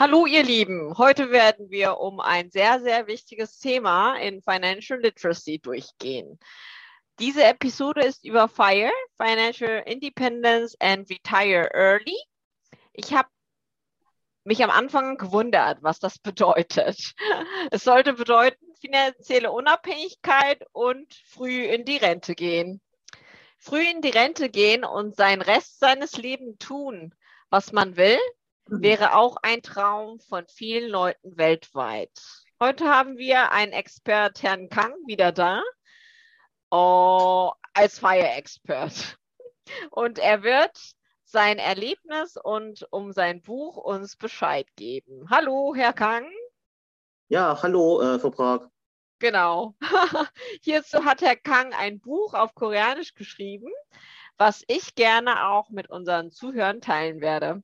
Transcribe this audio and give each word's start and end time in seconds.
Hallo 0.00 0.26
ihr 0.26 0.44
Lieben, 0.44 0.96
heute 0.96 1.32
werden 1.32 1.70
wir 1.70 1.98
um 1.98 2.20
ein 2.20 2.52
sehr, 2.52 2.78
sehr 2.78 3.08
wichtiges 3.08 3.58
Thema 3.58 4.16
in 4.18 4.40
Financial 4.42 5.00
Literacy 5.00 5.58
durchgehen. 5.58 6.38
Diese 7.18 7.42
Episode 7.42 8.02
ist 8.02 8.24
über 8.24 8.46
FIRE, 8.46 8.92
Financial 9.16 9.82
Independence 9.86 10.76
and 10.78 11.10
Retire 11.10 11.70
Early. 11.74 12.16
Ich 12.92 13.12
habe 13.12 13.28
mich 14.44 14.62
am 14.62 14.70
Anfang 14.70 15.16
gewundert, 15.16 15.78
was 15.82 15.98
das 15.98 16.18
bedeutet. 16.20 17.14
Es 17.72 17.82
sollte 17.82 18.12
bedeuten 18.12 18.72
finanzielle 18.80 19.50
Unabhängigkeit 19.50 20.64
und 20.70 21.12
früh 21.26 21.64
in 21.64 21.84
die 21.84 21.96
Rente 21.96 22.36
gehen. 22.36 22.80
Früh 23.58 23.82
in 23.82 24.00
die 24.00 24.10
Rente 24.10 24.48
gehen 24.48 24.84
und 24.84 25.16
seinen 25.16 25.42
Rest 25.42 25.80
seines 25.80 26.16
Lebens 26.16 26.58
tun, 26.58 27.16
was 27.50 27.72
man 27.72 27.96
will. 27.96 28.20
Wäre 28.70 29.14
auch 29.14 29.36
ein 29.42 29.62
Traum 29.62 30.20
von 30.20 30.46
vielen 30.46 30.90
Leuten 30.90 31.36
weltweit. 31.36 32.12
Heute 32.60 32.86
haben 32.86 33.16
wir 33.16 33.52
einen 33.52 33.72
Expert, 33.72 34.42
Herrn 34.42 34.68
Kang, 34.68 34.94
wieder 35.06 35.32
da, 35.32 35.62
oh, 36.70 37.52
als 37.72 37.98
Fire-Expert. 37.98 39.16
Und 39.90 40.18
er 40.18 40.42
wird 40.42 40.78
sein 41.24 41.58
Erlebnis 41.58 42.38
und 42.42 42.86
um 42.90 43.12
sein 43.12 43.42
Buch 43.42 43.76
uns 43.76 44.16
Bescheid 44.16 44.66
geben. 44.76 45.28
Hallo, 45.28 45.74
Herr 45.76 45.92
Kang. 45.92 46.26
Ja, 47.28 47.60
hallo, 47.62 48.00
äh, 48.00 48.18
Frau 48.18 48.30
Prag. 48.30 48.68
Genau. 49.18 49.74
Hierzu 50.62 51.04
hat 51.04 51.20
Herr 51.20 51.36
Kang 51.36 51.74
ein 51.74 52.00
Buch 52.00 52.32
auf 52.32 52.54
Koreanisch 52.54 53.12
geschrieben, 53.12 53.70
was 54.38 54.64
ich 54.68 54.94
gerne 54.94 55.48
auch 55.48 55.68
mit 55.68 55.90
unseren 55.90 56.30
Zuhörern 56.30 56.80
teilen 56.80 57.20
werde. 57.20 57.62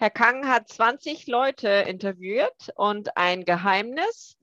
Herr 0.00 0.10
Kang 0.10 0.46
hat 0.46 0.68
20 0.68 1.26
Leute 1.26 1.68
interviewt 1.68 2.70
und 2.76 3.16
ein 3.16 3.44
Geheimnis 3.44 4.38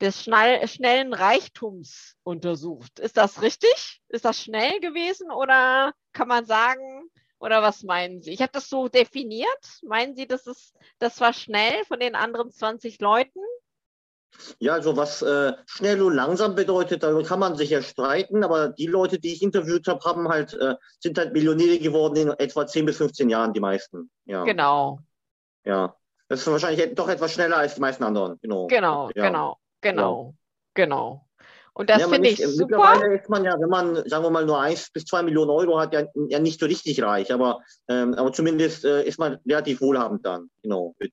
des 0.00 0.22
schnellen 0.22 1.14
Reichtums 1.14 2.14
untersucht. 2.22 3.00
Ist 3.00 3.16
das 3.16 3.42
richtig? 3.42 4.00
Ist 4.08 4.24
das 4.24 4.40
schnell 4.40 4.78
gewesen 4.78 5.32
oder 5.32 5.94
kann 6.12 6.28
man 6.28 6.46
sagen, 6.46 7.10
oder 7.40 7.60
was 7.60 7.82
meinen 7.82 8.22
Sie? 8.22 8.30
Ich 8.30 8.40
habe 8.40 8.52
das 8.52 8.68
so 8.68 8.86
definiert. 8.86 9.80
Meinen 9.82 10.14
Sie, 10.14 10.28
das, 10.28 10.46
ist, 10.46 10.76
das 11.00 11.20
war 11.20 11.32
schnell 11.32 11.84
von 11.86 11.98
den 11.98 12.14
anderen 12.14 12.52
20 12.52 13.00
Leuten? 13.00 13.40
Ja, 14.58 14.74
also 14.74 14.96
was 14.96 15.22
äh, 15.22 15.52
schnell 15.66 16.02
und 16.02 16.14
langsam 16.14 16.54
bedeutet, 16.54 17.02
darüber 17.02 17.24
kann 17.24 17.40
man 17.40 17.56
sich 17.56 17.70
ja 17.70 17.82
streiten, 17.82 18.44
aber 18.44 18.68
die 18.68 18.86
Leute, 18.86 19.18
die 19.18 19.32
ich 19.32 19.42
interviewt 19.42 19.86
habe, 19.88 20.00
haben 20.04 20.28
halt, 20.28 20.54
äh, 20.54 20.76
sind 20.98 21.18
halt 21.18 21.32
Millionäre 21.32 21.78
geworden 21.78 22.16
in 22.16 22.30
etwa 22.30 22.66
10 22.66 22.86
bis 22.86 22.96
15 22.98 23.28
Jahren, 23.28 23.52
die 23.52 23.60
meisten. 23.60 24.10
Ja. 24.24 24.44
Genau. 24.44 25.00
Ja. 25.64 25.94
Das 26.28 26.40
ist 26.40 26.46
wahrscheinlich 26.46 26.94
doch 26.94 27.08
etwas 27.08 27.32
schneller 27.32 27.56
als 27.56 27.74
die 27.74 27.80
meisten 27.80 28.04
anderen. 28.04 28.38
Genau, 28.40 28.68
genau, 28.68 29.10
ja. 29.14 29.26
genau, 29.26 29.58
genau, 29.80 30.34
genau. 30.74 31.26
Und 31.72 31.90
das 31.90 32.02
ja, 32.02 32.08
finde 32.08 32.28
ich 32.28 32.44
super. 32.46 32.76
Mittlerweile 32.76 33.14
ist 33.16 33.28
man 33.28 33.44
ja, 33.44 33.58
wenn 33.58 33.68
man, 33.68 34.08
sagen 34.08 34.24
wir 34.24 34.30
mal, 34.30 34.44
nur 34.44 34.60
1 34.60 34.92
bis 34.92 35.04
2 35.06 35.22
Millionen 35.22 35.50
Euro 35.50 35.80
hat, 35.80 35.92
ja, 35.92 36.04
ja 36.28 36.38
nicht 36.38 36.60
so 36.60 36.66
richtig 36.66 37.02
reich, 37.02 37.32
aber, 37.32 37.60
ähm, 37.88 38.14
aber 38.14 38.32
zumindest 38.32 38.84
äh, 38.84 39.02
ist 39.04 39.18
man 39.18 39.38
relativ 39.46 39.80
wohlhabend 39.80 40.24
dann, 40.24 40.50
genau, 40.62 40.94
mit 40.98 41.12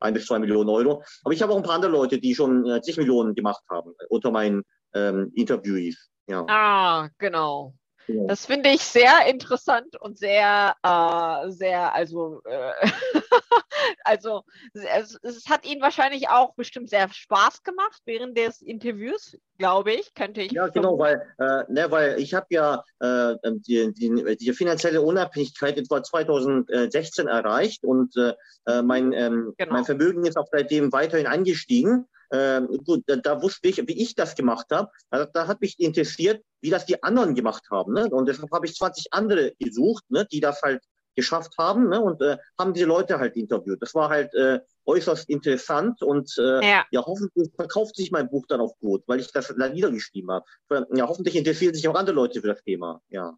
1 0.00 0.14
bis 0.14 0.26
2 0.26 0.38
Millionen 0.38 0.68
Euro. 0.68 1.02
Aber 1.24 1.34
ich 1.34 1.42
habe 1.42 1.52
auch 1.52 1.56
ein 1.56 1.62
paar 1.62 1.74
andere 1.74 1.90
Leute, 1.90 2.18
die 2.18 2.34
schon 2.34 2.66
äh, 2.66 2.80
zig 2.82 2.96
Millionen 2.96 3.34
gemacht 3.34 3.62
haben, 3.70 3.92
unter 4.08 4.30
meinen 4.30 4.62
ähm, 4.94 5.30
Interviewees. 5.34 6.10
Ja. 6.26 6.44
Ah, 6.48 7.08
genau. 7.18 7.74
Das 8.08 8.46
finde 8.46 8.70
ich 8.70 8.82
sehr 8.82 9.26
interessant 9.28 10.00
und 10.00 10.18
sehr, 10.18 10.74
äh, 10.82 11.50
sehr, 11.50 11.94
also, 11.94 12.40
äh, 12.44 12.72
also 14.04 14.44
es, 14.72 15.18
es, 15.22 15.46
hat 15.48 15.66
Ihnen 15.66 15.82
wahrscheinlich 15.82 16.28
auch 16.28 16.54
bestimmt 16.54 16.88
sehr 16.88 17.08
Spaß 17.10 17.62
gemacht 17.62 18.00
während 18.06 18.36
des 18.38 18.62
Interviews, 18.62 19.36
glaube 19.58 19.92
ich, 19.92 20.14
könnte 20.14 20.40
ich. 20.40 20.52
Ja, 20.52 20.68
genau, 20.68 20.98
weil, 20.98 21.22
äh, 21.38 21.64
ne, 21.70 21.90
weil 21.90 22.18
ich 22.18 22.32
habe 22.32 22.46
ja 22.50 22.82
äh, 23.00 23.34
die, 23.44 23.92
die, 23.92 24.36
die, 24.36 24.52
finanzielle 24.52 25.02
Unabhängigkeit 25.02 25.76
etwa 25.76 26.02
2016 26.02 27.28
erreicht 27.28 27.84
und 27.84 28.16
äh, 28.16 28.32
äh, 28.66 28.82
mein, 28.82 29.12
ähm, 29.12 29.54
genau. 29.58 29.74
mein 29.74 29.84
Vermögen 29.84 30.24
ist 30.24 30.38
auch 30.38 30.48
seitdem 30.50 30.92
weiterhin 30.92 31.26
angestiegen. 31.26 32.06
Ähm, 32.32 32.68
gut, 32.84 33.02
da, 33.06 33.16
da, 33.16 33.42
wusste 33.42 33.68
ich, 33.68 33.78
wie 33.86 34.02
ich 34.02 34.14
das 34.14 34.34
gemacht 34.34 34.66
habe. 34.70 34.90
Da, 35.10 35.26
da, 35.26 35.46
hat 35.46 35.60
mich 35.60 35.78
interessiert, 35.78 36.42
wie 36.60 36.70
das 36.70 36.86
die 36.86 37.02
anderen 37.02 37.34
gemacht 37.34 37.64
haben. 37.70 37.94
Ne? 37.94 38.08
Und 38.10 38.26
deshalb 38.26 38.50
habe 38.52 38.66
ich 38.66 38.74
20 38.74 39.12
andere 39.12 39.52
gesucht, 39.58 40.04
ne, 40.10 40.26
die 40.30 40.40
das 40.40 40.60
halt 40.62 40.82
geschafft 41.18 41.54
haben 41.58 41.88
ne, 41.88 42.00
und 42.00 42.22
äh, 42.22 42.36
haben 42.56 42.72
diese 42.72 42.86
Leute 42.86 43.18
halt 43.18 43.34
interviewt. 43.36 43.82
Das 43.82 43.92
war 43.94 44.08
halt 44.08 44.32
äh, 44.34 44.60
äußerst 44.86 45.28
interessant 45.28 46.00
und 46.00 46.32
äh, 46.38 46.64
ja. 46.64 46.84
ja. 46.92 47.04
hoffentlich 47.04 47.50
verkauft 47.56 47.96
sich 47.96 48.12
mein 48.12 48.30
Buch 48.30 48.46
dann 48.48 48.60
auch 48.60 48.78
gut, 48.78 49.02
weil 49.06 49.18
ich 49.18 49.32
das 49.32 49.52
da 49.58 49.68
niedergeschrieben 49.68 50.30
habe. 50.30 50.46
Ja, 50.94 51.08
hoffentlich 51.08 51.34
interessieren 51.34 51.74
sich 51.74 51.88
auch 51.88 51.96
andere 51.96 52.14
Leute 52.14 52.40
für 52.40 52.46
das 52.46 52.62
Thema. 52.62 53.00
Ja. 53.08 53.36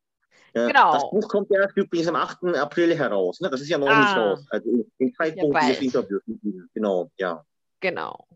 Genau. 0.52 0.92
Das 0.92 1.10
Buch 1.10 1.28
kommt 1.28 1.50
erst 1.52 1.76
übrigens 1.76 2.08
am 2.08 2.16
8. 2.16 2.56
April 2.56 2.94
heraus. 2.94 3.40
Ne? 3.40 3.48
Das 3.48 3.60
ist 3.60 3.68
ja 3.68 3.78
noch 3.78 3.88
ah. 3.88 4.00
nicht 4.00 4.16
raus. 4.16 4.46
Also 4.50 4.84
im 4.98 5.14
Zeitpunkt 5.14 5.54
ja, 5.54 5.68
dieses 5.68 5.82
Interviews. 5.82 6.22
Genau, 6.74 7.10
ja. 7.16 7.44
Genau. 7.80 8.26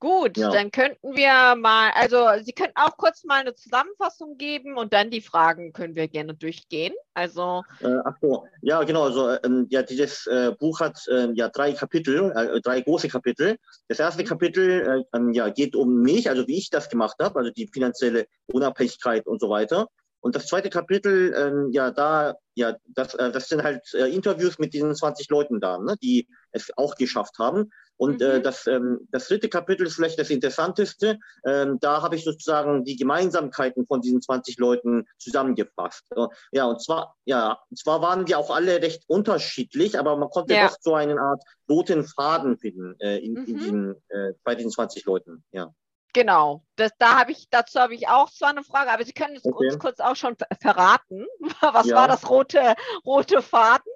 Gut, 0.00 0.38
ja. 0.38 0.50
dann 0.50 0.70
könnten 0.70 1.14
wir 1.14 1.56
mal, 1.56 1.90
also 1.94 2.26
Sie 2.42 2.52
könnten 2.52 2.76
auch 2.76 2.96
kurz 2.96 3.22
mal 3.22 3.40
eine 3.40 3.54
Zusammenfassung 3.54 4.38
geben 4.38 4.78
und 4.78 4.94
dann 4.94 5.10
die 5.10 5.20
Fragen 5.20 5.74
können 5.74 5.94
wir 5.94 6.08
gerne 6.08 6.32
durchgehen. 6.32 6.94
Also 7.12 7.64
äh, 7.80 7.98
ach 8.06 8.14
so, 8.22 8.46
ja 8.62 8.82
genau, 8.84 9.04
also 9.04 9.36
ähm, 9.44 9.66
ja 9.68 9.82
dieses 9.82 10.26
äh, 10.26 10.52
Buch 10.58 10.80
hat 10.80 11.06
äh, 11.08 11.28
ja 11.34 11.50
drei 11.50 11.74
Kapitel, 11.74 12.32
äh, 12.34 12.62
drei 12.62 12.80
große 12.80 13.08
Kapitel. 13.08 13.58
Das 13.88 13.98
erste 13.98 14.22
mhm. 14.22 14.28
Kapitel 14.28 15.04
äh, 15.12 15.16
ähm, 15.18 15.32
ja 15.34 15.50
geht 15.50 15.76
um 15.76 16.00
mich, 16.00 16.30
also 16.30 16.46
wie 16.46 16.56
ich 16.56 16.70
das 16.70 16.88
gemacht 16.88 17.16
habe, 17.20 17.38
also 17.38 17.50
die 17.50 17.66
finanzielle 17.66 18.26
Unabhängigkeit 18.46 19.26
und 19.26 19.38
so 19.38 19.50
weiter. 19.50 19.88
Und 20.20 20.34
das 20.34 20.46
zweite 20.46 20.70
Kapitel, 20.70 21.34
ähm, 21.36 21.68
ja, 21.72 21.90
da, 21.90 22.36
ja, 22.54 22.76
das, 22.86 23.14
äh, 23.14 23.30
das 23.32 23.48
sind 23.48 23.62
halt 23.62 23.92
Interviews 23.92 24.58
mit 24.58 24.72
diesen 24.72 24.94
20 24.94 25.28
Leuten 25.28 25.60
da, 25.60 25.78
ne, 25.78 25.96
die 26.02 26.26
es 26.52 26.70
auch 26.78 26.94
geschafft 26.94 27.38
haben. 27.38 27.70
Und 28.00 28.22
äh, 28.22 28.28
mhm. 28.28 28.34
äh, 28.36 28.40
das, 28.40 28.66
ähm, 28.66 29.08
das 29.10 29.28
dritte 29.28 29.50
Kapitel 29.50 29.86
ist 29.86 29.96
vielleicht 29.96 30.18
das 30.18 30.30
interessanteste. 30.30 31.18
Ähm, 31.44 31.78
da 31.82 32.00
habe 32.00 32.16
ich 32.16 32.24
sozusagen 32.24 32.82
die 32.82 32.96
Gemeinsamkeiten 32.96 33.86
von 33.86 34.00
diesen 34.00 34.22
20 34.22 34.58
Leuten 34.58 35.06
zusammengefasst. 35.18 36.06
Ja, 36.50 36.64
und 36.64 36.82
zwar, 36.82 37.14
ja, 37.26 37.60
und 37.68 37.76
zwar 37.76 38.00
waren 38.00 38.24
die 38.24 38.34
auch 38.34 38.48
alle 38.48 38.80
recht 38.80 39.04
unterschiedlich, 39.06 39.98
aber 39.98 40.16
man 40.16 40.30
konnte 40.30 40.54
ja. 40.54 40.68
doch 40.68 40.76
so 40.80 40.94
eine 40.94 41.20
Art 41.20 41.42
roten 41.68 42.04
Faden 42.04 42.56
finden 42.56 42.98
äh, 43.00 43.18
in, 43.18 43.34
mhm. 43.34 43.44
in 43.44 43.58
diesen, 43.58 43.94
äh, 44.08 44.32
bei 44.44 44.54
diesen 44.54 44.70
20 44.70 45.04
Leuten. 45.04 45.44
Ja. 45.52 45.70
Genau, 46.14 46.64
das, 46.76 46.92
da 46.98 47.18
habe 47.18 47.32
ich, 47.32 47.50
dazu 47.50 47.80
habe 47.80 47.94
ich 47.94 48.08
auch 48.08 48.30
zwar 48.30 48.48
eine 48.48 48.64
Frage, 48.64 48.90
aber 48.90 49.04
Sie 49.04 49.12
können 49.12 49.36
es 49.36 49.44
okay. 49.44 49.66
uns 49.66 49.78
kurz 49.78 50.00
auch 50.00 50.16
schon 50.16 50.36
verraten. 50.58 51.26
Was 51.60 51.86
ja. 51.86 51.96
war 51.96 52.08
das 52.08 52.30
rote, 52.30 52.74
rote 53.04 53.42
Faden? 53.42 53.92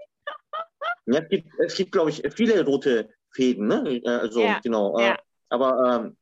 Ja, 1.07 1.21
es 1.21 1.29
gibt, 1.31 1.49
es 1.59 1.75
gibt 1.75 1.93
glaube 1.93 2.11
ich, 2.11 2.23
viele 2.35 2.63
rote 2.67 3.09
Fäden, 3.35 3.67
ne? 3.67 4.01
Äh, 4.05 4.09
also, 4.09 4.41
ja. 4.41 4.61
genau. 4.63 4.99
Äh, 4.99 5.07
ja. 5.09 5.19
Aber 5.49 6.03
ähm, 6.05 6.17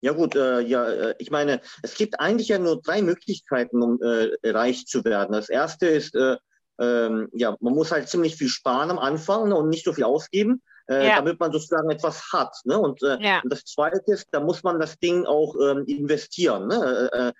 ja 0.00 0.12
gut, 0.12 0.36
äh, 0.36 0.60
ja, 0.60 0.88
äh, 0.88 1.14
ich 1.18 1.30
meine, 1.30 1.60
es 1.82 1.94
gibt 1.96 2.20
eigentlich 2.20 2.48
ja 2.48 2.58
nur 2.58 2.80
drei 2.80 3.02
Möglichkeiten, 3.02 3.82
um 3.82 4.00
äh, 4.02 4.50
reich 4.50 4.86
zu 4.86 5.04
werden. 5.04 5.32
Das 5.32 5.48
erste 5.48 5.86
ist, 5.86 6.14
äh, 6.14 6.36
ähm, 6.78 7.28
ja, 7.32 7.56
man 7.60 7.74
muss 7.74 7.90
halt 7.90 8.08
ziemlich 8.08 8.36
viel 8.36 8.48
sparen 8.48 8.90
am 8.90 8.98
Anfang 8.98 9.48
ne, 9.48 9.56
und 9.56 9.68
nicht 9.68 9.84
so 9.84 9.92
viel 9.92 10.04
ausgeben 10.04 10.62
ja. 10.88 11.16
damit 11.16 11.40
man 11.40 11.50
sozusagen 11.50 11.90
etwas 11.90 12.32
hat. 12.32 12.54
Ne? 12.62 12.78
Und, 12.78 13.00
ja. 13.00 13.40
und 13.42 13.52
das 13.52 13.64
Zweite 13.64 14.12
ist, 14.12 14.28
da 14.30 14.38
muss 14.38 14.62
man 14.62 14.78
das 14.78 14.96
Ding 15.00 15.26
auch 15.26 15.56
ähm, 15.60 15.84
investieren. 15.88 16.68
Ne? 16.68 17.32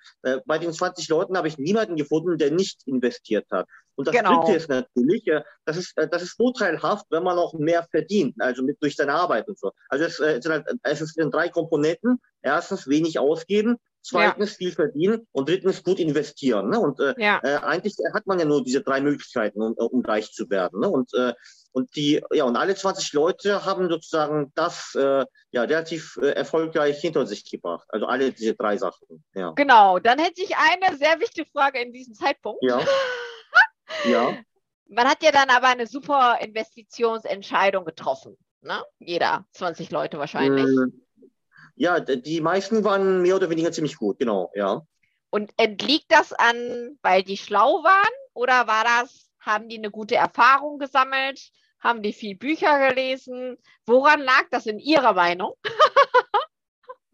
Bei 0.45 0.57
den 0.57 0.73
20 0.73 1.07
Leuten 1.07 1.37
habe 1.37 1.47
ich 1.47 1.57
niemanden 1.57 1.95
gefunden, 1.95 2.37
der 2.37 2.51
nicht 2.51 2.85
investiert 2.85 3.45
hat. 3.49 3.65
Und 3.97 4.07
das 4.07 4.15
genau. 4.15 4.43
Dritte 4.43 4.57
ist 4.57 4.69
natürlich, 4.69 5.27
äh, 5.27 5.41
das, 5.65 5.75
ist, 5.75 5.97
äh, 5.97 6.07
das 6.07 6.21
ist 6.21 6.37
vorteilhaft, 6.37 7.07
wenn 7.09 7.23
man 7.23 7.37
auch 7.37 7.53
mehr 7.53 7.85
verdient, 7.89 8.35
also 8.39 8.63
mit 8.63 8.77
durch 8.81 8.95
seine 8.95 9.13
Arbeit 9.13 9.47
und 9.47 9.57
so. 9.57 9.71
Also 9.89 10.05
es, 10.05 10.19
äh, 10.19 10.37
es, 10.37 10.43
sind, 10.43 10.53
halt, 10.53 10.65
es 10.83 10.99
sind 10.99 11.33
drei 11.33 11.49
Komponenten. 11.49 12.19
Erstens 12.43 12.87
wenig 12.87 13.19
ausgeben, 13.19 13.77
zweitens 14.01 14.51
ja. 14.51 14.57
viel 14.57 14.71
verdienen 14.71 15.27
und 15.31 15.49
drittens 15.49 15.83
gut 15.83 15.99
investieren. 15.99 16.69
Ne? 16.69 16.79
Und 16.79 16.99
äh, 16.99 17.13
ja. 17.17 17.41
äh, 17.43 17.57
eigentlich 17.57 17.95
hat 18.13 18.25
man 18.25 18.39
ja 18.39 18.45
nur 18.45 18.63
diese 18.63 18.81
drei 18.81 19.01
Möglichkeiten, 19.01 19.61
um, 19.61 19.73
um 19.73 20.05
reich 20.05 20.31
zu 20.31 20.49
werden. 20.49 20.79
Ne? 20.79 20.89
Und, 20.89 21.13
äh, 21.13 21.33
und 21.71 21.95
die, 21.95 22.23
ja, 22.31 22.45
und 22.45 22.55
alle 22.55 22.75
20 22.75 23.11
Leute 23.13 23.65
haben 23.65 23.89
sozusagen 23.89 24.51
das 24.55 24.95
äh, 24.95 25.25
ja 25.51 25.61
relativ 25.63 26.17
äh, 26.21 26.29
erfolgreich 26.29 27.01
hinter 27.01 27.25
sich 27.25 27.49
gebracht. 27.49 27.87
Also 27.89 28.05
alle 28.05 28.31
diese 28.31 28.55
drei 28.55 28.77
Sachen. 28.77 29.25
Ja. 29.33 29.51
Genau, 29.55 29.99
dann 29.99 30.19
hätte 30.19 30.41
ich 30.41 30.55
eine 30.55 30.95
sehr 30.97 31.19
wichtige 31.19 31.49
Frage 31.49 31.81
in 31.81 31.91
diesem 31.91 32.13
Zeitpunkt. 32.13 32.63
Ja. 32.63 32.79
ja. 34.07 34.37
Man 34.89 35.07
hat 35.07 35.21
ja 35.21 35.31
dann 35.31 35.49
aber 35.49 35.67
eine 35.67 35.87
super 35.87 36.39
Investitionsentscheidung 36.41 37.85
getroffen. 37.85 38.37
Ne? 38.61 38.83
Jeder, 38.99 39.45
20 39.51 39.91
Leute 39.91 40.17
wahrscheinlich. 40.17 40.65
Ähm, 40.65 41.01
ja, 41.75 41.99
die 41.99 42.41
meisten 42.41 42.83
waren 42.83 43.21
mehr 43.21 43.35
oder 43.35 43.49
weniger 43.49 43.71
ziemlich 43.71 43.97
gut, 43.97 44.17
genau, 44.17 44.51
ja. 44.55 44.81
Und 45.29 45.51
entliegt 45.57 46.05
das 46.09 46.33
an, 46.33 46.97
weil 47.01 47.21
die 47.23 47.37
schlau 47.37 47.83
waren 47.83 48.13
oder 48.33 48.67
war 48.67 48.83
das, 48.83 49.29
haben 49.39 49.69
die 49.69 49.77
eine 49.77 49.91
gute 49.91 50.15
Erfahrung 50.15 50.79
gesammelt? 50.79 51.51
Haben 51.79 52.01
die 52.01 52.13
viel 52.13 52.35
Bücher 52.35 52.89
gelesen? 52.89 53.57
Woran 53.85 54.21
lag 54.21 54.45
das 54.49 54.65
in 54.65 54.79
Ihrer 54.79 55.13
Meinung? 55.13 55.53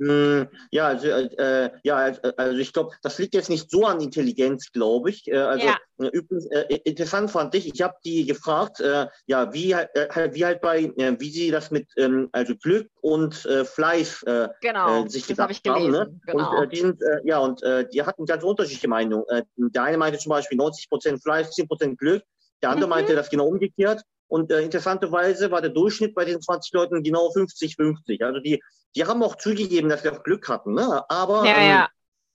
Hm, 0.05 0.47
ja, 0.71 0.87
also, 0.87 1.07
äh, 1.07 1.71
ja, 1.83 1.95
also 1.95 2.57
ich 2.57 2.73
glaube, 2.73 2.95
das 3.01 3.17
liegt 3.19 3.33
jetzt 3.33 3.49
nicht 3.49 3.71
so 3.71 3.85
an 3.85 4.01
Intelligenz, 4.01 4.71
glaube 4.71 5.11
ich. 5.11 5.27
Äh, 5.27 5.37
also 5.37 5.65
ja. 5.65 5.77
Äh, 5.99 6.07
übrigens, 6.07 6.45
äh, 6.47 6.79
interessant 6.83 7.31
fand 7.31 7.55
ich, 7.55 7.73
ich 7.73 7.81
habe 7.81 7.95
die 8.03 8.25
gefragt, 8.25 8.81
äh, 8.81 9.07
ja, 9.27 9.53
wie, 9.53 9.71
äh, 9.71 10.29
wie 10.33 10.45
halt 10.45 10.61
bei, 10.61 10.91
äh, 10.97 11.15
wie 11.19 11.29
sie 11.29 11.51
das 11.51 11.71
mit 11.71 11.87
ähm, 11.97 12.27
also 12.33 12.55
Glück 12.55 12.89
und 13.01 13.45
äh, 13.45 13.63
Fleiß 13.63 14.23
äh, 14.23 14.49
genau, 14.61 15.05
äh, 15.05 15.09
sich 15.09 15.25
gedacht 15.25 15.51
ich 15.51 15.71
haben. 15.71 15.91
Ne? 15.91 16.19
Genau. 16.25 16.57
Und 16.57 16.63
äh, 16.63 16.67
die 16.67 16.79
sind, 16.81 17.01
äh, 17.01 17.19
ja, 17.23 17.39
und 17.39 17.63
äh, 17.63 17.87
die 17.87 18.01
hatten 18.03 18.25
ganz 18.25 18.43
unterschiedliche 18.43 18.89
Meinungen. 18.89 19.25
Äh, 19.29 19.43
der 19.55 19.83
eine 19.83 19.97
meinte 19.97 20.19
zum 20.19 20.31
Beispiel 20.31 20.57
90 20.57 20.89
Prozent 20.89 21.23
Fleiß, 21.23 21.51
10 21.51 21.67
Prozent 21.67 21.97
Glück. 21.97 22.23
Der 22.61 22.71
andere 22.71 22.87
mhm. 22.87 22.91
meinte 22.91 23.15
das 23.15 23.29
genau 23.29 23.47
umgekehrt. 23.47 24.03
Und 24.27 24.51
äh, 24.51 24.61
interessanterweise 24.61 25.51
war 25.51 25.61
der 25.61 25.71
Durchschnitt 25.71 26.15
bei 26.15 26.25
den 26.25 26.41
20 26.41 26.73
Leuten 26.73 27.03
genau 27.03 27.29
50-50. 27.29 28.23
Also 28.23 28.39
die, 28.39 28.61
die 28.95 29.05
haben 29.05 29.23
auch 29.23 29.35
zugegeben, 29.35 29.89
dass 29.89 30.01
sie 30.01 30.09
auch 30.09 30.23
Glück 30.23 30.49
hatten. 30.49 30.73
Ne? 30.73 31.03
Aber, 31.09 31.45
ja, 31.45 31.61
ja. 31.61 31.83
Ähm, 31.83 31.87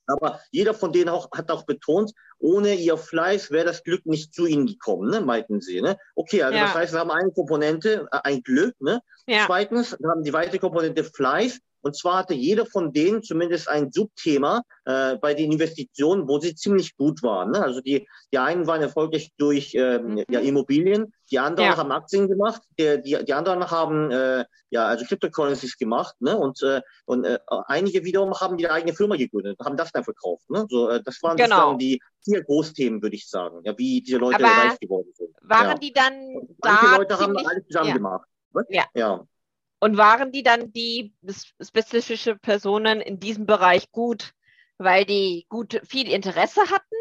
aber 0.08 0.40
jeder 0.50 0.74
von 0.74 0.92
denen 0.92 1.10
auch, 1.10 1.30
hat 1.32 1.50
auch 1.50 1.64
betont, 1.64 2.12
ohne 2.38 2.74
ihr 2.74 2.96
Fleiß 2.96 3.50
wäre 3.50 3.66
das 3.66 3.82
Glück 3.82 4.06
nicht 4.06 4.34
zu 4.34 4.46
ihnen 4.46 4.66
gekommen, 4.66 5.10
ne, 5.10 5.20
meinten 5.20 5.60
sie. 5.60 5.82
Ne? 5.82 5.98
Okay, 6.14 6.42
also 6.42 6.56
ja. 6.56 6.64
das 6.64 6.74
heißt, 6.74 6.92
wir 6.94 7.00
haben 7.00 7.10
eine 7.10 7.30
Komponente, 7.30 8.08
äh, 8.10 8.18
ein 8.24 8.42
Glück. 8.42 8.74
Ne? 8.80 9.02
Ja. 9.26 9.44
Zweitens, 9.46 9.96
wir 9.98 10.08
haben 10.08 10.22
die 10.22 10.32
weitere 10.32 10.58
Komponente 10.58 11.04
Fleiß. 11.04 11.60
Und 11.88 11.94
zwar 11.94 12.18
hatte 12.18 12.34
jeder 12.34 12.66
von 12.66 12.92
denen 12.92 13.22
zumindest 13.22 13.66
ein 13.66 13.90
Subthema 13.90 14.60
äh, 14.84 15.16
bei 15.16 15.32
den 15.32 15.52
Investitionen, 15.52 16.28
wo 16.28 16.38
sie 16.38 16.54
ziemlich 16.54 16.94
gut 16.98 17.22
waren. 17.22 17.52
Ne? 17.52 17.62
Also 17.62 17.80
die, 17.80 18.06
die 18.30 18.36
einen 18.36 18.66
waren 18.66 18.82
erfolgreich 18.82 19.32
durch 19.38 19.74
äh, 19.74 19.98
mhm. 19.98 20.22
ja, 20.28 20.40
Immobilien, 20.40 21.14
die 21.30 21.38
anderen 21.38 21.70
ja. 21.70 21.76
haben 21.78 21.90
Aktien 21.90 22.28
gemacht, 22.28 22.60
die, 22.78 23.00
die, 23.02 23.24
die 23.24 23.32
anderen 23.32 23.70
haben 23.70 24.10
äh, 24.10 24.44
ja 24.68 24.86
also 24.86 25.06
Cryptocurrencies 25.06 25.78
gemacht, 25.78 26.14
ne? 26.20 26.36
Und, 26.36 26.62
äh, 26.62 26.82
und 27.06 27.24
äh, 27.24 27.38
einige 27.68 28.04
wiederum 28.04 28.34
haben 28.34 28.58
die 28.58 28.68
eigene 28.68 28.92
Firma 28.92 29.16
gegründet, 29.16 29.58
haben 29.64 29.78
das 29.78 29.90
dann 29.90 30.04
verkauft. 30.04 30.50
Ne? 30.50 30.66
So, 30.68 30.90
äh, 30.90 31.02
das 31.02 31.22
waren 31.22 31.38
genau. 31.38 31.48
sozusagen 31.48 31.78
die 31.78 32.02
vier 32.22 32.44
Großthemen, 32.44 33.00
würde 33.00 33.16
ich 33.16 33.30
sagen, 33.30 33.60
ja, 33.64 33.72
wie 33.78 34.02
diese 34.02 34.18
Leute 34.18 34.44
Aber 34.44 34.68
reich 34.68 34.78
geworden 34.78 35.10
sind. 35.14 35.34
Waren 35.40 35.68
ja. 35.68 35.74
die 35.74 35.92
dann 35.94 36.34
da? 36.58 36.72
Manche 36.82 36.96
Leute 36.98 37.18
haben 37.18 37.36
alles 37.38 37.64
zusammen 37.66 37.94
gemacht. 37.94 38.28
Ja. 38.68 38.84
ja. 38.94 39.24
Und 39.80 39.96
waren 39.96 40.32
die 40.32 40.42
dann 40.42 40.72
die 40.72 41.12
spezifische 41.60 42.36
Personen 42.36 43.00
in 43.00 43.20
diesem 43.20 43.46
Bereich 43.46 43.92
gut, 43.92 44.32
weil 44.76 45.04
die 45.04 45.46
gut 45.48 45.80
viel 45.84 46.10
Interesse 46.10 46.62
hatten? 46.62 46.96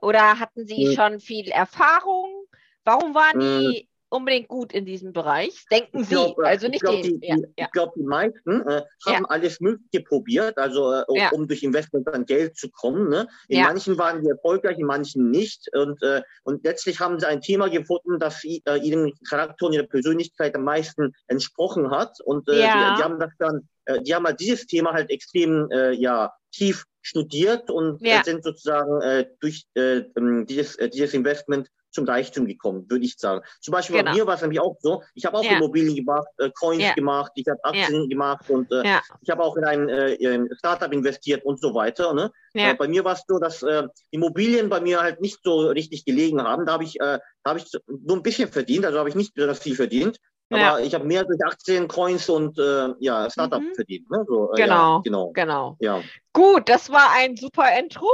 Oder 0.00 0.38
hatten 0.38 0.66
sie 0.66 0.88
hm. 0.88 0.94
schon 0.94 1.20
viel 1.20 1.48
Erfahrung? 1.48 2.44
Warum 2.84 3.14
waren 3.14 3.40
hm. 3.40 3.72
die 3.72 3.88
unbedingt 4.10 4.48
gut 4.48 4.72
in 4.72 4.84
diesem 4.84 5.12
Bereich? 5.12 5.64
Denken 5.70 6.00
ich 6.00 6.08
Sie? 6.08 6.14
Glaub, 6.14 6.38
also 6.38 6.66
nicht 6.66 6.76
ich 6.76 6.80
glaube, 6.82 7.02
die, 7.02 7.18
ja, 7.22 7.36
die, 7.36 7.44
ja. 7.56 7.68
glaub, 7.72 7.94
die 7.94 8.02
meisten 8.02 8.62
äh, 8.62 8.82
haben 9.06 9.24
ja. 9.24 9.28
alles 9.28 9.60
Mögliche 9.60 10.04
probiert, 10.04 10.58
also 10.58 10.92
äh, 10.92 11.04
um, 11.06 11.18
um, 11.32 11.48
durch 11.48 11.62
Investment 11.62 12.08
an 12.08 12.26
Geld 12.26 12.56
zu 12.56 12.70
kommen. 12.70 13.08
Ne? 13.08 13.28
In 13.48 13.62
manchen 13.62 13.98
waren 13.98 14.22
sie 14.22 14.30
erfolgreich, 14.30 14.78
in 14.78 14.86
manchen 14.86 15.30
nicht. 15.30 15.68
Und, 15.74 16.02
äh, 16.02 16.22
und 16.44 16.64
letztlich 16.64 17.00
haben 17.00 17.18
sie 17.18 17.26
ein 17.26 17.40
Thema 17.40 17.68
gefunden, 17.68 18.18
das 18.18 18.42
äh, 18.44 18.60
ihrem 18.82 19.12
Charakter 19.28 19.66
und 19.66 19.72
ihrer 19.74 19.86
Persönlichkeit 19.86 20.54
am 20.54 20.64
meisten 20.64 21.14
entsprochen 21.26 21.90
hat. 21.90 22.20
Und 22.24 22.48
äh, 22.48 22.52
die, 22.52 22.58
die, 22.60 22.64
haben 23.02 23.18
das 23.18 23.32
dann, 23.38 23.68
äh, 23.84 24.00
die 24.02 24.14
haben 24.14 24.24
halt 24.24 24.40
dieses 24.40 24.66
Thema 24.66 24.92
halt 24.92 25.10
extrem 25.10 25.70
äh, 25.70 25.92
ja, 25.92 26.32
tief 26.52 26.84
studiert 27.02 27.70
und 27.70 28.04
äh, 28.04 28.22
sind 28.22 28.44
sozusagen 28.44 29.00
äh, 29.00 29.26
durch 29.40 29.64
äh, 29.74 30.02
ähm, 30.16 30.46
dieses, 30.46 30.76
dieses 30.92 31.14
Investment 31.14 31.68
zum 31.90 32.04
Reichtum 32.04 32.46
gekommen, 32.46 32.86
würde 32.88 33.04
ich 33.04 33.16
sagen. 33.16 33.42
Zum 33.60 33.72
Beispiel 33.72 33.96
genau. 33.96 34.10
bei 34.10 34.16
mir 34.16 34.26
war 34.26 34.34
es 34.34 34.42
nämlich 34.42 34.60
auch 34.60 34.76
so, 34.80 35.02
ich 35.14 35.24
habe 35.24 35.38
auch 35.38 35.44
ja. 35.44 35.56
Immobilien 35.56 35.96
gemacht, 35.96 36.28
äh, 36.38 36.50
Coins 36.58 36.82
ja. 36.82 36.94
gemacht, 36.94 37.32
ich 37.34 37.46
habe 37.48 37.64
Aktien 37.64 38.02
ja. 38.02 38.08
gemacht 38.08 38.48
und 38.50 38.70
äh, 38.72 38.98
ich 39.20 39.30
habe 39.30 39.42
auch 39.42 39.56
in 39.56 39.64
ein 39.64 39.88
äh, 39.88 40.54
Startup 40.56 40.92
investiert 40.92 41.44
und 41.44 41.60
so 41.60 41.74
weiter. 41.74 42.12
Ne? 42.14 42.30
Äh, 42.54 42.74
bei 42.74 42.88
mir 42.88 43.04
war 43.04 43.14
es 43.14 43.24
so, 43.26 43.38
dass 43.38 43.62
äh, 43.62 43.84
Immobilien 44.10 44.68
bei 44.68 44.80
mir 44.80 45.00
halt 45.00 45.20
nicht 45.20 45.40
so 45.42 45.68
richtig 45.68 46.04
gelegen 46.04 46.42
haben. 46.42 46.66
Da 46.66 46.72
habe 46.72 46.84
ich, 46.84 47.00
äh, 47.00 47.18
da 47.42 47.50
habe 47.50 47.58
ich 47.58 47.70
nur 47.86 48.16
ein 48.16 48.22
bisschen 48.22 48.48
verdient, 48.50 48.84
also 48.84 48.98
habe 48.98 49.08
ich 49.08 49.14
nicht 49.14 49.34
besonders 49.34 49.60
viel 49.60 49.76
verdient. 49.76 50.18
Aber 50.50 50.60
ja. 50.60 50.78
ich 50.78 50.94
habe 50.94 51.04
mehr 51.04 51.24
durch 51.24 51.40
Aktien, 51.44 51.88
Coins 51.88 52.28
und 52.28 52.58
äh, 52.58 52.88
ja, 53.00 53.28
Startup 53.30 53.60
mhm. 53.60 53.74
verdient. 53.74 54.10
Ne? 54.10 54.24
So, 54.26 54.52
äh, 54.52 54.56
genau, 54.56 54.96
ja, 54.96 55.00
genau. 55.04 55.32
Genau. 55.32 55.76
Ja. 55.80 56.00
Gut, 56.32 56.68
das 56.68 56.90
war 56.90 57.10
ein 57.16 57.36
super 57.36 57.66
Intro. 57.78 58.08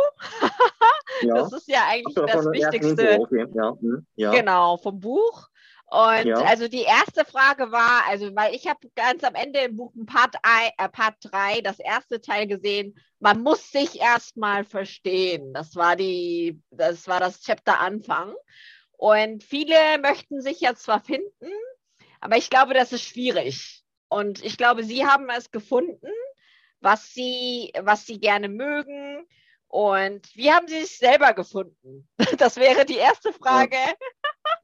ja. 1.22 1.34
Das 1.34 1.52
ist 1.52 1.68
ja 1.68 1.82
eigentlich 1.88 2.14
so, 2.14 2.26
das 2.26 2.46
Wichtigste. 2.46 3.20
Okay. 3.20 3.46
Ja. 3.54 3.72
Mhm. 3.80 4.06
ja. 4.16 4.30
Genau, 4.32 4.76
vom 4.78 4.98
Buch. 4.98 5.48
Und 5.86 6.26
ja. 6.26 6.36
also 6.38 6.66
die 6.66 6.82
erste 6.82 7.24
Frage 7.24 7.70
war, 7.70 8.02
also 8.08 8.34
weil 8.34 8.52
ich 8.52 8.66
habe 8.66 8.80
ganz 8.96 9.22
am 9.22 9.36
Ende 9.36 9.60
im 9.60 9.76
Buch 9.76 9.92
Part, 10.06 10.34
I, 10.44 10.70
äh, 10.76 10.88
Part 10.88 11.16
3 11.20 11.60
das 11.60 11.78
erste 11.78 12.20
Teil 12.20 12.48
gesehen, 12.48 12.96
man 13.20 13.42
muss 13.42 13.70
sich 13.70 14.00
erstmal 14.00 14.64
verstehen. 14.64 15.52
Das 15.52 15.76
war 15.76 15.94
die, 15.94 16.60
das 16.70 17.06
war 17.06 17.20
das 17.20 17.42
Chapter 17.42 17.78
Anfang. 17.78 18.34
Und 18.96 19.44
viele 19.44 19.76
möchten 20.02 20.40
sich 20.40 20.60
jetzt 20.60 20.82
zwar 20.82 21.00
finden, 21.00 21.52
aber 22.24 22.38
ich 22.38 22.48
glaube, 22.48 22.72
das 22.72 22.90
ist 22.90 23.04
schwierig. 23.04 23.84
Und 24.08 24.42
ich 24.42 24.56
glaube, 24.56 24.82
Sie 24.82 25.04
haben 25.04 25.28
es 25.28 25.50
gefunden, 25.50 26.08
was 26.80 27.12
Sie, 27.12 27.70
was 27.78 28.06
Sie 28.06 28.18
gerne 28.18 28.48
mögen. 28.48 29.26
Und 29.68 30.34
wie 30.34 30.50
haben 30.50 30.66
Sie 30.66 30.78
es 30.78 30.98
selber 30.98 31.34
gefunden? 31.34 32.08
Das 32.38 32.56
wäre 32.56 32.86
die 32.86 32.96
erste 32.96 33.30
Frage. 33.34 33.76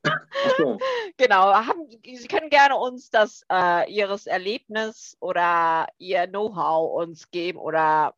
Ja. 0.06 0.78
genau. 1.18 1.52
Haben, 1.52 1.86
Sie 2.02 2.28
können 2.28 2.48
gerne 2.48 2.76
uns 2.76 3.10
das 3.10 3.44
äh, 3.52 3.92
Ihres 3.92 4.26
Erlebnis 4.26 5.18
oder 5.20 5.86
Ihr 5.98 6.26
Know-how 6.28 7.02
uns 7.02 7.30
geben 7.30 7.58
oder 7.58 8.14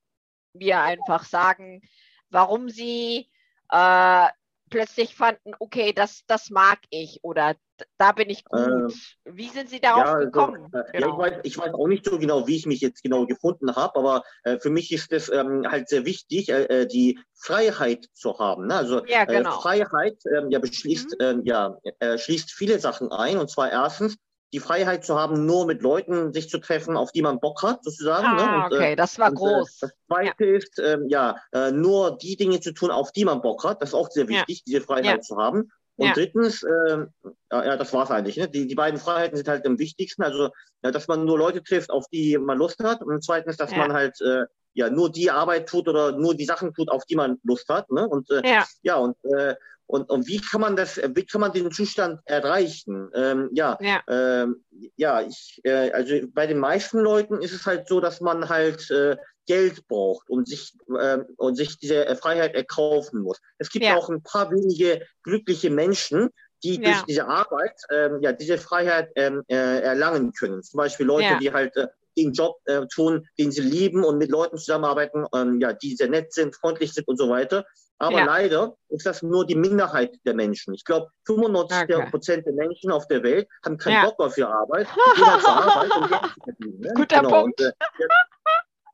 wir 0.53 0.81
einfach 0.81 1.25
sagen, 1.25 1.83
warum 2.31 2.69
Sie 2.69 3.29
äh, 3.71 4.29
plötzlich 4.71 5.17
fanden, 5.17 5.53
okay, 5.59 5.93
das, 5.93 6.25
das 6.27 6.51
mag 6.51 6.79
ich 6.91 7.25
oder 7.25 7.57
da 7.99 8.13
bin 8.13 8.31
ich 8.31 8.45
gut. 8.45 8.61
Äh, 8.61 8.95
wie 9.25 9.49
sind 9.49 9.69
Sie 9.69 9.81
darauf 9.81 10.05
ja, 10.05 10.13
also, 10.15 10.25
gekommen? 10.27 10.69
Also, 10.73 10.93
genau. 10.93 11.07
ja, 11.07 11.13
ich, 11.13 11.19
weiß, 11.19 11.41
ich 11.45 11.59
weiß 11.59 11.75
auch 11.75 11.87
nicht 11.87 12.05
so 12.05 12.19
genau, 12.19 12.47
wie 12.47 12.57
ich 12.57 12.67
mich 12.67 12.81
jetzt 12.81 13.03
genau 13.03 13.27
gefunden 13.27 13.75
habe, 13.75 13.99
aber 13.99 14.23
äh, 14.45 14.59
für 14.59 14.71
mich 14.71 14.93
ist 14.93 15.13
es 15.13 15.29
ähm, 15.29 15.67
halt 15.69 15.89
sehr 15.89 16.05
wichtig, 16.05 16.49
äh, 16.49 16.65
äh 16.65 16.87
die 16.87 17.19
Freiheit 17.35 18.07
zu 18.15 18.39
haben. 18.39 18.67
Ne? 18.67 18.75
Also 18.75 19.05
ja, 19.07 19.23
äh, 19.23 19.27
genau. 19.27 19.61
Freiheit 19.61 20.19
ähm, 20.35 20.51
ja, 20.51 20.59
beschließt, 20.59 21.17
mhm. 21.19 21.25
ähm, 21.25 21.43
ja, 21.45 21.77
schließt 22.17 22.53
viele 22.53 22.79
Sachen 22.79 23.11
ein. 23.11 23.39
Und 23.39 23.51
zwar 23.51 23.71
erstens 23.71 24.17
die 24.53 24.61
Freiheit 24.61 25.05
zu 25.05 25.19
haben, 25.19 25.47
nur 25.47 25.67
mit 25.67 25.81
Leuten 25.81 26.33
sich 26.33 26.51
zu 26.51 26.59
treffen, 26.59 26.97
auf 26.97 27.11
die 27.11 27.23
man 27.23 27.41
Bock 27.41 27.63
hat, 27.63 27.83
sozusagen. 27.83 28.37
Ne? 28.37 28.43
Ah, 28.43 28.59
ne? 28.59 28.65
und, 28.67 28.73
okay, 28.75 28.97
das 28.97 29.19
war 29.19 29.31
und, 29.31 29.37
groß. 29.37 29.79
das 29.81 29.91
Zweite 30.07 30.45
ja. 30.45 30.57
ist, 30.57 30.79
ähm, 30.79 31.09
ja, 31.09 31.37
nur 31.73 32.19
die 32.19 32.37
Dinge 32.37 32.61
zu 32.61 32.73
tun, 32.73 32.91
auf 32.91 33.13
die 33.13 33.25
man 33.25 33.41
Bock 33.41 33.65
hat. 33.65 33.81
Das 33.81 33.91
ist 33.91 33.95
auch 33.95 34.11
sehr 34.11 34.29
wichtig, 34.29 34.59
ja. 34.59 34.63
diese 34.67 34.81
Freiheit 34.83 35.05
ja. 35.05 35.21
zu 35.21 35.37
haben. 35.37 35.71
Und 36.03 36.09
ja. 36.09 36.15
drittens, 36.15 36.65
äh, 36.65 37.07
ja, 37.53 37.77
das 37.77 37.93
war's 37.93 38.11
eigentlich. 38.11 38.37
Ne? 38.37 38.49
Die, 38.49 38.67
die 38.67 38.75
beiden 38.75 38.99
Freiheiten 38.99 39.37
sind 39.37 39.49
halt 39.49 39.65
am 39.67 39.79
wichtigsten. 39.79 40.25
Also, 40.25 40.51
ja, 40.83 40.91
dass 40.91 41.07
man 41.07 41.25
nur 41.25 41.39
Leute 41.39 41.63
trifft, 41.63 41.91
auf 41.91 42.07
die 42.13 42.37
man 42.39 42.59
Lust 42.59 42.83
hat. 42.83 43.03
Und 43.03 43.25
zweitens, 43.25 43.57
dass 43.57 43.71
ja. 43.71 43.79
man 43.79 43.93
halt 43.93 44.21
äh, 44.21 44.47
ja 44.75 44.91
nur 44.91 45.13
die 45.13 45.31
Arbeit 45.31 45.69
tut 45.69 45.87
oder 45.87 46.13
nur 46.13 46.35
die 46.35 46.45
Sachen 46.45 46.75
tut, 46.75 46.91
auf 46.91 47.05
die 47.05 47.15
man 47.15 47.39
Lust 47.45 47.69
hat. 47.69 47.91
Ne? 47.93 48.09
Und 48.09 48.31
äh, 48.31 48.43
ja. 48.45 48.67
ja, 48.83 48.97
und 48.97 49.17
äh, 49.25 49.55
und, 49.93 50.09
und 50.09 50.27
wie 50.27 50.41
kann 50.41 50.63
man 50.63 50.75
das, 50.75 50.97
wie 50.97 51.27
kann 51.27 51.43
man 51.43 51.53
den 51.53 51.71
Zustand 51.71 52.21
erreichen? 52.25 53.11
Ähm, 53.15 53.51
ja, 53.53 53.77
ja, 53.79 54.01
ähm, 54.09 54.65
ja 54.97 55.21
ich, 55.21 55.61
äh, 55.65 55.91
also 55.91 56.15
bei 56.33 56.47
den 56.47 56.59
meisten 56.59 57.01
Leuten 57.01 57.43
ist 57.43 57.53
es 57.53 57.67
halt 57.67 57.89
so, 57.89 58.01
dass 58.01 58.23
man 58.23 58.49
halt 58.49 58.91
äh, 58.91 59.19
Geld 59.47 59.87
braucht 59.89 60.29
und 60.31 60.49
sich, 60.49 60.75
äh, 60.99 61.19
und 61.37 61.57
sich 61.57 61.79
diese 61.79 62.17
Freiheit 62.17 62.55
erkaufen 62.55 63.23
muss. 63.23 63.41
Es 63.59 63.71
gibt 63.71 63.85
ja. 63.85 63.97
auch 63.97 64.09
ein 64.09 64.23
paar 64.23 64.51
wenige 64.51 65.07
glückliche 65.23 65.71
Menschen, 65.71 66.31
die 66.63 66.81
ja. 66.81 66.91
durch 66.91 67.03
diese 67.03 67.27
Arbeit 67.27 67.75
ähm, 67.91 68.19
ja 68.21 68.33
diese 68.33 68.59
Freiheit 68.59 69.11
ähm, 69.17 69.43
äh, 69.49 69.81
erlangen 69.81 70.33
können. 70.33 70.63
Zum 70.63 70.79
Beispiel 70.79 71.07
Leute, 71.07 71.25
ja. 71.25 71.39
die 71.39 71.53
halt 71.53 71.77
äh, 71.77 71.89
den 72.17 72.33
Job 72.33 72.57
äh, 72.67 72.87
tun, 72.93 73.27
den 73.39 73.51
sie 73.51 73.63
lieben 73.63 74.05
und 74.05 74.19
mit 74.19 74.31
Leuten 74.31 74.59
zusammenarbeiten, 74.59 75.27
ähm, 75.35 75.61
ja, 75.61 75.73
die 75.73 75.97
sehr 75.97 76.09
nett 76.09 76.33
sind, 76.33 76.55
freundlich 76.55 76.93
sind 76.93 77.09
und 77.09 77.17
so 77.17 77.29
weiter. 77.29 77.65
Aber 77.99 78.19
ja. 78.19 78.25
leider 78.25 78.77
ist 78.89 79.07
das 79.07 79.23
nur 79.23 79.47
die 79.47 79.55
Minderheit 79.55 80.19
der 80.27 80.35
Menschen. 80.35 80.75
Ich 80.75 80.85
glaube, 80.85 81.09
95 81.27 81.83
okay. 81.83 82.11
Prozent 82.11 82.47
der 82.47 82.53
Menschen 82.53 82.91
auf 82.91 83.07
der 83.07 83.23
Welt 83.23 83.49
haben 83.65 83.79
keinen 83.79 83.95
ja. 83.95 84.05
Bock 84.05 84.19
auf 84.19 84.37
ihre 84.37 84.53
Arbeit. 84.53 84.89
Halt 84.89 85.47
Arbeit. 85.47 86.33
Ne? 86.59 86.93
Guter 86.95 87.21
genau. 87.21 87.43
Punkt. 87.43 87.61
Und, 87.61 87.67
äh, 87.67 87.73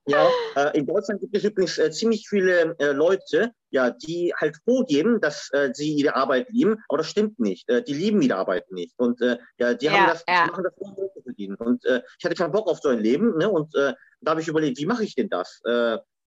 ja, 0.08 0.28
äh, 0.56 0.78
in 0.78 0.86
Deutschland 0.86 1.20
gibt 1.20 1.36
es 1.36 1.44
übrigens 1.44 1.78
äh, 1.78 1.90
ziemlich 1.90 2.26
viele 2.28 2.74
äh, 2.78 2.92
Leute, 2.92 3.52
ja, 3.70 3.90
die 3.90 4.32
halt 4.36 4.56
vorgeben, 4.64 5.20
dass 5.20 5.50
äh, 5.52 5.70
sie 5.74 5.92
ihre 5.92 6.16
Arbeit 6.16 6.48
lieben, 6.50 6.82
aber 6.88 6.98
das 6.98 7.08
stimmt 7.08 7.38
nicht. 7.38 7.68
Äh, 7.68 7.82
die 7.82 7.94
lieben 7.94 8.22
ihre 8.22 8.36
Arbeit 8.36 8.70
nicht. 8.72 8.94
Und 8.96 9.20
äh, 9.20 9.36
ja, 9.58 9.74
die 9.74 9.86
ja, 9.86 9.92
haben 9.92 10.06
das, 10.08 10.24
ja. 10.26 10.46
machen 10.46 10.64
das 10.64 10.72
um 10.78 10.96
Geld 10.96 11.12
zu 11.12 11.22
verdienen. 11.22 11.56
Und 11.56 11.84
äh, 11.84 12.00
ich 12.18 12.24
hatte 12.24 12.34
keinen 12.34 12.52
Bock 12.52 12.68
auf 12.68 12.80
so 12.80 12.88
ein 12.88 13.00
Leben, 13.00 13.36
ne? 13.36 13.50
Und 13.50 13.74
äh, 13.74 13.92
da 14.20 14.30
habe 14.30 14.40
ich 14.40 14.48
überlegt, 14.48 14.78
wie 14.78 14.86
mache 14.86 15.04
ich 15.04 15.14
denn 15.14 15.28
das? 15.28 15.60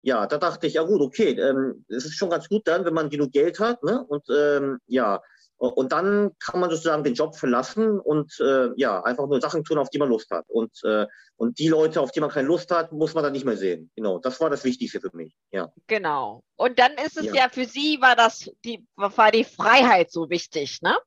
Ja, 0.02 0.28
da 0.28 0.38
dachte 0.38 0.68
ich, 0.68 0.76
ja 0.76 0.84
gut, 0.84 1.02
okay, 1.02 1.32
ähm, 1.32 1.86
es 1.90 2.06
ist 2.06 2.16
schon 2.16 2.30
ganz 2.30 2.48
gut 2.48 2.68
dann, 2.68 2.86
wenn 2.86 2.94
man 2.94 3.10
genug 3.10 3.34
Geld 3.34 3.60
hat, 3.60 3.84
ne? 3.84 4.04
Und 4.08 4.24
ähm, 4.30 4.80
ja, 4.88 5.22
und 5.60 5.92
dann 5.92 6.32
kann 6.40 6.62
man 6.62 6.70
sozusagen 6.70 7.04
den 7.04 7.16
Job 7.16 7.36
verlassen 7.36 8.00
und 8.00 8.40
äh, 8.40 8.70
ja, 8.78 9.04
einfach 9.04 9.28
nur 9.28 9.42
Sachen 9.42 9.66
tun, 9.66 9.78
auf 9.78 9.90
die 9.90 9.98
man 9.98 10.08
Lust 10.08 10.32
hat. 10.32 10.46
Und, 10.48 10.72
äh, 10.86 11.06
und 11.36 11.60
die 11.60 11.68
Leute, 11.68 12.00
auf 12.00 12.12
die 12.12 12.22
man 12.22 12.30
keine 12.30 12.48
Lust 12.48 12.72
hat, 12.72 12.94
muss 12.94 13.14
man 13.14 13.26
dann 13.26 13.34
nicht 13.34 13.46
mehr 13.46 13.58
sehen. 13.58 13.92
Genau, 13.96 14.20
das 14.20 14.40
war 14.40 14.50
das 14.50 14.64
Wichtigste 14.64 15.02
für 15.02 15.14
mich. 15.14 15.36
Ja. 15.52 15.70
Genau. 15.88 16.44
Und 16.56 16.80
dann 16.80 16.94
ist 16.94 17.18
es 17.18 17.26
ja, 17.26 17.34
ja 17.34 17.50
für 17.50 17.66
Sie, 17.66 18.00
war 18.00 18.16
das 18.16 18.50
die, 18.64 18.86
war 18.96 19.32
die 19.32 19.44
Freiheit 19.44 20.12
so 20.12 20.30
wichtig, 20.30 20.82
ne? 20.82 20.98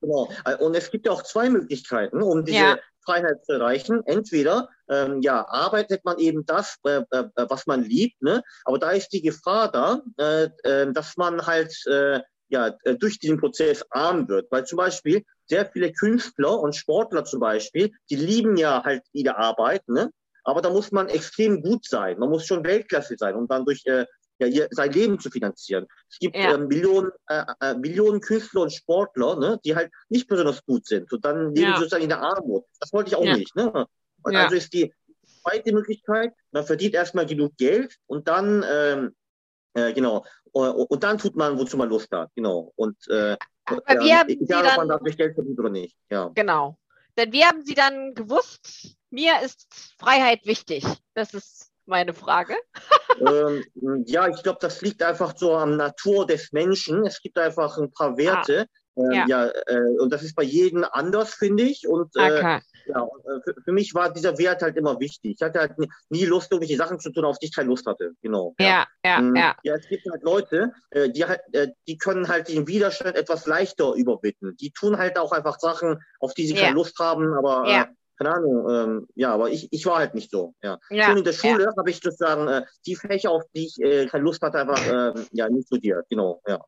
Genau. 0.00 0.28
Und 0.60 0.76
es 0.76 0.90
gibt 0.90 1.06
ja 1.06 1.12
auch 1.12 1.22
zwei 1.22 1.50
Möglichkeiten, 1.50 2.22
um 2.22 2.44
diese 2.44 2.58
ja. 2.58 2.78
Freiheit 3.04 3.44
zu 3.44 3.54
erreichen. 3.54 4.02
Entweder 4.06 4.68
ähm, 4.88 5.20
ja, 5.20 5.46
arbeitet 5.48 6.04
man 6.04 6.18
eben 6.18 6.46
das, 6.46 6.76
äh, 6.84 7.02
äh, 7.10 7.24
was 7.34 7.66
man 7.66 7.82
liebt, 7.82 8.20
ne? 8.22 8.42
aber 8.64 8.78
da 8.78 8.90
ist 8.90 9.08
die 9.08 9.22
Gefahr 9.22 9.70
da, 9.72 10.00
äh, 10.18 10.48
äh 10.64 10.92
dass 10.92 11.16
man 11.16 11.44
halt 11.46 11.74
äh, 11.86 12.20
ja, 12.48 12.76
äh, 12.84 12.96
durch 12.96 13.18
diesen 13.18 13.38
Prozess 13.38 13.84
arm 13.90 14.28
wird. 14.28 14.50
Weil 14.50 14.64
zum 14.64 14.78
Beispiel 14.78 15.24
sehr 15.46 15.66
viele 15.66 15.92
Künstler 15.92 16.58
und 16.60 16.74
Sportler 16.74 17.24
zum 17.24 17.40
Beispiel, 17.40 17.92
die 18.10 18.16
lieben 18.16 18.56
ja 18.56 18.82
halt 18.84 19.02
ihre 19.12 19.36
Arbeit, 19.36 19.86
ne? 19.88 20.10
aber 20.44 20.62
da 20.62 20.70
muss 20.70 20.92
man 20.92 21.08
extrem 21.08 21.60
gut 21.60 21.84
sein. 21.84 22.18
Man 22.18 22.30
muss 22.30 22.46
schon 22.46 22.64
Weltklasse 22.64 23.16
sein, 23.18 23.34
um 23.34 23.48
dann 23.48 23.64
durch 23.64 23.84
äh, 23.86 24.06
ja, 24.38 24.46
ihr, 24.46 24.68
sein 24.70 24.92
Leben 24.92 25.18
zu 25.18 25.30
finanzieren. 25.30 25.86
Es 26.10 26.18
gibt 26.18 26.36
ja. 26.36 26.54
äh, 26.54 26.58
Millionen, 26.58 27.10
äh, 27.28 27.42
äh, 27.60 27.74
Millionen 27.74 28.20
Künstler 28.20 28.62
und 28.62 28.72
Sportler, 28.72 29.38
ne, 29.38 29.58
die 29.64 29.74
halt 29.74 29.90
nicht 30.08 30.28
besonders 30.28 30.64
gut 30.64 30.86
sind. 30.86 31.12
Und 31.12 31.24
dann 31.24 31.54
leben 31.54 31.68
ja. 31.68 31.74
sie 31.74 31.80
sozusagen 31.80 32.04
in 32.04 32.10
der 32.10 32.20
Armut. 32.20 32.64
Das 32.78 32.92
wollte 32.92 33.08
ich 33.08 33.16
auch 33.16 33.24
ja. 33.24 33.36
nicht. 33.36 33.54
Ne? 33.56 33.86
Und 34.22 34.36
also 34.36 34.56
ist 34.56 34.72
die 34.72 34.92
zweite 35.42 35.72
Möglichkeit, 35.72 36.32
man 36.52 36.64
verdient 36.64 36.94
erstmal 36.94 37.26
genug 37.26 37.56
Geld 37.56 37.96
und 38.06 38.28
dann 38.28 38.64
ähm, 38.68 39.16
äh, 39.76 39.92
genau. 39.92 40.24
Und, 40.52 40.70
und, 40.70 41.04
dann 41.04 41.18
tut 41.18 41.36
man, 41.36 41.58
wozu 41.58 41.76
man 41.76 41.88
Lust 41.88 42.10
hat. 42.10 42.30
Genau. 42.34 42.72
Und 42.76 42.96
äh, 43.08 43.36
Aber 43.66 43.82
wie 44.00 44.14
haben 44.14 44.28
egal, 44.30 44.62
dann, 44.62 44.72
ob 44.72 44.76
man 44.78 44.88
dafür 44.88 45.12
Geld 45.12 45.34
verdient 45.34 45.58
oder 45.58 45.68
nicht. 45.68 45.96
Ja. 46.10 46.30
Genau. 46.34 46.78
Denn 47.18 47.32
wie 47.32 47.44
haben 47.44 47.64
Sie 47.64 47.74
dann 47.74 48.14
gewusst, 48.14 48.96
mir 49.10 49.32
ist 49.44 49.66
Freiheit 49.98 50.46
wichtig? 50.46 50.84
Das 51.14 51.34
ist 51.34 51.70
meine 51.84 52.14
Frage. 52.14 52.56
ähm, 53.20 54.04
ja, 54.06 54.28
ich 54.28 54.42
glaube, 54.42 54.58
das 54.60 54.80
liegt 54.80 55.02
einfach 55.02 55.36
so 55.36 55.54
am 55.54 55.76
Natur 55.76 56.26
des 56.26 56.52
Menschen. 56.52 57.06
Es 57.06 57.20
gibt 57.20 57.38
einfach 57.38 57.76
ein 57.76 57.92
paar 57.92 58.16
Werte. 58.16 58.66
Ah, 58.96 59.02
ähm, 59.02 59.10
ja, 59.12 59.26
ja 59.26 59.46
äh, 59.66 59.98
und 59.98 60.10
das 60.10 60.22
ist 60.22 60.34
bei 60.34 60.42
jedem 60.42 60.84
anders, 60.90 61.34
finde 61.34 61.64
ich. 61.64 61.86
Und 61.86 62.16
äh, 62.16 62.60
Ja, 62.86 63.04
äh, 63.04 63.40
für, 63.44 63.54
für, 63.64 63.72
mich 63.72 63.94
war 63.94 64.12
dieser 64.12 64.38
Wert 64.38 64.62
halt 64.62 64.76
immer 64.76 64.98
wichtig. 65.00 65.36
Ich 65.36 65.42
hatte 65.42 65.60
halt 65.60 65.74
nie 66.08 66.24
Lust, 66.24 66.52
irgendwelche 66.52 66.76
Sachen 66.76 67.00
zu 67.00 67.10
tun, 67.10 67.24
auf 67.24 67.38
die 67.38 67.46
ich 67.46 67.54
keine 67.54 67.68
Lust 67.68 67.86
hatte. 67.86 68.12
Genau. 68.22 68.54
Ja, 68.58 68.86
ja, 69.04 69.20
ja. 69.20 69.32
Ja, 69.34 69.56
ja 69.62 69.74
es 69.74 69.88
gibt 69.88 70.06
halt 70.10 70.22
Leute, 70.22 70.72
äh, 70.90 71.10
die 71.10 71.24
halt, 71.24 71.40
äh, 71.52 71.68
die 71.86 71.98
können 71.98 72.28
halt 72.28 72.48
den 72.48 72.66
Widerstand 72.66 73.16
etwas 73.16 73.46
leichter 73.46 73.94
überwinden. 73.94 74.56
Die 74.56 74.70
tun 74.70 74.98
halt 74.98 75.18
auch 75.18 75.32
einfach 75.32 75.58
Sachen, 75.58 76.02
auf 76.20 76.34
die 76.34 76.46
sie 76.46 76.54
ja. 76.54 76.62
keine 76.62 76.74
Lust 76.74 76.98
haben, 76.98 77.34
aber 77.34 77.68
ja. 77.68 77.88
keine 78.18 78.34
Ahnung, 78.34 78.70
ähm, 78.70 79.08
ja, 79.14 79.32
aber 79.32 79.50
ich, 79.50 79.68
ich 79.72 79.84
war 79.86 79.98
halt 79.98 80.14
nicht 80.14 80.30
so. 80.30 80.54
Ja. 80.62 80.78
Schon 80.88 81.18
in 81.18 81.24
der 81.24 81.32
Schule 81.32 81.72
habe 81.76 81.90
ich 81.90 81.96
sozusagen 81.96 82.64
die 82.86 82.96
Fächer, 82.96 83.30
auf 83.30 83.42
die 83.54 83.66
ich 83.66 84.10
keine 84.10 84.24
Lust 84.24 84.42
hatte, 84.42 84.58
einfach 84.58 84.84
äh, 84.86 85.12
ja, 85.32 85.48
nicht 85.48 85.66
studiert. 85.66 86.06
Genau, 86.08 86.40
ja. 86.46 86.60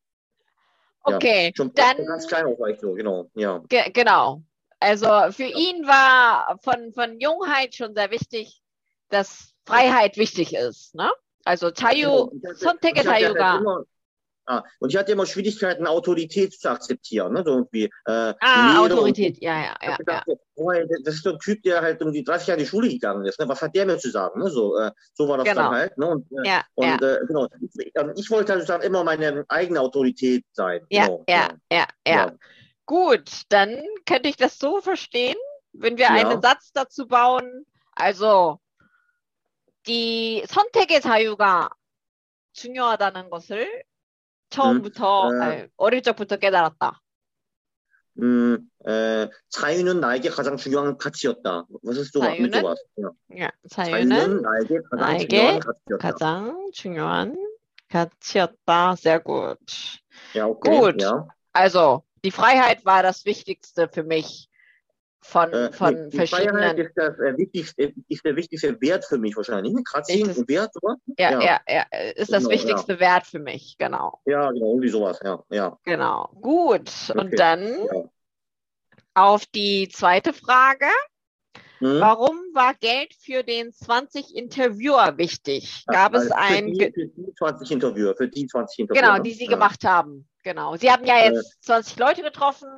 Okay, 1.03 1.47
ja, 1.47 1.53
schon 1.57 1.73
dann 1.75 2.05
ganz 2.05 2.27
klein 2.27 2.47
auch 2.47 2.59
war 2.59 2.69
ich 2.69 2.81
so, 2.81 2.93
genau, 2.93 3.31
ja. 3.35 3.63
Ge 3.69 3.91
genau. 3.93 4.43
Also 4.81 5.09
für 5.33 5.45
ihn 5.45 5.87
war 5.87 6.59
von, 6.63 6.93
von 6.93 7.21
Jungheit 7.21 7.75
schon 7.75 7.95
sehr 7.95 8.11
wichtig, 8.11 8.63
dass 9.09 9.53
Freiheit 9.67 10.17
wichtig 10.17 10.55
ist. 10.55 10.95
Ne? 10.95 11.11
Also 11.45 11.71
Tayo, 11.71 12.33
Sonntege 12.55 13.03
Tayoga. 13.03 13.85
Ah, 14.51 14.65
und 14.79 14.89
ich 14.89 14.97
hatte 14.97 15.13
immer 15.13 15.27
Schwierigkeiten, 15.27 15.87
Autorität 15.87 16.59
zu 16.59 16.71
akzeptieren. 16.71 17.35
Ne? 17.35 17.43
So 17.45 17.51
irgendwie, 17.51 17.85
äh, 18.07 18.35
ah, 18.41 18.81
Autorität, 18.81 19.37
ja, 19.43 19.59
ja, 19.59 19.75
ja, 19.83 19.97
gedacht, 19.97 20.25
ja. 20.27 20.35
Oh, 20.55 20.73
das 21.05 21.17
ist 21.17 21.23
so 21.23 21.33
ein 21.33 21.39
Typ, 21.39 21.63
der 21.65 21.83
halt 21.83 22.01
um 22.01 22.13
die 22.13 22.25
30 22.25 22.49
Jahre 22.49 22.59
in 22.59 22.65
die 22.65 22.69
Schule 22.71 22.89
gegangen 22.89 23.27
ist. 23.27 23.39
Ne? 23.39 23.47
Was 23.47 23.61
hat 23.61 23.77
der 23.77 23.85
mir 23.85 23.99
zu 23.99 24.11
sagen? 24.11 24.41
Ne? 24.41 24.49
So, 24.49 24.75
äh, 24.79 24.91
so 25.13 25.29
war 25.29 25.37
das 25.37 25.49
genau. 25.49 25.65
dann 25.65 25.73
halt. 25.73 25.99
Ne? 25.99 26.07
Und, 26.07 26.33
äh, 26.33 26.49
ja, 26.49 26.63
und 26.77 26.87
ja. 26.87 26.95
Äh, 26.95 27.27
genau. 27.27 27.47
Ich, 27.61 27.93
ähm, 27.95 28.13
ich 28.17 28.31
wollte 28.31 28.53
halt 28.53 28.63
sozusagen 28.63 28.85
immer 28.85 29.05
meine 29.05 29.45
eigene 29.49 29.83
Autorität 29.83 30.47
sein. 30.53 30.81
Ja, 30.89 31.05
genau. 31.05 31.25
ja, 31.29 31.49
ja, 31.71 31.87
ja, 32.07 32.15
ja. 32.15 32.33
Gut, 32.88 33.44
dann 33.50 33.82
könnte 34.06 34.30
ich 34.30 34.36
das 34.36 34.58
so 34.60 34.82
verstehen, 34.82 35.38
wenn 35.72 35.98
wir 35.98 36.06
ja. 36.06 36.12
einen 36.12 36.42
Satz 36.42 36.72
dazu 36.74 37.08
bauen. 37.08 37.66
Also 37.96 38.60
die 39.88 40.44
선택의 40.48 41.02
자유가 41.02 41.70
중요하다는 42.54 43.30
것을 43.30 43.84
처음부터 44.50 45.30
음, 45.30 45.42
에, 45.42 45.68
어릴 45.78 46.02
적부터 46.02 46.38
깨달았다. 46.38 47.02
음, 48.22 48.70
에, 48.88 49.30
자유는 49.50 50.00
나에게 50.00 50.30
가장 50.30 50.58
중요한 50.58 50.98
가치였다. 50.98 51.66
Was 51.84 52.00
ist 52.00 52.16
so 52.16 52.22
자유는, 52.22 52.64
ja, 53.36 53.50
자유는, 53.70 54.10
자유는 54.10 54.42
나에게 54.42 54.80
가장 54.90 55.08
나에게 55.08 55.28
중요한 55.28 55.60
가치였다. 55.60 55.98
가장 55.98 56.72
중요한 56.74 57.36
가치였다. 57.90 58.96
Sehr 58.96 59.24
gut. 59.24 60.00
Ja, 60.36 60.48
okay, 60.48 60.80
gut. 60.80 61.02
Ja. 61.02 61.28
Also 61.54 62.04
die 62.25 62.31
Freiheit 62.31 62.85
war 62.85 63.03
das 63.03 63.25
Wichtigste 63.25 63.89
für 63.89 64.05
mich 64.05 64.49
von, 65.21 65.53
äh, 65.53 65.73
von 65.73 66.11
die 66.11 66.17
verschiedenen. 66.17 66.57
Freiheit 66.57 66.79
ist, 66.79 66.93
das, 66.97 67.19
äh, 67.19 67.37
wichtigste, 67.37 67.93
ist 68.09 68.25
der 68.25 68.37
wichtigste 68.37 68.81
Wert 68.81 69.05
für 69.05 69.19
mich 69.19 69.37
wahrscheinlich. 69.37 69.75
Kratzing 69.85 70.29
und 70.29 70.49
Wert, 70.49 70.71
oder? 70.81 70.97
Ja, 71.19 71.41
ja, 71.41 71.61
ja, 71.69 71.85
ist 72.15 72.33
das 72.33 72.45
genau, 72.45 72.51
wichtigste 72.51 72.93
ja. 72.95 73.01
Wert 73.01 73.27
für 73.27 73.39
mich, 73.39 73.77
genau. 73.79 74.21
Ja, 74.25 74.51
genau, 74.51 74.71
irgendwie 74.71 74.89
sowas, 74.89 75.21
ja. 75.23 75.43
ja. 75.51 75.79
Genau, 75.85 76.31
gut. 76.41 76.91
Okay. 77.09 77.19
Und 77.19 77.39
dann 77.39 77.63
ja. 77.63 78.11
auf 79.15 79.45
die 79.47 79.89
zweite 79.89 80.33
Frage. 80.33 80.87
Hm? 81.79 82.01
Warum 82.01 82.37
war 82.55 82.75
Geld 82.75 83.15
für 83.15 83.45
den 83.45 83.73
20 83.73 84.35
Interviewer 84.35 85.17
wichtig? 85.17 85.85
Gab 85.87 86.13
also 86.13 86.27
es 86.27 86.33
ein. 86.33 86.75
Für 86.75 86.91
die, 86.91 86.93
für 86.93 87.07
die 87.07 87.35
20 87.35 87.71
Interviewer, 87.71 88.17
für 88.17 88.29
die 88.29 88.47
20 88.47 88.79
Interviewer. 88.81 89.03
Genau, 89.03 89.23
die 89.23 89.33
Sie 89.33 89.47
gemacht 89.47 89.85
haben. 89.85 90.29
Genau. 90.49 90.77
Sie 90.77 90.91
haben 90.91 91.05
ja 91.05 91.19
jetzt 91.19 91.59
äh, 91.59 91.67
20 91.67 91.99
Leute 91.99 92.23
getroffen 92.23 92.71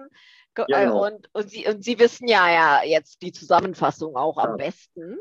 ge 0.56 0.64
ja, 0.66 0.80
genau. 0.82 1.06
und, 1.06 1.28
und, 1.32 1.50
Sie, 1.50 1.68
und 1.68 1.84
Sie 1.84 2.00
wissen 2.00 2.26
ja, 2.26 2.50
ja 2.50 2.82
jetzt 2.84 3.22
die 3.22 3.30
Zusammenfassung 3.30 4.16
auch 4.16 4.38
ja. 4.38 4.42
am 4.42 4.56
besten. 4.56 5.18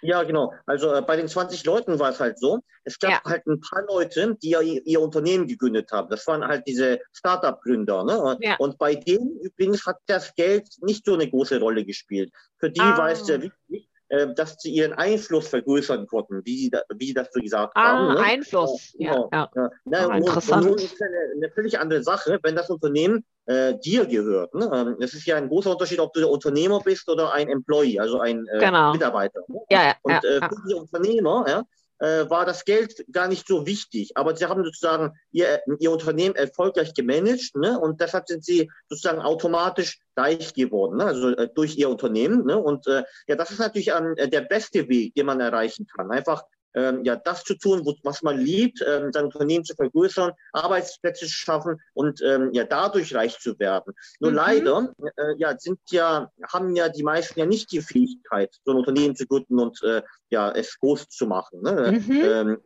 Ja, 0.00 0.22
genau. 0.22 0.54
Also 0.64 0.90
äh, 0.94 1.02
bei 1.02 1.16
den 1.16 1.28
20 1.28 1.66
Leuten 1.66 1.98
war 1.98 2.08
es 2.08 2.18
halt 2.18 2.38
so, 2.38 2.60
es 2.84 2.98
gab 2.98 3.10
ja. 3.10 3.20
halt 3.26 3.46
ein 3.46 3.60
paar 3.60 3.82
Leute, 3.86 4.34
die 4.42 4.50
ja 4.50 4.62
ihr, 4.62 4.80
ihr, 4.86 5.02
Unternehmen 5.02 5.46
gegründet 5.46 5.92
haben. 5.92 6.08
Das 6.08 6.26
waren 6.26 6.42
halt 6.46 6.66
diese 6.66 6.98
Startup-Gründer. 7.12 8.04
Ne? 8.04 8.38
Ja. 8.40 8.56
Und 8.56 8.78
bei 8.78 8.94
denen 8.94 9.38
übrigens 9.40 9.84
hat 9.84 9.98
das 10.06 10.34
Geld 10.34 10.66
nicht 10.80 11.04
so 11.04 11.12
eine 11.12 11.28
große 11.28 11.60
Rolle 11.60 11.84
gespielt. 11.84 12.32
Für 12.58 12.70
die 12.70 12.80
ah. 12.80 12.96
war 12.96 13.10
es 13.10 13.26
sehr 13.26 13.42
wichtig, 13.42 13.90
äh, 14.12 14.34
dass 14.34 14.56
sie 14.58 14.70
ihren 14.70 14.92
Einfluss 14.92 15.48
vergrößern 15.48 16.06
konnten, 16.06 16.42
wie 16.44 16.70
wie 16.96 17.06
sie 17.06 17.14
das 17.14 17.28
so 17.32 17.40
gesagt 17.40 17.72
ah, 17.76 17.82
haben. 17.82 18.14
Ne? 18.14 18.20
Einfluss, 18.20 18.92
ja. 18.98 19.14
Genau. 19.14 19.30
ja. 19.32 19.50
ja. 19.56 19.70
Na, 19.86 20.08
ah, 20.08 20.16
interessant. 20.18 20.66
Und, 20.66 20.72
und 20.72 20.82
ist 20.82 21.02
eine, 21.02 21.16
eine 21.34 21.50
völlig 21.50 21.78
andere 21.78 22.02
Sache, 22.02 22.38
wenn 22.42 22.54
das 22.54 22.68
Unternehmen 22.68 23.24
äh, 23.46 23.72
dir 23.78 24.04
gehört. 24.04 24.54
Ne? 24.54 24.70
Ähm, 24.70 24.96
es 25.00 25.14
ist 25.14 25.24
ja 25.24 25.36
ein 25.36 25.48
großer 25.48 25.70
Unterschied, 25.70 25.98
ob 25.98 26.12
du 26.12 26.20
der 26.20 26.28
Unternehmer 26.28 26.80
bist 26.80 27.08
oder 27.08 27.32
ein 27.32 27.48
Employee, 27.48 28.00
also 28.00 28.20
ein 28.20 28.46
äh, 28.52 28.58
genau. 28.58 28.92
Mitarbeiter. 28.92 29.40
Ne? 29.48 29.60
Ja, 29.70 29.82
ja, 29.82 29.94
und 30.02 30.12
äh, 30.12 30.40
für 30.40 30.62
die 30.68 30.74
Unternehmer, 30.74 31.46
ja, 31.48 31.62
äh, 31.98 32.28
war 32.28 32.44
das 32.44 32.64
Geld 32.64 33.04
gar 33.12 33.28
nicht 33.28 33.46
so 33.46 33.66
wichtig. 33.66 34.16
Aber 34.16 34.36
sie 34.36 34.46
haben 34.46 34.64
sozusagen 34.64 35.18
ihr, 35.30 35.60
ihr 35.78 35.90
Unternehmen 35.90 36.34
erfolgreich 36.34 36.94
gemanagt 36.94 37.56
ne? 37.56 37.78
und 37.78 38.00
deshalb 38.00 38.28
sind 38.28 38.44
sie 38.44 38.70
sozusagen 38.88 39.20
automatisch 39.20 40.00
reich 40.16 40.54
geworden, 40.54 40.98
ne? 40.98 41.04
also 41.04 41.28
äh, 41.30 41.48
durch 41.54 41.76
ihr 41.76 41.88
Unternehmen. 41.88 42.44
Ne? 42.44 42.58
Und 42.58 42.86
äh, 42.86 43.04
ja, 43.26 43.36
das 43.36 43.50
ist 43.50 43.60
natürlich 43.60 43.88
ähm, 43.88 44.14
der 44.16 44.42
beste 44.42 44.88
Weg, 44.88 45.14
den 45.14 45.26
man 45.26 45.40
erreichen 45.40 45.86
kann. 45.86 46.10
Einfach 46.10 46.42
ähm, 46.74 47.04
ja, 47.04 47.16
das 47.16 47.44
zu 47.44 47.54
tun, 47.54 47.86
was 48.02 48.22
man 48.22 48.38
liebt, 48.38 48.84
ähm, 48.86 49.12
sein 49.12 49.26
Unternehmen 49.26 49.64
zu 49.64 49.74
vergrößern, 49.74 50.32
Arbeitsplätze 50.52 51.26
zu 51.26 51.32
schaffen 51.32 51.80
und 51.94 52.20
ähm, 52.22 52.50
ja, 52.52 52.64
dadurch 52.64 53.14
reich 53.14 53.38
zu 53.38 53.58
werden. 53.58 53.94
Nur 54.20 54.30
mhm. 54.30 54.36
leider 54.36 54.94
äh, 55.16 55.34
ja, 55.38 55.58
sind 55.58 55.80
ja, 55.90 56.30
haben 56.52 56.74
ja 56.76 56.88
die 56.88 57.02
meisten 57.02 57.38
ja 57.38 57.46
nicht 57.46 57.72
die 57.72 57.80
Fähigkeit, 57.80 58.54
so 58.64 58.72
ein 58.72 58.78
Unternehmen 58.78 59.16
zu 59.16 59.26
gründen 59.26 59.58
und 59.58 59.82
äh, 59.82 60.02
ja, 60.30 60.50
es 60.50 60.78
groß 60.78 61.08
zu 61.08 61.26
machen. 61.26 61.62
Ne? 61.62 61.92
Mhm. 61.92 62.22
Ähm, 62.24 62.58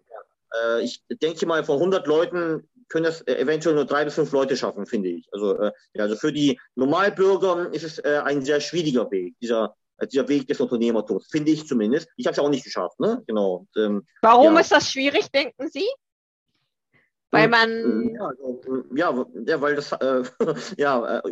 äh, 0.64 0.82
ich 0.82 1.02
denke 1.10 1.46
mal, 1.46 1.64
von 1.64 1.78
100 1.78 2.06
Leuten 2.06 2.68
können 2.88 3.04
das 3.04 3.22
äh, 3.22 3.34
eventuell 3.36 3.74
nur 3.74 3.84
drei 3.84 4.04
bis 4.04 4.14
fünf 4.14 4.32
Leute 4.32 4.56
schaffen, 4.56 4.86
finde 4.86 5.08
ich. 5.08 5.28
Also, 5.32 5.58
äh, 5.58 5.72
ja, 5.94 6.04
also 6.04 6.16
für 6.16 6.32
die 6.32 6.58
Normalbürger 6.74 7.72
ist 7.72 7.84
es 7.84 7.98
äh, 7.98 8.20
ein 8.24 8.42
sehr 8.42 8.60
schwieriger 8.60 9.10
Weg, 9.10 9.34
dieser 9.40 9.74
dieser 10.04 10.28
Weg 10.28 10.46
des 10.46 10.60
Unternehmertums, 10.60 11.26
finde 11.30 11.52
ich 11.52 11.66
zumindest. 11.66 12.08
Ich 12.16 12.26
habe 12.26 12.32
es 12.32 12.36
ja 12.36 12.42
auch 12.42 12.50
nicht 12.50 12.64
geschafft, 12.64 13.00
ne? 13.00 13.22
Genau. 13.26 13.66
Und, 13.74 13.82
ähm, 13.82 14.06
Warum 14.22 14.54
ja. 14.54 14.60
ist 14.60 14.72
das 14.72 14.90
schwierig, 14.90 15.30
denken 15.30 15.68
Sie? 15.68 15.86
Weil 17.30 17.48
man. 17.48 18.14
Ja, 18.14 18.26
also, 18.26 18.60
ja, 18.94 19.26
ja, 19.46 19.60
weil 19.60 19.74
das, 19.74 19.92
äh, 19.92 20.22
ja, 20.76 21.18
äh, 21.18 21.22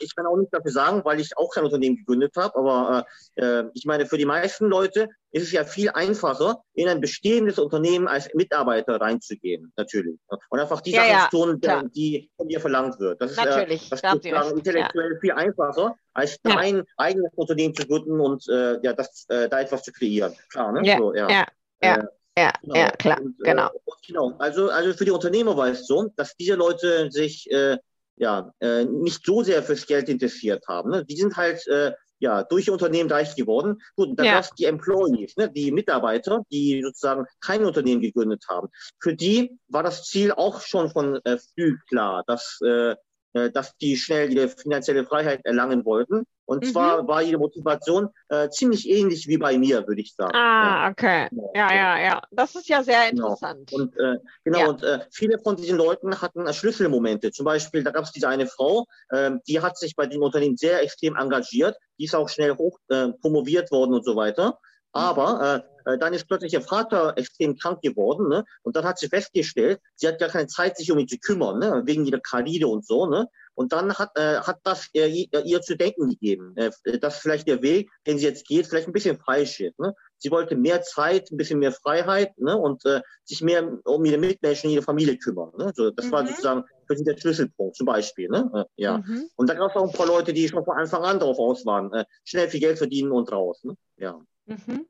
ich 0.00 0.14
kann 0.14 0.26
auch 0.26 0.36
nicht 0.36 0.52
dafür 0.54 0.70
sagen, 0.70 1.04
weil 1.04 1.20
ich 1.20 1.36
auch 1.36 1.50
kein 1.52 1.64
Unternehmen 1.64 1.96
gegründet 1.96 2.34
habe, 2.36 2.56
aber 2.56 3.06
äh, 3.34 3.64
ich 3.74 3.84
meine, 3.84 4.06
für 4.06 4.18
die 4.18 4.24
meisten 4.24 4.66
Leute 4.66 5.08
ist 5.32 5.44
es 5.44 5.52
ja 5.52 5.64
viel 5.64 5.90
einfacher, 5.90 6.62
in 6.74 6.88
ein 6.88 7.00
bestehendes 7.00 7.58
Unternehmen 7.58 8.06
als 8.06 8.32
Mitarbeiter 8.34 9.00
reinzugehen, 9.00 9.72
natürlich. 9.76 10.18
Und 10.50 10.60
einfach 10.60 10.80
die 10.80 10.92
ja, 10.92 11.06
Sachen 11.06 11.30
tun, 11.30 11.60
ja, 11.64 11.82
die 11.82 12.30
von 12.36 12.48
dir 12.48 12.60
verlangt 12.60 13.00
wird. 13.00 13.20
Das 13.20 13.32
ist 13.32 13.44
natürlich, 13.44 13.86
äh, 13.90 13.96
das 14.00 14.46
ist 14.46 14.52
intellektuell 14.52 15.18
viel 15.20 15.32
einfacher, 15.32 15.96
als 16.12 16.40
dein 16.42 16.84
eigenes 16.98 17.32
Unternehmen 17.34 17.74
zu 17.74 17.86
gründen 17.86 18.20
und 18.20 18.46
äh, 18.48 18.78
ja, 18.82 18.92
das, 18.92 19.26
äh, 19.28 19.48
da 19.48 19.60
etwas 19.60 19.82
zu 19.82 19.92
kreieren. 19.92 20.34
Klar, 20.50 20.72
ne? 20.72 20.82
Ja, 20.84 20.98
so, 20.98 21.14
ja. 21.14 21.46
ja. 21.82 22.08
Ja, 22.36 22.52
genau. 22.62 22.74
ja, 22.74 22.90
klar, 22.92 23.20
und, 23.20 23.40
äh, 23.40 23.50
genau. 23.50 23.70
genau. 24.06 24.34
Also, 24.38 24.70
also 24.70 24.92
für 24.94 25.04
die 25.04 25.10
Unternehmer 25.10 25.56
war 25.56 25.68
es 25.68 25.86
so, 25.86 26.10
dass 26.16 26.34
diese 26.36 26.54
Leute 26.54 27.10
sich 27.10 27.50
äh, 27.50 27.76
ja 28.16 28.52
äh, 28.60 28.84
nicht 28.84 29.24
so 29.24 29.42
sehr 29.42 29.62
fürs 29.62 29.86
Geld 29.86 30.08
interessiert 30.08 30.64
haben. 30.68 30.90
Ne? 30.90 31.04
Die 31.04 31.16
sind 31.16 31.36
halt 31.36 31.66
äh, 31.66 31.92
ja 32.20 32.42
durch 32.44 32.68
ihr 32.68 32.72
Unternehmen 32.72 33.10
reich 33.10 33.36
geworden. 33.36 33.82
Gut, 33.96 34.08
und 34.08 34.18
dann 34.18 34.26
ja. 34.26 34.40
gab 34.40 34.56
die 34.56 34.64
Employees, 34.64 35.36
ne? 35.36 35.50
die 35.50 35.72
Mitarbeiter, 35.72 36.42
die 36.50 36.82
sozusagen 36.82 37.26
kein 37.40 37.64
Unternehmen 37.64 38.00
gegründet 38.00 38.44
haben. 38.48 38.68
Für 38.98 39.14
die 39.14 39.58
war 39.68 39.82
das 39.82 40.04
Ziel 40.04 40.32
auch 40.32 40.60
schon 40.60 40.90
von 40.90 41.20
äh, 41.24 41.38
früh 41.38 41.76
klar, 41.88 42.24
dass 42.26 42.60
äh, 42.64 42.94
äh, 43.34 43.50
dass 43.50 43.76
die 43.78 43.96
schnell 43.96 44.32
ihre 44.32 44.48
finanzielle 44.48 45.04
Freiheit 45.04 45.40
erlangen 45.44 45.84
wollten. 45.84 46.24
Und 46.52 46.64
mhm. 46.64 46.70
zwar 46.70 47.08
war 47.08 47.22
ihre 47.22 47.38
Motivation 47.38 48.10
äh, 48.28 48.50
ziemlich 48.50 48.88
ähnlich 48.88 49.26
wie 49.26 49.38
bei 49.38 49.56
mir, 49.56 49.86
würde 49.86 50.02
ich 50.02 50.14
sagen. 50.14 50.34
Ah, 50.34 50.90
okay. 50.90 51.28
Ja, 51.54 51.74
ja, 51.74 51.98
ja. 51.98 52.22
Das 52.30 52.54
ist 52.54 52.68
ja 52.68 52.82
sehr 52.82 53.10
genau. 53.10 53.28
interessant. 53.28 53.70
Genau. 53.70 53.82
Und, 53.82 53.96
äh, 53.96 54.18
genau, 54.44 54.58
ja. 54.58 54.68
und 54.68 54.82
äh, 54.82 54.98
viele 55.10 55.38
von 55.38 55.56
diesen 55.56 55.78
Leuten 55.78 56.20
hatten 56.20 56.52
Schlüsselmomente. 56.52 57.30
Zum 57.30 57.46
Beispiel, 57.46 57.82
da 57.82 57.90
gab 57.90 58.04
es 58.04 58.12
diese 58.12 58.28
eine 58.28 58.46
Frau, 58.46 58.84
äh, 59.08 59.30
die 59.48 59.60
hat 59.60 59.78
sich 59.78 59.96
bei 59.96 60.06
dem 60.06 60.22
Unternehmen 60.22 60.58
sehr 60.58 60.82
extrem 60.82 61.16
engagiert. 61.16 61.76
Die 61.98 62.04
ist 62.04 62.14
auch 62.14 62.28
schnell 62.28 62.54
hoch 62.54 62.78
äh, 62.88 63.08
promoviert 63.20 63.70
worden 63.70 63.94
und 63.94 64.04
so 64.04 64.14
weiter. 64.14 64.58
Aber 64.92 65.64
äh, 65.86 65.92
äh, 65.92 65.98
dann 65.98 66.12
ist 66.12 66.28
plötzlich 66.28 66.52
ihr 66.52 66.60
Vater 66.60 67.14
extrem 67.16 67.56
krank 67.56 67.80
geworden, 67.80 68.28
ne? 68.28 68.44
Und 68.62 68.76
dann 68.76 68.84
hat 68.84 68.98
sie 68.98 69.08
festgestellt, 69.08 69.80
sie 69.96 70.06
hat 70.06 70.18
gar 70.18 70.28
keine 70.28 70.46
Zeit, 70.46 70.76
sich 70.76 70.90
um 70.92 70.98
ihn 70.98 71.08
zu 71.08 71.18
kümmern, 71.18 71.58
ne? 71.58 71.82
Wegen 71.86 72.04
ihrer 72.04 72.20
Karide 72.20 72.68
und 72.68 72.86
so, 72.86 73.06
ne? 73.06 73.26
Und 73.54 73.72
dann 73.72 73.94
hat, 73.94 74.10
äh, 74.16 74.38
hat 74.40 74.60
das 74.62 74.88
äh, 74.94 75.08
ihr 75.08 75.60
zu 75.60 75.76
denken 75.76 76.10
gegeben, 76.10 76.54
äh, 76.56 76.98
dass 76.98 77.18
vielleicht 77.18 77.46
der 77.48 77.62
Weg, 77.62 77.90
den 78.06 78.18
sie 78.18 78.26
jetzt 78.26 78.46
geht, 78.46 78.66
vielleicht 78.66 78.88
ein 78.88 78.92
bisschen 78.92 79.18
falsch 79.18 79.60
ist. 79.60 79.78
Ne? 79.78 79.94
Sie 80.18 80.30
wollte 80.30 80.56
mehr 80.56 80.82
Zeit, 80.82 81.30
ein 81.30 81.36
bisschen 81.36 81.58
mehr 81.58 81.72
Freiheit 81.72 82.36
ne? 82.38 82.56
und 82.56 82.84
äh, 82.86 83.02
sich 83.24 83.42
mehr 83.42 83.78
um 83.84 84.04
ihre 84.04 84.18
Mitmenschen, 84.18 84.70
ihre 84.70 84.82
Familie 84.82 85.18
kümmern. 85.18 85.52
Ne? 85.58 85.72
So, 85.74 85.90
das 85.90 86.06
mhm. 86.06 86.12
war 86.12 86.26
sozusagen 86.26 86.64
für 86.86 86.96
sie 86.96 87.04
der 87.04 87.16
Schlüsselpunkt 87.16 87.76
zum 87.76 87.86
Beispiel. 87.86 88.28
Ne? 88.28 88.50
Äh, 88.54 88.82
ja. 88.82 88.98
Mhm. 88.98 89.28
Und 89.36 89.50
da 89.50 89.54
gab 89.54 89.70
es 89.70 89.76
auch 89.76 89.86
ein 89.86 89.96
paar 89.96 90.06
Leute, 90.06 90.32
die 90.32 90.48
schon 90.48 90.64
von 90.64 90.76
Anfang 90.76 91.02
an 91.02 91.18
darauf 91.20 91.38
aus 91.38 91.66
waren, 91.66 91.92
äh, 91.92 92.04
schnell 92.24 92.48
viel 92.48 92.60
Geld 92.60 92.78
verdienen 92.78 93.12
und 93.12 93.30
raus. 93.30 93.62
Ne? 93.64 93.76
Ja. 93.96 94.18
Mhm. 94.46 94.86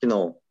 Genau. 0.00 0.42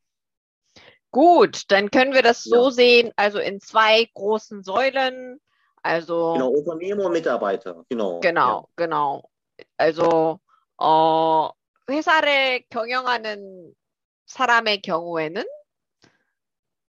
Gut, 1.11 1.63
dann 1.69 1.91
können 1.91 2.13
wir 2.13 2.23
das 2.23 2.43
so 2.43 2.65
ja. 2.65 2.71
sehen, 2.71 3.11
also 3.15 3.39
in 3.39 3.61
zwei 3.61 4.09
großen 4.13 4.63
Säulen. 4.63 5.39
Also 5.85 6.33
genau, 6.33 6.49
Unternehmer 6.49 7.05
und 7.05 7.13
Mitarbeiter. 7.13 7.85
Genau. 7.89 8.19
genau, 8.19 8.67
ja. 8.75 8.85
genau. 8.85 9.29
Also 9.77 10.39
어, 10.77 11.51
회사를 11.87 12.63
경영하는 12.71 13.71
사람의 14.25 14.81
경우에는 14.81 15.45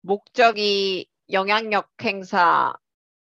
목적이 0.00 1.06
영향력 1.30 1.88
행사 2.02 2.74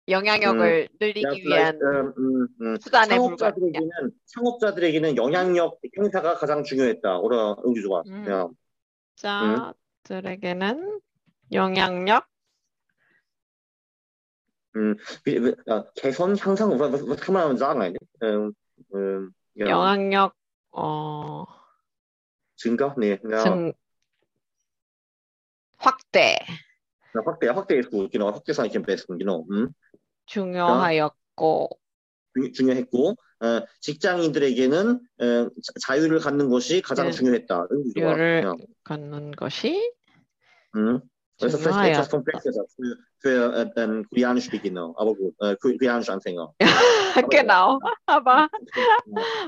영향력을 0.07 0.89
음, 0.91 0.97
늘리기 1.01 1.41
위한 1.43 1.79
음, 1.81 2.13
음, 2.17 2.47
음. 2.61 2.77
수단에 2.79 3.15
창업자들에게는 3.15 3.89
창업자들에게는 4.25 5.17
영향력 5.17 5.79
행사가 5.97 6.35
가장 6.35 6.63
중요했다. 6.63 7.17
오라 7.17 7.55
응주가. 7.65 8.03
음. 8.05 8.53
자들에게는 9.15 11.01
영향력 11.51 12.27
음, 14.77 14.95
아, 15.67 15.83
개선 15.95 16.37
향상 16.37 16.71
eigentlich? 17.81 17.97
Ähm, 18.21 18.53
ähm, 18.93 19.33
ja. 19.55 19.67
영향력 19.69 20.33
어 20.71 21.45
증가? 22.55 22.93
네. 22.97 23.17
증 23.43 23.73
확대. 25.77 26.37
확대, 27.13 27.47
확대 27.47 27.77
ist 27.79 27.89
gut. 27.89 28.11
Genau, 28.11 28.31
확대 28.31 28.51
ist 28.51 28.59
eigentlich 28.59 28.75
am 28.75 28.83
besten. 28.83 29.17
Genau. 29.17 29.45
음. 29.49 29.73
중요하였고 30.27 31.69
중, 32.35 32.53
중요했고 32.53 33.15
어, 33.39 33.61
직장인들에게는 33.79 34.99
어, 35.21 35.49
자유를 35.81 36.19
갖는 36.19 36.49
것이 36.49 36.81
가장 36.81 37.07
네. 37.07 37.11
중요했다. 37.11 37.67
자유를 37.95 38.53
갖는 38.83 39.31
것이 39.31 39.93
음. 40.75 40.99
Das 41.39 41.53
ist 41.53 41.61
vielleicht 41.61 41.93
etwas 41.93 42.09
komplexer 42.09 42.51
für, 42.75 42.97
für 43.19 43.53
äh, 43.53 43.81
ähm, 43.81 44.07
Koreanisch-Beginner, 44.09 44.93
aber 44.97 45.13
gut, 45.13 45.35
äh, 45.39 45.55
koreanische 45.57 46.11
Anfänger. 46.11 46.55
genau, 47.29 47.79
aber, 48.07 48.49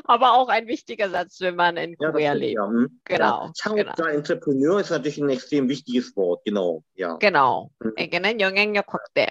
aber 0.04 0.34
auch 0.34 0.50
ein 0.50 0.68
wichtiger 0.68 1.10
Satz, 1.10 1.42
wenn 1.42 1.56
man 1.56 1.78
in 1.78 1.98
Korea 1.98 2.34
ja, 2.34 2.34
lebt. 2.34 2.56
Ja. 2.56 2.70
Genau. 3.06 3.52
Ja. 3.66 3.72
genau. 3.74 3.94
Der 3.94 4.08
Entrepreneur 4.10 4.80
ist 4.80 4.92
natürlich 4.92 5.18
ein 5.18 5.30
extrem 5.30 5.68
wichtiges 5.68 6.16
Wort, 6.16 6.44
genau. 6.46 6.84
Ja. 6.94 7.16
Genau. 7.16 7.72
Mhm. 7.80 7.94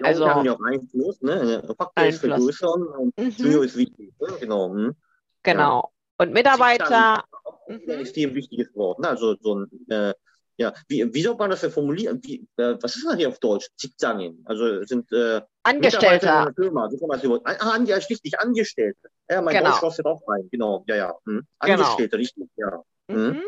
Also, 0.02 0.24
wir 0.24 0.34
haben 0.34 0.44
ja 0.44 0.52
auch 0.54 0.64
Einfluss, 0.64 1.22
ne? 1.22 1.62
Äh, 1.62 1.74
Faktor 1.74 2.04
ist 2.06 2.18
vergrößern 2.18 2.82
und 2.82 3.18
mhm. 3.18 3.62
Ist 3.62 3.76
wichtig. 3.76 4.12
Ne? 4.20 4.28
Genau. 4.40 4.68
Mhm. 4.70 4.96
Genau. 5.44 5.92
Ja. 6.18 6.24
Und 6.24 6.32
Mitarbeiter. 6.32 7.22
Ist 7.68 7.86
mhm. 7.86 7.92
ein 7.92 8.00
extrem 8.00 8.34
wichtiges 8.34 8.74
Wort, 8.74 8.98
ne? 8.98 9.10
Also 9.10 9.36
so 9.40 9.54
ein. 9.54 9.70
Äh, 9.88 10.14
ja, 10.57 10.73
wie, 10.87 11.11
wie 11.13 11.21
soll 11.21 11.35
man 11.35 11.49
das 11.49 11.61
denn 11.61 11.71
formulieren? 11.71 12.19
Wie, 12.23 12.47
äh, 12.57 12.75
was 12.79 12.95
ist 12.95 13.05
das 13.05 13.15
hier 13.15 13.29
auf 13.29 13.39
Deutsch? 13.39 13.67
직장인. 13.75 14.43
Also 14.45 14.83
sind 14.83 15.11
äh, 15.11 15.41
Angestellter. 15.63 16.53
Firma. 16.55 16.89
So 16.89 16.97
kann 16.97 17.07
man 17.07 17.19
das 17.19 17.59
ah, 17.59 17.71
an, 17.71 17.85
ja, 17.85 17.99
schließlich 17.99 18.39
Angestellte. 18.39 19.09
Ja, 19.29 19.41
mein 19.41 19.55
genau. 19.55 19.71
Deutsch 19.71 19.79
kostet 19.79 20.05
auch 20.05 20.21
rein. 20.27 20.47
Genau, 20.51 20.83
ja, 20.87 20.95
ja. 20.95 21.13
Hm. 21.25 21.45
Angestellte, 21.59 22.17
genau. 22.17 22.19
richtig, 22.19 22.49
ja. 22.55 22.83
hm. 23.09 23.41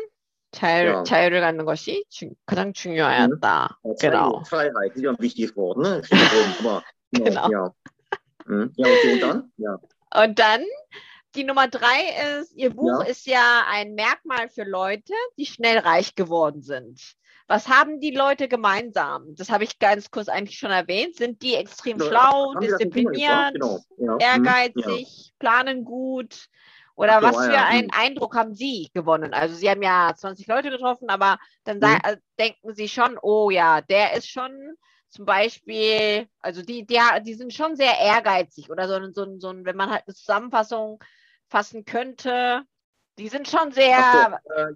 자유, 0.52 0.88
ja. 0.88 1.02
자유를 1.04 1.40
갖는 1.40 1.64
것이 1.64 2.04
주, 2.08 2.30
가장 2.46 2.72
중요하다. 2.72 3.78
음. 3.84 3.94
genau. 4.00 4.42
Freiheit, 4.44 4.94
ist 4.94 5.02
ja 5.02 5.10
ein 5.10 5.18
wichtiges 5.18 5.54
Wort, 5.56 5.78
ne? 5.78 6.02
Aber, 6.60 6.82
genau. 7.12 7.50
Ja. 7.50 7.74
Hm. 8.46 8.72
ja, 8.76 8.86
okay, 8.86 9.12
und 9.12 9.20
dann? 9.20 9.52
Ja. 9.58 9.78
Und 10.14 10.38
dann 10.38 10.62
die 11.35 11.43
Nummer 11.43 11.67
drei 11.67 12.39
ist, 12.39 12.53
Ihr 12.55 12.71
Buch 12.71 13.03
ja. 13.03 13.09
ist 13.09 13.25
ja 13.25 13.63
ein 13.67 13.93
Merkmal 13.93 14.49
für 14.49 14.63
Leute, 14.63 15.13
die 15.37 15.45
schnell 15.45 15.79
reich 15.79 16.15
geworden 16.15 16.61
sind. 16.61 16.99
Was 17.47 17.67
haben 17.67 17.99
die 17.99 18.11
Leute 18.11 18.47
gemeinsam? 18.47 19.35
Das 19.35 19.49
habe 19.49 19.65
ich 19.65 19.77
ganz 19.77 20.09
kurz 20.09 20.29
eigentlich 20.29 20.57
schon 20.57 20.71
erwähnt. 20.71 21.17
Sind 21.17 21.41
die 21.41 21.55
extrem 21.55 21.99
ja, 21.99 22.05
schlau, 22.05 22.53
diszipliniert, 22.55 23.53
genau. 23.53 23.79
ja. 23.97 24.17
ehrgeizig, 24.19 25.07
ja. 25.07 25.31
planen 25.37 25.83
gut? 25.83 26.47
Oder 26.95 27.19
so, 27.19 27.27
was 27.27 27.45
für 27.47 27.57
einen 27.57 27.87
mhm. 27.87 27.99
Eindruck 27.99 28.35
haben 28.35 28.53
Sie 28.53 28.89
gewonnen? 28.93 29.33
Also 29.33 29.55
Sie 29.55 29.69
haben 29.69 29.81
ja 29.81 30.13
20 30.15 30.47
Leute 30.47 30.69
getroffen, 30.69 31.09
aber 31.09 31.39
dann 31.63 31.79
mhm. 31.79 31.99
äh, 32.03 32.17
denken 32.39 32.73
Sie 32.73 32.87
schon, 32.87 33.17
oh 33.21 33.49
ja, 33.49 33.81
der 33.81 34.13
ist 34.13 34.29
schon 34.29 34.77
zum 35.09 35.25
Beispiel, 35.25 36.27
also 36.39 36.61
die, 36.61 36.85
die, 36.85 36.99
die 37.23 37.33
sind 37.33 37.53
schon 37.53 37.75
sehr 37.75 37.97
ehrgeizig 37.99 38.69
oder 38.69 38.87
so, 38.87 39.11
so, 39.11 39.39
so, 39.39 39.53
wenn 39.65 39.75
man 39.75 39.89
halt 39.89 40.03
eine 40.07 40.15
Zusammenfassung 40.15 41.03
fassen 41.51 41.85
könnte. 41.85 42.63
Die 43.19 43.27
sind 43.27 43.47
schon 43.47 43.71
sehr. 43.71 44.39
So, 44.45 44.53
äh, 44.53 44.73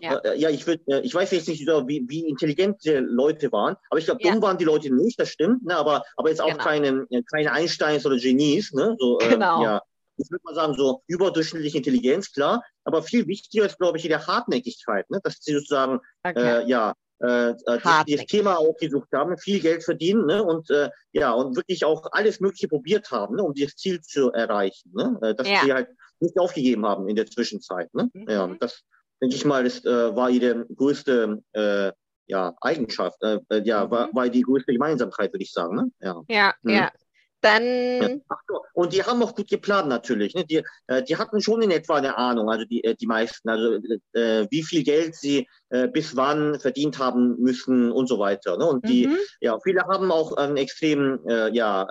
ja, 0.00 0.20
ja. 0.24 0.32
ja, 0.34 0.50
ich, 0.50 0.66
würd, 0.66 0.80
äh, 0.86 1.00
ich 1.00 1.14
weiß 1.14 1.32
jetzt 1.32 1.48
nicht, 1.48 1.66
wie, 1.66 2.04
wie 2.08 2.28
intelligent 2.28 2.84
die 2.84 2.92
Leute 2.92 3.50
waren, 3.50 3.76
aber 3.90 3.98
ich 3.98 4.06
glaube, 4.06 4.22
dumm 4.22 4.40
waren 4.40 4.56
die 4.56 4.64
Leute 4.64 4.94
nicht, 4.94 5.18
das 5.18 5.30
stimmt, 5.30 5.64
ne? 5.64 5.76
aber, 5.76 6.04
aber 6.16 6.28
jetzt 6.30 6.40
auch 6.40 6.48
genau. 6.48 6.64
keine, 6.64 7.06
äh, 7.10 7.22
keine 7.30 7.52
Einsteins 7.52 8.06
oder 8.06 8.16
Genies. 8.16 8.72
Ne? 8.72 8.96
So, 8.98 9.18
äh, 9.20 9.30
genau. 9.30 9.62
ja, 9.62 9.82
ich 10.16 10.30
würde 10.30 10.44
mal 10.44 10.54
sagen, 10.54 10.74
so 10.74 11.02
überdurchschnittliche 11.08 11.78
Intelligenz, 11.78 12.32
klar, 12.32 12.62
aber 12.84 13.02
viel 13.02 13.26
wichtiger 13.26 13.66
ist, 13.66 13.78
glaube 13.78 13.98
ich, 13.98 14.04
die 14.04 14.14
Hartnäckigkeit, 14.14 15.10
ne? 15.10 15.20
dass 15.24 15.38
sie 15.40 15.54
sozusagen, 15.54 15.98
okay. 16.22 16.62
äh, 16.62 16.68
ja, 16.68 16.94
äh, 17.20 17.50
äh 17.50 18.04
die, 18.06 18.16
das 18.16 18.26
Thema 18.26 18.56
aufgesucht 18.58 19.08
haben, 19.12 19.36
viel 19.38 19.60
Geld 19.60 19.82
verdienen 19.82 20.26
ne? 20.26 20.42
und 20.42 20.70
äh, 20.70 20.90
ja 21.12 21.32
und 21.32 21.56
wirklich 21.56 21.84
auch 21.84 22.06
alles 22.12 22.40
Mögliche 22.40 22.68
probiert 22.68 23.10
haben, 23.10 23.36
ne? 23.36 23.42
um 23.42 23.54
dieses 23.54 23.76
Ziel 23.76 24.00
zu 24.00 24.32
erreichen. 24.32 24.92
Ne? 24.94 25.18
Äh, 25.22 25.34
dass 25.34 25.48
ja. 25.48 25.60
sie 25.64 25.72
halt 25.72 25.88
nicht 26.20 26.38
aufgegeben 26.38 26.86
haben 26.86 27.08
in 27.08 27.16
der 27.16 27.26
Zwischenzeit. 27.26 27.92
Ne? 27.94 28.10
Mhm. 28.12 28.28
Ja, 28.28 28.46
das 28.58 28.82
denke 29.20 29.36
ich 29.36 29.44
mal, 29.44 29.64
das 29.64 29.84
äh, 29.84 30.14
war 30.14 30.30
ihre 30.30 30.66
größte 30.66 31.42
äh, 31.52 31.92
ja, 32.26 32.54
Eigenschaft, 32.60 33.22
äh, 33.22 33.38
äh 33.50 33.62
ja, 33.64 33.84
mhm. 33.84 33.90
war, 33.90 34.14
war 34.14 34.28
die 34.28 34.42
größte 34.42 34.72
Gemeinsamkeit, 34.72 35.32
würde 35.32 35.44
ich 35.44 35.52
sagen. 35.52 35.76
Ne? 35.76 35.90
Ja, 36.00 36.22
ja. 36.28 36.54
Mhm. 36.62 36.70
ja. 36.70 36.92
Dann. 37.40 37.62
Ja. 37.62 38.08
So. 38.48 38.60
Und 38.72 38.94
die 38.94 39.02
haben 39.02 39.22
auch 39.22 39.34
gut 39.34 39.48
geplant 39.48 39.86
natürlich. 39.86 40.34
Ne? 40.34 40.46
Die, 40.46 40.64
äh, 40.86 41.02
die 41.02 41.16
hatten 41.16 41.42
schon 41.42 41.60
in 41.60 41.70
etwa 41.70 41.96
eine 41.96 42.16
Ahnung, 42.16 42.48
also 42.48 42.64
die, 42.64 42.82
äh, 42.82 42.94
die 42.94 43.06
meisten, 43.06 43.50
also 43.50 43.78
wie 44.14 44.62
viel 44.62 44.82
Geld 44.82 45.14
sie 45.14 45.46
bis 45.92 46.16
wann 46.16 46.58
verdient 46.58 46.98
haben 46.98 47.36
müssen 47.40 47.92
und 47.92 48.08
so 48.08 48.18
weiter. 48.18 48.56
Ne? 48.56 48.64
Und 48.64 48.88
die, 48.88 49.08
mhm. 49.08 49.18
ja, 49.40 49.58
viele 49.60 49.82
haben 49.82 50.10
auch 50.10 50.32
einen 50.36 50.56
extremen, 50.56 51.18
ja, 51.52 51.86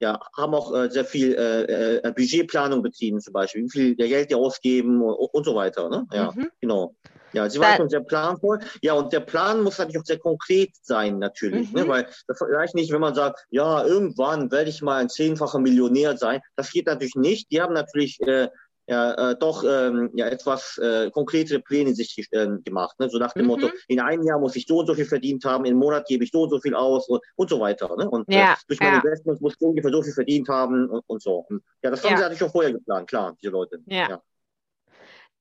ja, 0.00 0.20
haben 0.36 0.54
auch 0.54 0.74
äh, 0.74 0.90
sehr 0.90 1.04
viel 1.04 1.34
äh, 1.34 1.96
äh, 1.96 2.12
Budgetplanung 2.12 2.82
betrieben, 2.82 3.20
zum 3.20 3.32
Beispiel, 3.32 3.64
wie 3.64 3.70
viel 3.70 3.96
Geld 3.96 4.30
die 4.30 4.34
ausgeben 4.34 5.02
und, 5.02 5.14
und 5.14 5.44
so 5.44 5.54
weiter. 5.54 5.88
Ne? 5.88 6.06
Ja, 6.12 6.32
mhm. 6.34 6.50
genau. 6.60 6.94
Ja, 7.34 7.50
sie 7.50 7.58
waren 7.58 7.76
schon 7.76 7.88
sehr 7.88 8.00
planvoll. 8.00 8.60
Ja, 8.80 8.94
und 8.94 9.12
der 9.12 9.20
Plan 9.20 9.62
muss 9.62 9.78
natürlich 9.78 10.00
auch 10.00 10.06
sehr 10.06 10.18
konkret 10.18 10.70
sein, 10.82 11.18
natürlich. 11.18 11.72
Ne? 11.72 11.82
Mhm. 11.82 11.88
Ne? 11.88 11.92
Weil 11.92 12.06
das 12.28 12.40
reicht 12.40 12.74
nicht, 12.76 12.92
wenn 12.92 13.00
man 13.00 13.14
sagt, 13.14 13.44
ja, 13.50 13.84
irgendwann 13.84 14.52
werde 14.52 14.70
ich 14.70 14.82
mal 14.82 15.00
ein 15.00 15.08
zehnfacher 15.08 15.58
Millionär 15.58 16.16
sein. 16.16 16.40
Das 16.54 16.70
geht 16.70 16.86
natürlich 16.86 17.16
nicht. 17.16 17.50
Die 17.50 17.60
haben 17.60 17.74
natürlich 17.74 18.20
äh, 18.20 18.48
ja, 18.87 19.31
äh, 19.31 19.35
doch 19.37 19.63
ähm, 19.63 20.09
ja, 20.15 20.27
etwas 20.27 20.79
äh, 20.79 21.11
konkrete 21.11 21.59
Pläne 21.59 21.93
sich 21.93 22.17
äh, 22.31 22.47
gemacht. 22.63 22.99
Ne? 22.99 23.07
So 23.07 23.19
nach 23.19 23.33
dem 23.33 23.43
mhm. 23.43 23.49
Motto, 23.49 23.69
in 23.87 23.99
einem 23.99 24.23
Jahr 24.23 24.39
muss 24.39 24.55
ich 24.55 24.65
so 24.65 24.79
und 24.79 24.87
so 24.87 24.95
viel 24.95 25.05
verdient 25.05 25.45
haben, 25.45 25.65
im 25.65 25.77
Monat 25.77 26.07
gebe 26.07 26.23
ich 26.23 26.31
so 26.31 26.41
und 26.43 26.49
so 26.49 26.59
viel 26.59 26.73
aus 26.73 27.07
und, 27.07 27.21
und 27.35 27.49
so 27.49 27.59
weiter. 27.59 27.95
Ne? 27.95 28.09
Und 28.09 28.27
äh, 28.29 28.39
ja, 28.39 28.53
äh, 28.53 28.55
durch 28.67 28.79
meine 28.79 28.93
ja. 28.93 29.01
Investments 29.03 29.41
muss 29.41 29.53
ich 29.53 29.61
ungefähr 29.61 29.91
so 29.91 30.01
viel 30.01 30.13
verdient 30.13 30.49
haben 30.49 30.89
und, 30.89 31.03
und 31.05 31.21
so. 31.21 31.45
Und, 31.49 31.61
ja, 31.83 31.91
das 31.91 32.03
haben 32.03 32.11
ja. 32.11 32.17
sie 32.17 32.23
natürlich 32.23 32.39
schon 32.39 32.49
vorher 32.49 32.73
geplant, 32.73 33.07
klar, 33.07 33.35
diese 33.39 33.51
Leute. 33.51 33.79
Ja. 33.85 34.09
ja. 34.09 34.21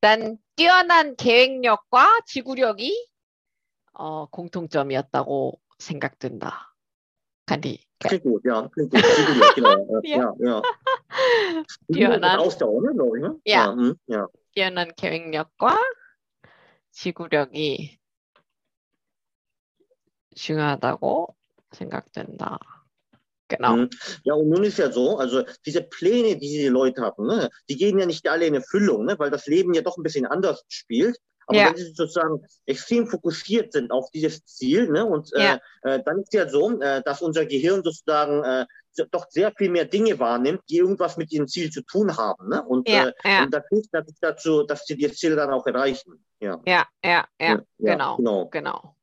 일단 0.00 0.38
뛰어난 0.54 1.16
계획력과 1.16 2.20
지구력이 2.26 3.08
어, 3.94 4.26
공통점이었다고 4.26 5.58
생각된다. 5.78 6.72
간디. 7.46 7.80
Klingt 8.02 8.22
gut, 8.22 8.44
ja. 8.44 8.68
Klingt 8.68 8.90
gut. 8.92 9.04
Zielgericht, 9.04 9.54
genau. 9.54 10.00
ja. 10.02 10.18
ja, 10.18 10.34
ja. 10.38 10.62
뛰어난 11.92 12.38
Ausdauer, 12.38 12.82
ne, 12.82 12.94
glaube 12.94 13.18
ich, 13.18 13.22
ne? 13.22 13.40
Ja. 13.44 13.64
Ja, 13.64 13.72
hm, 13.72 13.98
ja. 14.06 14.28
뛰어난 14.54 14.92
계획력과 14.96 15.76
지구력이 16.92 17.98
중요하다고 20.34 21.34
생각된다. 21.72 22.58
Genau. 23.48 23.76
Mhm. 23.76 23.90
Ja, 24.24 24.34
und 24.34 24.48
nun 24.50 24.64
ist 24.64 24.78
ja 24.78 24.92
so, 24.92 25.16
also 25.16 25.42
diese 25.64 25.82
Pläne, 25.82 26.36
die 26.36 26.48
diese 26.48 26.68
Leute 26.68 27.00
hatten, 27.02 27.26
ne, 27.26 27.48
die 27.68 27.76
gehen 27.76 27.98
ja 27.98 28.06
nicht 28.06 28.28
alle 28.28 28.46
in 28.46 28.54
Erfüllung, 28.54 29.06
ne, 29.06 29.18
weil 29.18 29.30
das 29.30 29.46
Leben 29.46 29.72
ja 29.74 29.82
doch 29.82 29.96
ein 29.96 30.02
bisschen 30.02 30.26
anders 30.26 30.64
spielt. 30.68 31.18
Aber 31.47 31.57
ja. 31.57 31.67
wenn 31.67 31.75
sie 31.75 31.93
sozusagen 31.93 32.45
extrem 32.65 33.07
fokussiert 33.07 33.73
sind 33.73 33.91
auf 33.91 34.09
dieses 34.11 34.45
Ziel, 34.45 34.89
ne, 34.89 35.05
und 35.05 35.29
ja. 35.35 35.59
äh, 35.83 35.95
äh 35.95 36.03
dann 36.03 36.19
ist 36.19 36.33
ja 36.33 36.47
so, 36.47 36.79
äh, 36.79 37.01
dass 37.03 37.21
unser 37.21 37.45
Gehirn 37.45 37.83
sozusagen 37.83 38.43
äh, 38.43 38.65
doch 39.11 39.25
sehr 39.29 39.51
viel 39.57 39.69
mehr 39.69 39.85
Dinge 39.85 40.19
wahrnimmt, 40.19 40.61
die 40.69 40.77
irgendwas 40.77 41.17
mit 41.17 41.31
diesem 41.31 41.47
Ziel 41.47 41.71
zu 41.71 41.81
tun 41.83 42.15
haben. 42.15 42.49
Ne? 42.49 42.63
Und, 42.63 42.87
ja, 42.87 43.07
äh, 43.07 43.13
ja. 43.23 43.43
und 43.43 43.53
das 43.53 43.63
hilft 43.69 43.91
natürlich 43.93 44.19
dazu, 44.21 44.63
dass 44.63 44.85
sie 44.85 44.97
das 44.97 45.17
Ziel 45.17 45.35
dann 45.35 45.51
auch 45.51 45.65
erreichen. 45.65 46.23
Ja, 46.39 46.61
ja, 46.65 46.85
ja, 47.03 47.25
ja, 47.39 47.61
genau, 47.79 48.17
genau. 48.17 48.45
genau. 48.49 48.95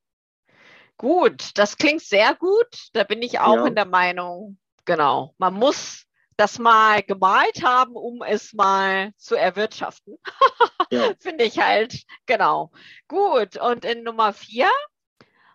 Gut, 0.96 1.50
das 1.54 1.76
klingt 1.78 2.02
sehr 2.02 2.34
gut. 2.34 2.90
Da 2.92 3.04
bin 3.04 3.22
ich 3.22 3.40
auch 3.40 3.64
in 3.64 3.74
der 3.74 3.86
Meinung, 3.86 4.58
genau. 4.84 5.34
Man 5.38 5.54
muss 5.54 6.04
das 6.40 6.58
mal 6.58 7.02
gemalt 7.02 7.62
haben, 7.62 7.94
um 7.94 8.22
es 8.22 8.54
mal 8.54 9.12
zu 9.16 9.36
erwirtschaften. 9.36 10.16
Ja. 10.92 11.12
Finde 11.20 11.44
ich 11.44 11.60
halt, 11.60 12.02
genau. 12.26 12.72
Gut, 13.06 13.56
und 13.56 13.84
in 13.84 14.02
Nummer 14.02 14.32
vier, 14.32 14.68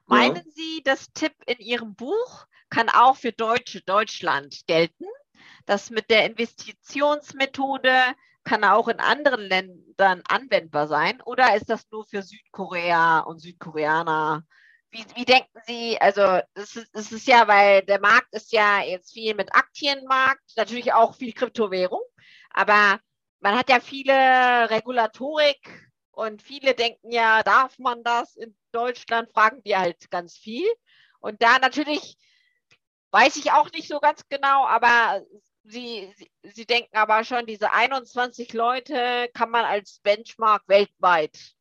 meinen 0.06 0.38
ja. 0.38 0.52
Sie, 0.54 0.82
das 0.86 1.12
Tipp 1.12 1.34
in 1.46 1.58
Ihrem 1.58 1.94
Buch 1.94 2.46
kann 2.70 2.88
auch 2.88 3.18
für 3.18 3.34
Deutsche 3.34 3.82
Deutschland 3.82 4.62
gelten? 4.66 5.04
Das 5.66 5.90
mit 5.90 6.10
der 6.10 6.26
Investitionsmethode 6.28 7.92
kann 8.46 8.64
auch 8.64 8.88
in 8.88 9.02
anderen 9.02 9.42
Ländern 9.42 10.24
anwendbar 10.30 10.88
sein? 10.88 11.22
Oder 11.26 11.54
ist 11.58 11.70
das 11.70 11.86
nur 11.92 12.06
für 12.06 12.22
Südkorea 12.22 13.20
und 13.20 13.40
Südkoreaner 13.40 14.46
wie, 14.92 15.06
wie 15.16 15.26
denken 15.26 15.60
Sie, 15.66 16.00
also 16.00 16.40
es 16.54 16.76
ist, 16.76 16.90
es 16.94 17.12
ist 17.12 17.28
ja, 17.28 17.48
weil 17.48 17.82
der 17.84 18.00
Markt 18.00 18.34
ist 18.34 18.52
ja 18.52 18.82
jetzt 18.82 19.14
viel 19.14 19.36
mit 19.36 19.54
Aktienmarkt, 19.54 20.44
natürlich 20.56 20.94
auch 20.94 21.16
viel 21.16 21.34
Kryptowährung, 21.34 22.02
aber 22.52 23.00
man 23.40 23.58
hat 23.58 23.70
ja 23.70 23.80
viele 23.80 24.14
Regulatorik 24.70 25.92
und 26.12 26.42
viele 26.42 26.74
denken 26.74 27.12
ja, 27.12 27.44
darf 27.44 27.78
man 27.78 28.04
das 28.04 28.36
in 28.36 28.56
Deutschland, 28.72 29.30
fragen 29.32 29.62
die 29.64 29.76
halt 29.76 30.10
ganz 30.10 30.38
viel. 30.38 30.68
Und 31.20 31.42
da 31.42 31.60
natürlich 31.60 32.18
weiß 33.12 33.36
ich 33.38 33.52
auch 33.52 33.72
nicht 33.72 33.88
so 33.88 34.00
ganz 34.00 34.28
genau, 34.30 34.66
aber 34.66 35.22
Sie, 35.64 36.14
Sie, 36.16 36.30
Sie 36.44 36.66
denken 36.66 36.96
aber 36.96 37.24
schon, 37.24 37.46
diese 37.48 37.72
21 37.72 38.54
Leute 38.54 39.30
kann 39.34 39.50
man 39.50 39.66
als 39.66 40.00
Benchmark 40.04 40.64
weltweit 40.68 41.55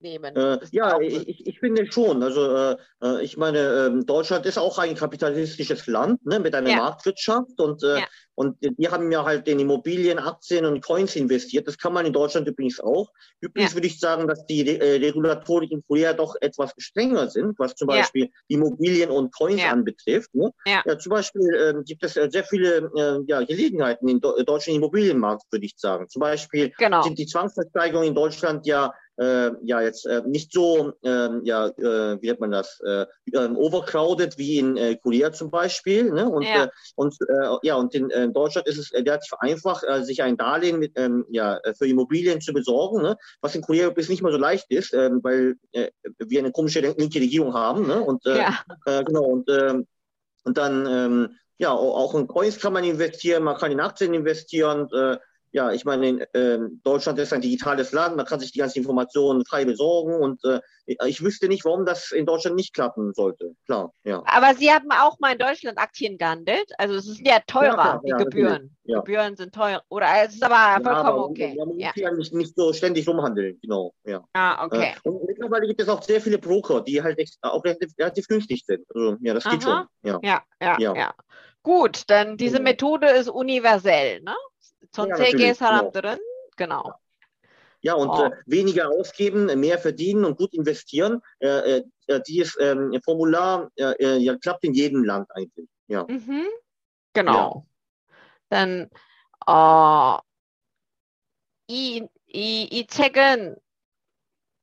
nehmen. 0.00 0.36
Äh, 0.36 0.58
ja, 0.72 0.98
ich, 1.00 1.46
ich 1.46 1.58
finde 1.58 1.90
schon. 1.90 2.22
Also 2.22 2.54
äh, 2.54 2.76
äh 3.02 3.22
ich 3.22 3.36
meine, 3.36 3.58
äh, 3.58 4.04
Deutschland 4.04 4.46
ist 4.46 4.58
auch 4.58 4.78
ein 4.78 4.94
kapitalistisches 4.94 5.86
Land 5.86 6.24
ne, 6.26 6.38
mit 6.40 6.54
einer 6.54 6.70
ja. 6.70 6.76
Marktwirtschaft 6.76 7.60
und, 7.60 7.82
äh, 7.82 8.00
ja. 8.00 8.06
und 8.34 8.56
die 8.60 8.88
haben 8.88 9.10
ja 9.10 9.24
halt 9.24 9.48
in 9.48 9.58
Immobilien, 9.58 10.18
Aktien 10.18 10.64
und 10.66 10.84
Coins 10.84 11.16
investiert. 11.16 11.66
Das 11.66 11.78
kann 11.78 11.92
man 11.92 12.06
in 12.06 12.12
Deutschland 12.12 12.46
übrigens 12.46 12.80
auch. 12.80 13.10
Übrigens 13.40 13.72
ja. 13.72 13.76
würde 13.76 13.86
ich 13.86 13.98
sagen, 13.98 14.28
dass 14.28 14.44
die 14.46 14.68
äh, 14.68 14.96
Regulatorik 14.96 15.70
in 15.70 15.82
Korea 15.86 16.12
doch 16.12 16.36
etwas 16.40 16.72
strenger 16.78 17.28
sind, 17.28 17.58
was 17.58 17.74
zum 17.74 17.88
Beispiel 17.88 18.30
Immobilien 18.48 19.10
und 19.10 19.34
Coins 19.34 19.62
anbetrifft. 19.64 20.34
Ne? 20.34 20.50
Ja. 20.66 20.98
zum 20.98 21.10
Beispiel 21.10 21.54
ähm, 21.54 21.84
gibt 21.84 22.04
es 22.04 22.14
sehr 22.14 22.44
viele 22.44 22.90
ja, 23.26 23.42
Gelegenheiten 23.42 24.08
im 24.08 24.20
deutschen 24.20 24.74
Immobilienmarkt, 24.74 25.44
würde 25.50 25.66
ich 25.66 25.74
sagen. 25.76 26.08
Zum 26.08 26.20
Beispiel 26.20 26.72
genau. 26.78 27.02
sind 27.02 27.18
die 27.18 27.26
Zwangsversteigerungen 27.26 28.08
in 28.08 28.14
Deutschland 28.14 28.66
ja 28.66 28.92
äh, 29.18 29.50
ja 29.62 29.80
jetzt 29.80 30.06
äh, 30.06 30.22
nicht 30.26 30.52
so, 30.52 30.92
äh, 31.02 31.28
ja, 31.44 31.70
wie 31.76 32.26
nennt 32.26 32.40
man 32.40 32.50
das, 32.50 32.80
äh, 32.84 33.06
ähm, 33.34 33.56
overcrowded 33.56 34.38
wie 34.38 34.58
in 34.58 34.76
äh, 34.76 34.96
Korea 34.96 35.32
zum 35.32 35.50
Beispiel. 35.50 36.10
Ne? 36.10 36.28
Und, 36.28 36.44
ja. 36.44 36.64
Äh, 36.64 36.68
und, 36.96 37.16
ja, 37.62 37.76
und 37.76 37.94
in 37.94 38.10
äh, 38.10 38.28
Deutschland 38.28 38.66
ist 38.68 38.78
es 38.78 38.92
relativ 38.92 39.32
einfach, 39.38 39.82
sich 40.02 40.22
ein 40.22 40.36
Darlehen 40.36 40.78
mit, 40.78 40.92
ähm, 40.96 41.24
ja, 41.30 41.60
für 41.78 41.86
Immobilien 41.86 42.40
zu 42.40 42.52
besorgen, 42.52 43.02
ne? 43.02 43.16
was 43.40 43.54
in 43.54 43.62
Korea 43.62 43.90
bis 43.90 44.08
nicht 44.08 44.22
mal 44.22 44.32
so 44.32 44.38
leicht 44.38 44.66
ist, 44.70 44.92
weil 44.92 45.56
wir 46.18 46.38
eine 46.38 46.52
komische 46.52 46.80
linke 46.80 47.20
Regierung 47.20 47.54
haben. 47.54 47.86
Ne? 47.86 48.00
Und, 48.00 48.24
ja. 48.24 48.58
genau, 48.84 49.24
und, 49.24 49.48
und 49.48 50.58
dann, 50.58 50.86
ähm, 50.86 51.36
ja, 51.58 51.72
auch 51.72 52.14
in 52.14 52.26
Coins 52.26 52.60
kann 52.60 52.72
man 52.72 52.84
investieren, 52.84 53.42
man 53.42 53.56
kann 53.56 53.72
in 53.72 53.80
Aktien 53.80 54.14
investieren. 54.14 54.88
Äh, 54.92 55.18
ja, 55.56 55.72
ich 55.72 55.86
meine, 55.86 56.06
in, 56.06 56.20
äh, 56.34 56.58
Deutschland 56.84 57.18
ist 57.18 57.32
ein 57.32 57.40
digitales 57.40 57.92
Land, 57.92 58.14
man 58.14 58.26
kann 58.26 58.38
sich 58.40 58.52
die 58.52 58.58
ganzen 58.58 58.80
Informationen 58.80 59.42
frei 59.46 59.64
besorgen 59.64 60.14
und 60.14 60.44
äh, 60.44 60.60
ich 61.06 61.22
wüsste 61.24 61.48
nicht, 61.48 61.64
warum 61.64 61.86
das 61.86 62.12
in 62.12 62.26
Deutschland 62.26 62.56
nicht 62.56 62.74
klappen 62.74 63.14
sollte. 63.14 63.56
Klar, 63.64 63.90
ja. 64.04 64.22
Aber 64.26 64.54
Sie 64.54 64.70
haben 64.70 64.90
auch 64.90 65.18
mal 65.18 65.32
in 65.32 65.38
Deutschland 65.38 65.78
Aktien 65.78 66.18
gehandelt. 66.18 66.70
Also 66.76 66.96
es 66.96 67.08
ist 67.08 67.26
ja 67.26 67.40
teurer, 67.46 67.68
ja, 67.68 67.72
klar, 67.72 68.00
die 68.04 68.10
ja, 68.10 68.16
Gebühren. 68.18 68.76
Ja. 68.84 68.98
Gebühren 68.98 69.34
sind 69.34 69.54
teuer. 69.54 69.82
Oder 69.88 70.08
es 70.26 70.34
ist 70.34 70.44
aber 70.44 70.74
vollkommen 70.84 71.06
aber, 71.06 71.24
okay. 71.24 71.54
Man 71.58 71.68
muss 71.68 71.78
ja 71.96 72.12
nicht, 72.12 72.34
nicht 72.34 72.54
so 72.54 72.74
ständig 72.74 73.08
rumhandeln, 73.08 73.58
genau. 73.62 73.94
Ja. 74.04 74.22
Ah, 74.34 74.62
okay. 74.62 74.92
Äh, 75.02 75.08
und 75.08 75.26
mittlerweile 75.26 75.66
gibt 75.66 75.80
es 75.80 75.88
auch 75.88 76.02
sehr 76.02 76.20
viele 76.20 76.36
Broker, 76.36 76.82
die 76.82 77.02
halt 77.02 77.18
auch 77.40 77.64
relativ, 77.64 78.28
günstig 78.28 78.62
sind. 78.66 78.84
Also, 78.94 79.16
ja, 79.22 79.32
das 79.32 79.44
geht 79.44 79.66
Aha. 79.66 79.88
schon. 80.02 80.10
Ja. 80.12 80.42
Ja, 80.60 80.76
ja, 80.78 80.94
ja. 80.94 81.14
Gut, 81.62 82.02
dann 82.08 82.36
diese 82.36 82.60
Methode 82.60 83.08
ist 83.08 83.28
universell, 83.28 84.20
ne? 84.20 84.36
전 84.96 85.14
세계 85.14 85.52
사람들은 85.52 86.18
genau. 86.56 86.94
Ja, 87.82 87.94
und 87.94 88.08
oh. 88.08 88.24
äh, 88.24 88.30
weniger 88.46 88.88
ausgeben, 88.88 89.46
mehr 89.60 89.78
verdienen 89.78 90.24
und 90.24 90.38
gut 90.38 90.54
investieren. 90.54 91.20
Äh, 91.38 91.82
äh, 92.06 92.20
dieses 92.26 92.56
ähm, 92.58 92.98
Formular 93.04 93.70
äh, 93.76 93.92
äh, 94.00 94.16
ja, 94.16 94.36
klappt 94.38 94.64
in 94.64 94.72
jedem 94.72 95.04
Land 95.04 95.28
eigentlich. 95.34 95.68
Ja. 95.86 96.04
Mhm. 96.08 96.46
Genau. 97.12 97.66
Ja. 98.50 98.58
Dann 98.58 98.88
어, 99.46 100.18
이, 101.68 102.02
이, 102.32 102.62
이 102.62 102.86
책은 102.86 103.56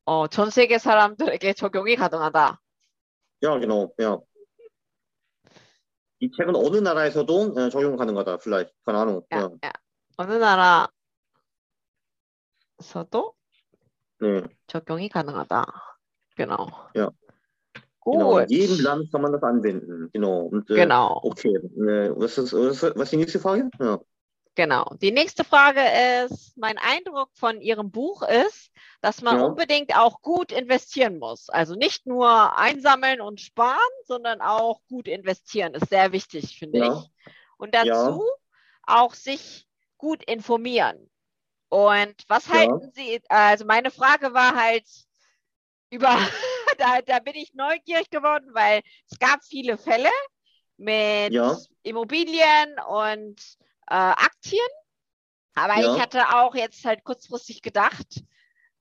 어, 0.05 0.27
전 0.27 0.49
세계 0.49 0.79
사람들에게 0.79 1.53
적용이 1.53 1.95
가능하다. 1.95 2.59
Ja, 3.41 3.59
genau. 3.59 3.93
Ja. 3.99 4.19
이 6.19 6.31
책은 6.31 6.55
어느 6.55 6.77
나라에서도 6.77 7.53
어, 7.55 7.69
적용 7.69 7.97
가능하다. 7.97 8.39
vielleicht. 8.39 8.73
keine 8.83 8.99
Ahnung. 8.99 9.25
Ja, 9.29 9.49
ja. 9.61 9.71
ja. 10.18 10.24
어느 10.24 10.32
나라서도 12.78 13.34
네. 14.20 14.42
적용이 14.66 15.08
가능하다. 15.08 15.64
Genau. 16.36 16.66
Ja. 16.94 17.10
Gut. 18.00 18.18
Genau, 18.18 18.38
in 18.38 18.48
jedem 18.48 18.80
Land 18.84 19.12
kann 19.12 19.22
man 19.22 19.32
das 19.32 19.42
anwenden. 19.42 20.10
Genau. 20.12 20.46
Und, 20.46 20.70
äh, 20.70 20.74
genau. 20.74 21.20
Okay. 21.22 21.54
Äh, 21.54 22.10
was, 22.16 22.38
ist, 22.38 22.52
was, 22.52 22.82
was 22.82 23.02
ist 23.02 23.12
die 23.12 23.16
nächste 23.16 23.38
Frage? 23.38 23.70
Ja. 23.78 24.00
Genau. 24.56 24.92
Die 25.00 25.12
nächste 25.12 25.44
Frage 25.44 25.80
ist, 26.24 26.56
mein 26.56 26.78
Eindruck 26.78 27.30
von 27.34 27.60
Ihrem 27.60 27.92
Buch 27.92 28.22
ist, 28.22 28.72
dass 29.00 29.22
man 29.22 29.38
ja. 29.38 29.44
unbedingt 29.44 29.96
auch 29.96 30.20
gut 30.20 30.50
investieren 30.50 31.18
muss. 31.20 31.48
Also 31.48 31.76
nicht 31.76 32.06
nur 32.06 32.58
einsammeln 32.58 33.20
und 33.20 33.40
sparen, 33.40 33.78
sondern 34.04 34.40
auch 34.40 34.80
gut 34.88 35.06
investieren 35.06 35.74
ist 35.74 35.90
sehr 35.90 36.10
wichtig, 36.10 36.58
finde 36.58 36.78
ja. 36.78 36.92
ich. 36.92 37.32
und 37.58 37.74
dazu 37.74 37.88
ja. 37.88 38.20
auch 38.82 39.14
sich 39.14 39.68
gut 40.03 40.21
informieren. 40.25 41.09
Und 41.69 42.13
was 42.27 42.47
ja. 42.47 42.55
halten 42.55 42.91
Sie, 42.93 43.21
also 43.29 43.63
meine 43.63 43.89
Frage 43.89 44.33
war 44.33 44.53
halt 44.53 44.85
über, 45.89 46.09
da, 46.77 47.01
da 47.01 47.19
bin 47.19 47.35
ich 47.35 47.53
neugierig 47.53 48.09
geworden, 48.09 48.49
weil 48.53 48.81
es 49.09 49.17
gab 49.17 49.41
viele 49.45 49.77
Fälle 49.77 50.09
mit 50.75 51.31
ja. 51.31 51.57
Immobilien 51.83 52.75
und 52.89 53.39
äh, 53.87 53.95
Aktien. 53.95 54.67
Aber 55.55 55.79
ja. 55.79 55.95
ich 55.95 56.01
hatte 56.01 56.35
auch 56.35 56.53
jetzt 56.53 56.83
halt 56.83 57.05
kurzfristig 57.05 57.61
gedacht, 57.61 58.23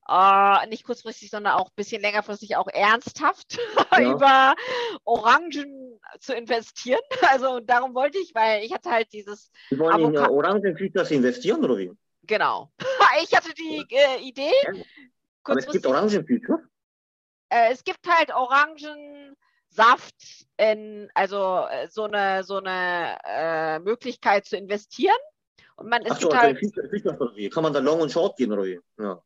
äh, 0.07 0.67
nicht 0.67 0.83
kurzfristig, 0.83 1.29
sondern 1.29 1.53
auch 1.53 1.67
ein 1.67 1.75
bisschen 1.75 2.01
längerfristig 2.01 2.55
auch 2.55 2.67
ernsthaft 2.67 3.57
ja. 3.91 4.01
über 4.01 4.55
Orangen 5.03 5.99
zu 6.19 6.33
investieren. 6.33 7.01
Also 7.33 7.61
darum 7.61 7.95
wollte 7.95 8.19
ich, 8.19 8.35
weil 8.35 8.63
ich 8.63 8.73
hatte 8.73 8.91
halt 8.91 9.11
dieses. 9.11 9.49
Sie 9.69 9.79
wollen 9.79 10.13
in 10.13 10.17
Orangen-Futures 10.17 11.09
investieren 11.11 11.63
oder 11.63 11.77
wie? 11.77 11.91
Genau. 12.23 12.69
ich 13.23 13.35
hatte 13.35 13.53
die 13.53 13.83
äh, 13.89 14.21
Idee. 14.21 14.51
Ja. 14.65 14.83
Aber 15.45 15.59
es 15.59 15.67
gibt 15.67 15.85
Orangen-Futures? 15.85 16.59
Äh, 17.49 17.71
es 17.71 17.83
gibt 17.83 18.07
halt 18.07 18.33
Orangensaft 18.33 19.35
in, 20.57 21.09
also 21.15 21.65
äh, 21.69 21.87
so 21.87 22.03
eine, 22.03 22.43
so 22.43 22.57
eine 22.57 23.17
äh, 23.25 23.79
Möglichkeit 23.79 24.45
zu 24.45 24.57
investieren. 24.57 25.15
Und 25.75 25.89
man, 25.89 26.03
Ach 26.07 26.19
so, 26.19 26.29
also 26.29 26.39
halt, 26.39 27.51
Kann 27.53 27.63
man 27.63 27.73
da 27.73 27.79
long 27.79 28.01
und 28.01 28.11
short 28.11 28.37
gehen 28.37 28.51
oder 28.51 28.63
wie? 28.63 28.79
Ja. 28.99 29.21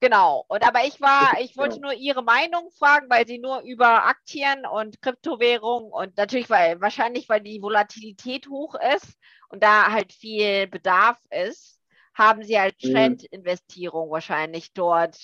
Genau. 0.00 0.44
Und 0.48 0.66
aber 0.66 0.84
ich 0.84 1.00
war, 1.00 1.40
ich 1.40 1.56
wollte 1.56 1.80
nur 1.80 1.94
Ihre 1.94 2.22
Meinung 2.22 2.70
fragen, 2.70 3.08
weil 3.08 3.26
Sie 3.26 3.38
nur 3.38 3.60
über 3.62 4.04
Aktien 4.04 4.66
und 4.66 5.00
Kryptowährungen 5.00 5.90
und 5.90 6.16
natürlich, 6.18 6.50
weil 6.50 6.80
wahrscheinlich, 6.80 7.28
weil 7.28 7.40
die 7.40 7.62
Volatilität 7.62 8.48
hoch 8.48 8.74
ist 8.94 9.16
und 9.48 9.62
da 9.62 9.90
halt 9.90 10.12
viel 10.12 10.66
Bedarf 10.66 11.18
ist, 11.30 11.80
haben 12.12 12.42
Sie 12.42 12.58
halt 12.58 12.76
mhm. 12.82 12.92
Trendinvestierung 12.92 14.10
wahrscheinlich 14.10 14.72
dort 14.74 15.18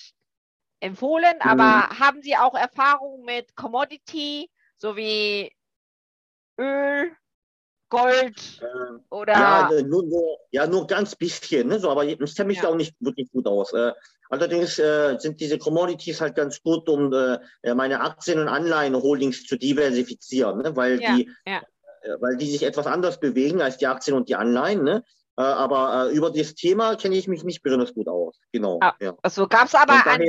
empfohlen. 0.81 1.37
Mhm. 1.43 1.51
Aber 1.51 1.99
haben 1.99 2.23
Sie 2.23 2.37
auch 2.37 2.55
Erfahrung 2.55 3.25
mit 3.25 3.55
Commodity 3.55 4.51
sowie 4.79 5.55
Öl, 6.59 7.13
Gold 7.89 8.63
äh, 8.63 8.99
oder. 9.11 9.33
Ja, 9.33 9.71
äh, 9.71 9.83
nur, 9.83 10.03
nur, 10.05 10.39
ja, 10.51 10.67
nur 10.67 10.87
ganz 10.87 11.15
bisschen, 11.15 11.69
ne? 11.69 11.79
so, 11.79 11.91
aber 11.91 12.05
ich 12.05 12.19
kenne 12.35 12.49
mich 12.49 12.57
ja. 12.57 12.63
da 12.65 12.69
auch 12.71 12.77
nicht 12.77 12.95
wirklich 13.01 13.31
gut 13.31 13.47
aus. 13.47 13.73
Äh, 13.75 13.93
allerdings 14.33 14.79
äh, 14.79 15.16
sind 15.18 15.40
diese 15.40 15.59
Commodities 15.59 16.21
halt 16.21 16.35
ganz 16.35 16.62
gut, 16.62 16.88
um 16.88 17.12
äh, 17.12 17.38
meine 17.75 18.01
Aktien- 18.01 18.38
und 18.38 18.49
Anleihen-Holdings 18.49 19.45
zu 19.45 19.57
diversifizieren, 19.57 20.62
ne? 20.62 20.75
weil, 20.75 21.01
ja. 21.01 21.14
Die, 21.14 21.31
ja. 21.47 21.61
Äh, 22.03 22.16
weil 22.21 22.37
die 22.37 22.51
sich 22.51 22.62
etwas 22.62 22.87
anders 22.87 23.21
bewegen 23.21 23.61
als 23.61 23.77
die 23.77 23.87
Aktien 23.87 24.16
und 24.16 24.29
die 24.29 24.37
Anleihen. 24.37 24.83
Ne? 24.83 25.05
aber 25.35 26.11
über 26.11 26.31
das 26.31 26.55
Thema 26.55 26.95
kenne 26.97 27.16
ich 27.16 27.27
mich 27.27 27.42
nicht 27.42 27.62
besonders 27.62 27.95
gut 27.95 28.07
aus. 28.07 28.38
Genau. 28.53 28.79
Ah, 28.83 28.95
ja. 29.01 29.16
Also 29.23 29.49
gab 29.49 29.66
es 29.66 29.75
aber 29.75 30.07
einen 30.07 30.29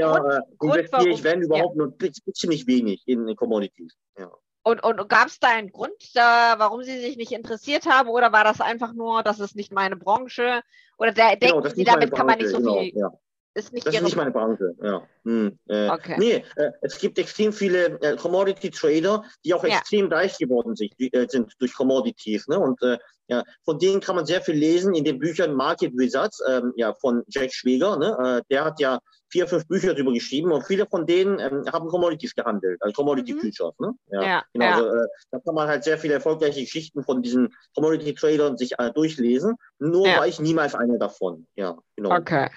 Grund, 0.58 0.78
investiere 0.78 1.10
ich, 1.10 1.24
wenn 1.26 1.42
überhaupt, 1.42 1.76
nur 1.76 1.94
ziemlich 2.34 2.66
wenig 2.68 3.04
in 3.06 3.36
Commodities. 3.36 3.98
Ja. 4.18 4.32
Und, 4.64 4.82
und 4.82 5.10
gab 5.10 5.28
es 5.28 5.40
da 5.40 5.50
einen 5.50 5.74
Grund, 5.74 5.94
da, 6.16 6.56
warum 6.58 6.84
Sie 6.84 7.00
sich 7.02 7.18
nicht 7.18 7.34
interessiert 7.34 7.86
haben? 7.86 8.08
Oder 8.08 8.32
war 8.32 8.46
das 8.46 8.62
einfach 8.62 8.94
nur, 8.94 9.22
das 9.22 9.42
ist 9.42 9.58
nicht 9.58 9.74
meine 9.74 9.98
Branche? 9.98 10.62
Oder 10.98 11.12
der, 11.12 11.36
genau, 11.36 11.60
denken 11.60 11.76
Sie, 11.76 11.84
damit 11.84 12.16
kann 12.16 12.26
man 12.26 12.40
nicht 12.40 12.50
so 12.50 12.58
genau, 12.60 12.80
viel. 12.80 12.98
Ja. 12.98 13.12
Ist 13.56 13.72
nicht 13.72 13.86
das 13.86 13.94
ist 13.94 14.02
nicht 14.02 14.16
meine 14.16 14.32
Branche, 14.32 14.74
ja. 14.82 15.08
Hm, 15.26 15.60
äh, 15.68 15.88
okay. 15.90 16.16
Nee, 16.18 16.44
äh, 16.56 16.72
es 16.82 16.98
gibt 16.98 17.20
extrem 17.20 17.54
viele 17.54 18.02
äh, 18.02 18.16
Commodity 18.16 18.72
Trader, 18.72 19.24
die 19.46 19.54
auch 19.54 19.64
ja. 19.64 19.78
extrem 19.78 20.12
reich 20.12 20.40
geworden 20.40 20.76
sind, 20.76 20.92
die, 21.00 21.14
äh, 21.14 21.28
sind 21.30 21.54
durch 21.60 21.74
Commodities. 21.76 22.48
Ne? 22.48 22.58
Und 22.58 22.82
äh, 22.82 22.98
ja, 23.28 23.44
von 23.64 23.78
denen 23.78 24.02
kann 24.02 24.16
man 24.16 24.26
sehr 24.26 24.42
viel 24.42 24.56
lesen 24.56 24.96
in 24.96 25.04
den 25.04 25.20
Büchern 25.20 25.54
Market 25.54 25.94
Wizards 25.96 26.42
ähm, 26.50 26.74
ja, 26.78 26.96
von 26.96 27.24
Jack 27.28 27.54
Schwieger. 27.54 27.96
Ne? 27.98 28.18
Äh, 28.24 28.42
der 28.50 28.66
hat 28.66 28.80
ja 28.80 29.00
vier, 29.30 29.48
fünf 29.48 29.68
Bücher 29.68 29.94
darüber 29.94 30.14
geschrieben 30.14 30.52
und 30.52 30.66
viele 30.66 30.88
von 30.88 31.06
denen 31.06 31.40
ähm, 31.40 31.64
haben 31.72 31.88
Commodities 31.90 32.34
gehandelt, 32.34 32.82
also 32.82 32.94
Commodity 32.94 33.34
mhm. 33.34 33.40
Futures. 33.40 33.76
Ne? 33.80 33.94
Ja, 34.08 34.24
ja, 34.24 34.44
genau. 34.52 34.66
Ja. 34.66 34.76
Also, 34.78 35.08
da 35.30 35.40
kann 35.40 35.54
man 35.54 35.68
halt 35.68 35.84
sehr 35.84 36.00
viele 36.00 36.16
erfolgreiche 36.16 36.62
Geschichten 36.62 37.04
von 37.04 37.22
diesen 37.22 37.54
Commodity 37.76 38.16
Tradern 38.16 38.58
sich 38.58 38.72
durchlesen. 38.96 39.58
Nur 39.78 40.08
war 40.08 40.26
ich 40.26 40.40
niemals 40.40 40.74
einer 40.74 40.98
davon. 40.98 41.46
Ja, 41.56 41.78
genau. 41.96 42.16
Okay. 42.16 42.50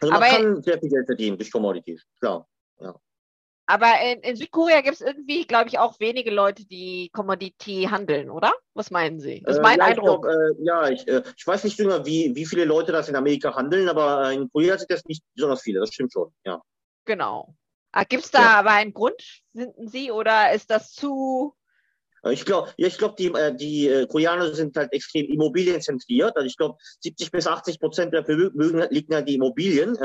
Also 0.00 0.12
man 0.12 0.22
Aber 0.22 0.30
kann 0.30 0.62
sehr 0.62 0.78
viel 0.78 0.90
Geld 0.90 1.06
verdienen 1.06 1.38
durch 1.38 1.50
Commodities, 1.50 2.04
klar. 2.20 2.46
Ja. 2.80 2.94
Aber 3.68 4.00
in, 4.00 4.20
in 4.20 4.36
Südkorea 4.36 4.80
gibt 4.80 4.94
es 4.94 5.00
irgendwie, 5.00 5.44
glaube 5.44 5.68
ich, 5.68 5.78
auch 5.78 5.98
wenige 5.98 6.30
Leute, 6.30 6.64
die 6.64 7.10
Commodity 7.12 7.88
handeln, 7.90 8.30
oder? 8.30 8.52
Was 8.74 8.92
meinen 8.92 9.18
Sie? 9.18 9.42
Das 9.44 9.56
ist 9.56 9.62
mein 9.62 9.80
äh, 9.80 9.84
Eindruck. 9.84 10.22
Glaub, 10.22 10.26
äh, 10.26 10.62
ja, 10.62 10.88
ich, 10.88 11.06
äh, 11.08 11.22
ich 11.36 11.46
weiß 11.46 11.64
nicht 11.64 11.76
genau, 11.76 12.06
wie, 12.06 12.32
wie 12.34 12.46
viele 12.46 12.64
Leute 12.64 12.92
das 12.92 13.08
in 13.08 13.16
Amerika 13.16 13.54
handeln, 13.54 13.88
aber 13.88 14.30
in 14.32 14.48
Korea 14.52 14.78
sind 14.78 14.90
das 14.90 15.04
nicht 15.06 15.24
besonders 15.34 15.62
viele, 15.62 15.80
das 15.80 15.92
stimmt 15.92 16.12
schon, 16.12 16.32
ja. 16.44 16.62
Genau. 17.06 17.54
Ah, 17.90 18.04
gibt 18.04 18.24
es 18.24 18.30
da 18.30 18.40
ja. 18.40 18.58
aber 18.58 18.70
einen 18.70 18.92
Grund, 18.92 19.20
finden 19.52 19.88
Sie, 19.88 20.12
oder 20.12 20.52
ist 20.52 20.70
das 20.70 20.92
zu 20.92 21.54
äh, 21.54 21.65
ich 22.30 22.44
glaube, 22.44 22.70
ja, 22.76 22.86
ich 22.88 22.98
glaube, 22.98 23.14
die, 23.18 23.26
äh, 23.26 23.54
die 23.54 23.88
äh, 23.88 24.06
Koreaner 24.06 24.52
sind 24.54 24.76
halt 24.76 24.92
extrem 24.92 25.26
immobilienzentriert. 25.26 26.36
Also 26.36 26.46
ich 26.46 26.56
glaube, 26.56 26.76
70 27.00 27.30
bis 27.30 27.46
80 27.46 27.80
Prozent 27.80 28.14
der 28.14 28.24
Vermögen 28.24 28.84
liegen 28.90 29.14
halt 29.14 29.28
die 29.28 29.34
Immobilien. 29.34 29.96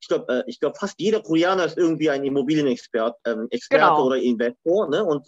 Ich 0.00 0.08
glaube, 0.08 0.44
ich 0.46 0.60
glaube, 0.60 0.76
fast 0.78 0.94
jeder 0.98 1.20
Koreaner 1.20 1.64
ist 1.64 1.76
irgendwie 1.76 2.10
ein 2.10 2.24
Immobilienexpert, 2.24 3.16
ähm, 3.26 3.46
Experte 3.50 3.84
genau. 3.84 4.06
oder 4.06 4.16
Investor. 4.16 4.88
Ne? 4.88 5.04
Und 5.04 5.26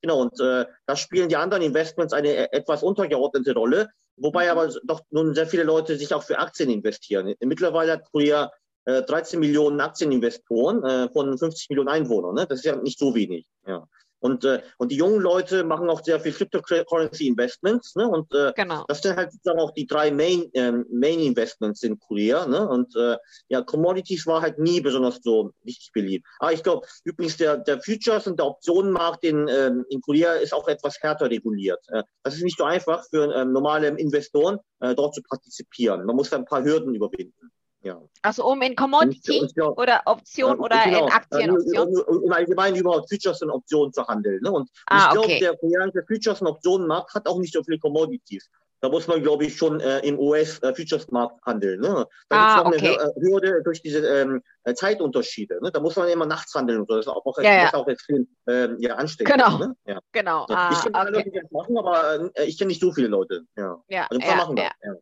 genau, 0.00 0.22
und 0.22 0.38
da 0.38 0.96
spielen 0.96 1.28
die 1.28 1.36
anderen 1.36 1.62
Investments 1.62 2.12
eine 2.12 2.52
etwas 2.52 2.82
untergeordnete 2.82 3.54
Rolle. 3.54 3.88
Wobei 4.16 4.46
mhm. 4.46 4.50
aber 4.50 4.74
doch 4.84 5.00
nun 5.10 5.34
sehr 5.34 5.46
viele 5.46 5.64
Leute 5.64 5.96
sich 5.96 6.12
auch 6.14 6.22
für 6.22 6.38
Aktien 6.38 6.70
investieren. 6.70 7.34
Mittlerweile 7.40 7.92
hat 7.92 8.10
Korea 8.10 8.50
13 8.84 9.38
Millionen 9.38 9.80
Aktieninvestoren 9.80 11.10
von 11.12 11.36
50 11.38 11.70
Millionen 11.70 11.88
Einwohnern. 11.88 12.34
Ne? 12.34 12.46
Das 12.46 12.60
ist 12.60 12.64
ja 12.64 12.76
nicht 12.76 12.98
so 12.98 13.14
wenig. 13.14 13.46
Ja. 13.66 13.86
Und, 14.20 14.44
äh, 14.44 14.62
und 14.78 14.90
die 14.90 14.96
jungen 14.96 15.20
Leute 15.20 15.64
machen 15.64 15.88
auch 15.88 16.02
sehr 16.02 16.18
viel 16.20 16.32
Cryptocurrency 16.32 17.26
Investments. 17.26 17.94
Ne? 17.94 18.08
Und 18.08 18.32
äh, 18.34 18.52
genau. 18.56 18.84
das 18.88 19.02
sind 19.02 19.16
halt 19.16 19.32
sozusagen 19.32 19.60
auch 19.60 19.72
die 19.72 19.86
drei 19.86 20.10
Main, 20.10 20.50
ähm, 20.54 20.86
Main 20.90 21.20
Investments 21.20 21.82
in 21.82 21.98
Korea. 21.98 22.46
Ne? 22.46 22.68
Und 22.68 22.94
äh, 22.96 23.16
ja, 23.48 23.62
Commodities 23.62 24.26
war 24.26 24.42
halt 24.42 24.58
nie 24.58 24.80
besonders 24.80 25.20
so 25.22 25.52
richtig 25.64 25.92
beliebt. 25.92 26.26
Aber 26.40 26.52
ich 26.52 26.62
glaube, 26.62 26.86
übrigens 27.04 27.36
der, 27.36 27.58
der 27.58 27.80
Futures 27.80 28.26
und 28.26 28.38
der 28.38 28.46
Optionenmarkt 28.46 29.24
in, 29.24 29.46
ähm, 29.48 29.84
in 29.88 30.00
Korea 30.00 30.32
ist 30.34 30.52
auch 30.52 30.68
etwas 30.68 30.98
härter 31.00 31.30
reguliert. 31.30 31.84
Äh, 31.88 32.02
das 32.22 32.34
ist 32.34 32.42
nicht 32.42 32.58
so 32.58 32.64
einfach 32.64 33.04
für 33.08 33.32
ähm, 33.34 33.52
normale 33.52 33.88
Investoren, 33.88 34.58
äh, 34.80 34.94
dort 34.94 35.14
zu 35.14 35.22
partizipieren. 35.22 36.04
Man 36.04 36.16
muss 36.16 36.30
da 36.30 36.36
ein 36.36 36.44
paar 36.44 36.64
Hürden 36.64 36.94
überwinden. 36.94 37.52
Ja. 37.82 38.00
Also 38.22 38.44
um 38.44 38.60
in 38.62 38.74
Commodity 38.74 39.40
und, 39.40 39.56
und, 39.56 39.78
oder 39.78 40.02
Option 40.06 40.58
äh, 40.58 40.60
oder 40.60 40.84
genau, 40.84 41.06
in 41.06 41.12
Aktienoptionen? 41.12 41.94
Äh, 41.96 42.26
Im 42.26 42.32
Allgemeinen 42.32 42.76
über 42.76 43.04
Futures 43.08 43.40
und 43.42 43.50
Optionen 43.50 43.92
zu 43.92 44.06
handeln. 44.06 44.40
Ne? 44.42 44.50
Und 44.50 44.68
ah, 44.86 45.06
ich 45.06 45.12
glaube, 45.12 45.26
okay. 45.28 45.40
der 45.40 45.56
koreanische 45.56 46.04
Futures- 46.06 46.40
und 46.40 46.48
Optionenmarkt 46.48 47.14
hat 47.14 47.28
auch 47.28 47.38
nicht 47.38 47.52
so 47.52 47.62
viele 47.62 47.78
Commodities. 47.78 48.50
Da 48.80 48.88
muss 48.88 49.08
man, 49.08 49.22
glaube 49.22 49.44
ich, 49.44 49.56
schon 49.56 49.80
äh, 49.80 49.98
im 50.00 50.18
US-Futures-Markt 50.18 51.38
äh, 51.38 51.50
handeln. 51.50 51.80
Ne? 51.80 52.06
Da 52.28 52.36
ah, 52.36 52.62
gibt 52.62 52.76
es 52.76 52.82
noch 52.82 52.90
okay. 52.90 52.98
eine 52.98 53.14
Hürde 53.16 53.62
durch 53.64 53.82
diese 53.82 54.06
ähm, 54.06 54.42
Zeitunterschiede. 54.72 55.58
Ne? 55.60 55.72
Da 55.72 55.80
muss 55.80 55.96
man 55.96 56.08
immer 56.08 56.26
nachts 56.26 56.54
handeln. 56.54 56.80
Und 56.80 56.88
so. 56.88 56.94
Das 56.94 57.06
ist 57.06 57.12
auch, 57.12 57.24
ja, 57.38 57.64
ja. 57.64 57.74
auch 57.74 57.88
extrem 57.88 58.28
ähm, 58.46 58.76
ja, 58.78 58.94
anstrengend. 58.94 59.34
Genau. 59.34 59.58
Ne? 59.58 59.76
Ja. 59.84 60.00
genau. 60.12 60.46
Ah, 60.48 60.70
ich 60.72 60.82
kenne 60.82 60.96
okay. 60.96 61.10
Leute, 61.10 61.30
die 61.30 61.40
das 61.40 61.50
machen, 61.50 61.76
aber 61.76 62.30
äh, 62.34 62.44
ich 62.44 62.56
kenne 62.56 62.68
nicht 62.68 62.80
so 62.80 62.92
viele 62.92 63.08
Leute. 63.08 63.42
Ja. 63.56 63.82
Ja, 63.88 64.06
also 64.08 64.20
ein 64.20 64.28
paar 64.28 64.36
machen 64.36 64.56
das. 64.56 64.70
Ja. 64.80 64.94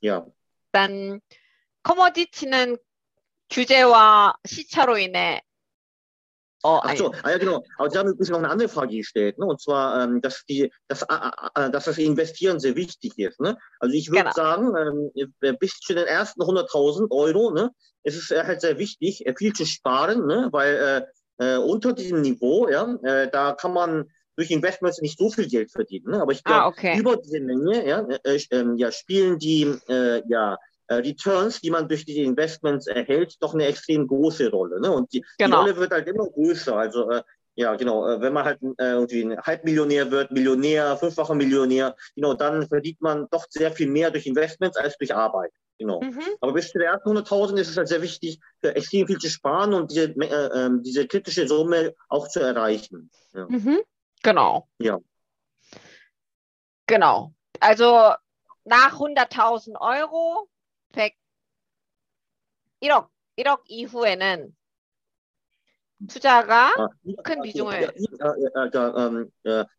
ja. 0.00 0.26
Dann 0.72 1.20
커머디티는 1.83 2.77
규제와 3.49 4.35
시차로 4.45 4.97
인해 4.97 5.41
Oh, 6.67 6.81
Ach 6.81 6.97
so, 6.97 7.13
ah, 7.21 7.29
ja 7.29 7.37
genau. 7.37 7.63
Aber 7.77 7.91
Sie 7.91 7.97
haben 7.99 8.09
übrigens 8.09 8.29
noch 8.29 8.39
eine 8.39 8.49
andere 8.49 8.67
Frage 8.67 8.97
gestellt, 8.97 9.37
ne? 9.37 9.45
und 9.45 9.61
zwar, 9.61 10.03
ähm, 10.03 10.19
dass, 10.19 10.45
die, 10.45 10.73
dass, 10.87 11.03
äh, 11.03 11.69
dass 11.69 11.85
das 11.85 11.99
Investieren 11.99 12.59
sehr 12.59 12.75
wichtig 12.75 13.19
ist. 13.19 13.39
Ne? 13.39 13.55
Also 13.79 13.93
ich 13.93 14.09
würde 14.09 14.23
genau. 14.23 14.33
sagen, 14.33 15.11
ähm, 15.13 15.55
bis 15.59 15.77
zu 15.79 15.93
den 15.93 16.07
ersten 16.07 16.41
100.000 16.41 17.11
Euro 17.11 17.51
ne, 17.51 17.69
ist 18.01 18.17
es 18.17 18.35
halt 18.35 18.61
sehr 18.61 18.79
wichtig, 18.79 19.23
viel 19.37 19.53
zu 19.53 19.63
sparen, 19.63 20.25
ne? 20.25 20.49
weil 20.51 21.05
äh, 21.37 21.57
unter 21.57 21.93
diesem 21.93 22.21
Niveau, 22.21 22.67
ja, 22.67 22.95
äh, 23.03 23.29
da 23.29 23.53
kann 23.53 23.73
man 23.73 24.09
durch 24.35 24.51
Investments 24.51 25.01
nicht 25.01 25.17
so 25.17 25.29
viel 25.29 25.47
Geld 25.47 25.71
verdienen. 25.71 26.11
Ne? 26.11 26.21
Aber 26.21 26.31
ich 26.31 26.43
glaube, 26.43 26.63
ah, 26.63 26.67
okay. 26.67 26.97
über 26.97 27.17
diese 27.17 27.39
Menge 27.39 27.87
ja, 27.87 28.07
äh, 28.23 28.39
äh, 28.49 28.65
ja, 28.75 28.91
spielen 28.91 29.39
die 29.39 29.63
äh, 29.87 30.23
ja, 30.27 30.53
äh, 30.53 30.57
Returns, 30.94 31.60
die 31.60 31.70
man 31.70 31.88
durch 31.88 32.04
die 32.04 32.22
Investments 32.22 32.86
erhält, 32.86 33.36
doch 33.40 33.54
eine 33.54 33.66
extrem 33.66 34.06
große 34.06 34.50
Rolle. 34.50 34.80
Ne? 34.80 34.90
Und 34.90 35.12
die, 35.12 35.24
genau. 35.38 35.64
die 35.64 35.70
Rolle 35.70 35.80
wird 35.80 35.92
halt 35.92 36.08
immer 36.08 36.26
größer. 36.26 36.76
Also 36.76 37.10
äh, 37.10 37.22
ja, 37.54 37.74
genau, 37.74 38.08
äh, 38.08 38.20
wenn 38.20 38.32
man 38.32 38.44
halt 38.44 38.62
äh, 38.62 38.92
irgendwie 38.92 39.22
ein 39.22 39.38
Halbmillionär 39.38 40.10
wird, 40.10 40.30
Millionär, 40.30 40.96
fünffacher 40.96 41.34
Millionär, 41.34 41.96
genau, 42.14 42.34
dann 42.34 42.66
verdient 42.68 43.00
man 43.00 43.26
doch 43.30 43.44
sehr 43.50 43.72
viel 43.72 43.88
mehr 43.88 44.10
durch 44.10 44.26
Investments 44.26 44.76
als 44.76 44.96
durch 44.98 45.14
Arbeit. 45.14 45.52
Genau. 45.78 46.00
Mhm. 46.02 46.22
Aber 46.40 46.52
bis 46.52 46.70
zu 46.70 46.78
der 46.78 46.92
ersten 46.92 47.16
100.000 47.16 47.58
ist 47.58 47.70
es 47.70 47.76
halt 47.76 47.88
sehr 47.88 48.02
wichtig, 48.02 48.38
extrem 48.60 49.06
viel 49.06 49.18
zu 49.18 49.28
sparen 49.28 49.74
und 49.74 49.90
diese, 49.90 50.10
äh, 50.10 50.66
ähm, 50.66 50.82
diese 50.82 51.06
kritische 51.06 51.48
Summe 51.48 51.94
auch 52.08 52.28
zu 52.28 52.40
erreichen. 52.40 53.10
Ja. 53.32 53.46
Mhm. 53.48 53.80
Genau. 54.22 54.68
Ja. 54.78 54.98
Genau. 56.86 57.32
also 57.60 58.12
nach 58.64 58.98
100.000 58.98 59.80
Euro, 59.80 60.48
101억, 62.80 63.08
1억 63.38 63.62
이후에는 63.66 64.54
투자가 66.08 66.74
아, 66.78 66.88
큰 67.22 67.42
비중을. 67.42 67.84
아, 67.84 68.32
그러니까 68.70 69.08
음, 69.08 69.28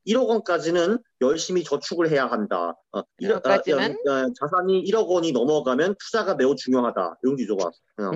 1억 0.05 0.27
원까지는 0.27 0.99
열심히 1.21 1.63
저축을 1.63 2.11
해야 2.11 2.27
한다. 2.27 2.75
어, 2.91 3.01
1억, 3.21 3.41
까지는 3.41 3.93
어, 4.07 4.33
자산이 4.39 4.83
1억 4.83 5.07
원이 5.07 5.31
넘어가면 5.31 5.95
투자가 5.99 6.35
매우 6.35 6.55
중요하다. 6.55 7.15
이런 7.23 7.35
기조가. 7.35 7.65
어. 7.65 8.11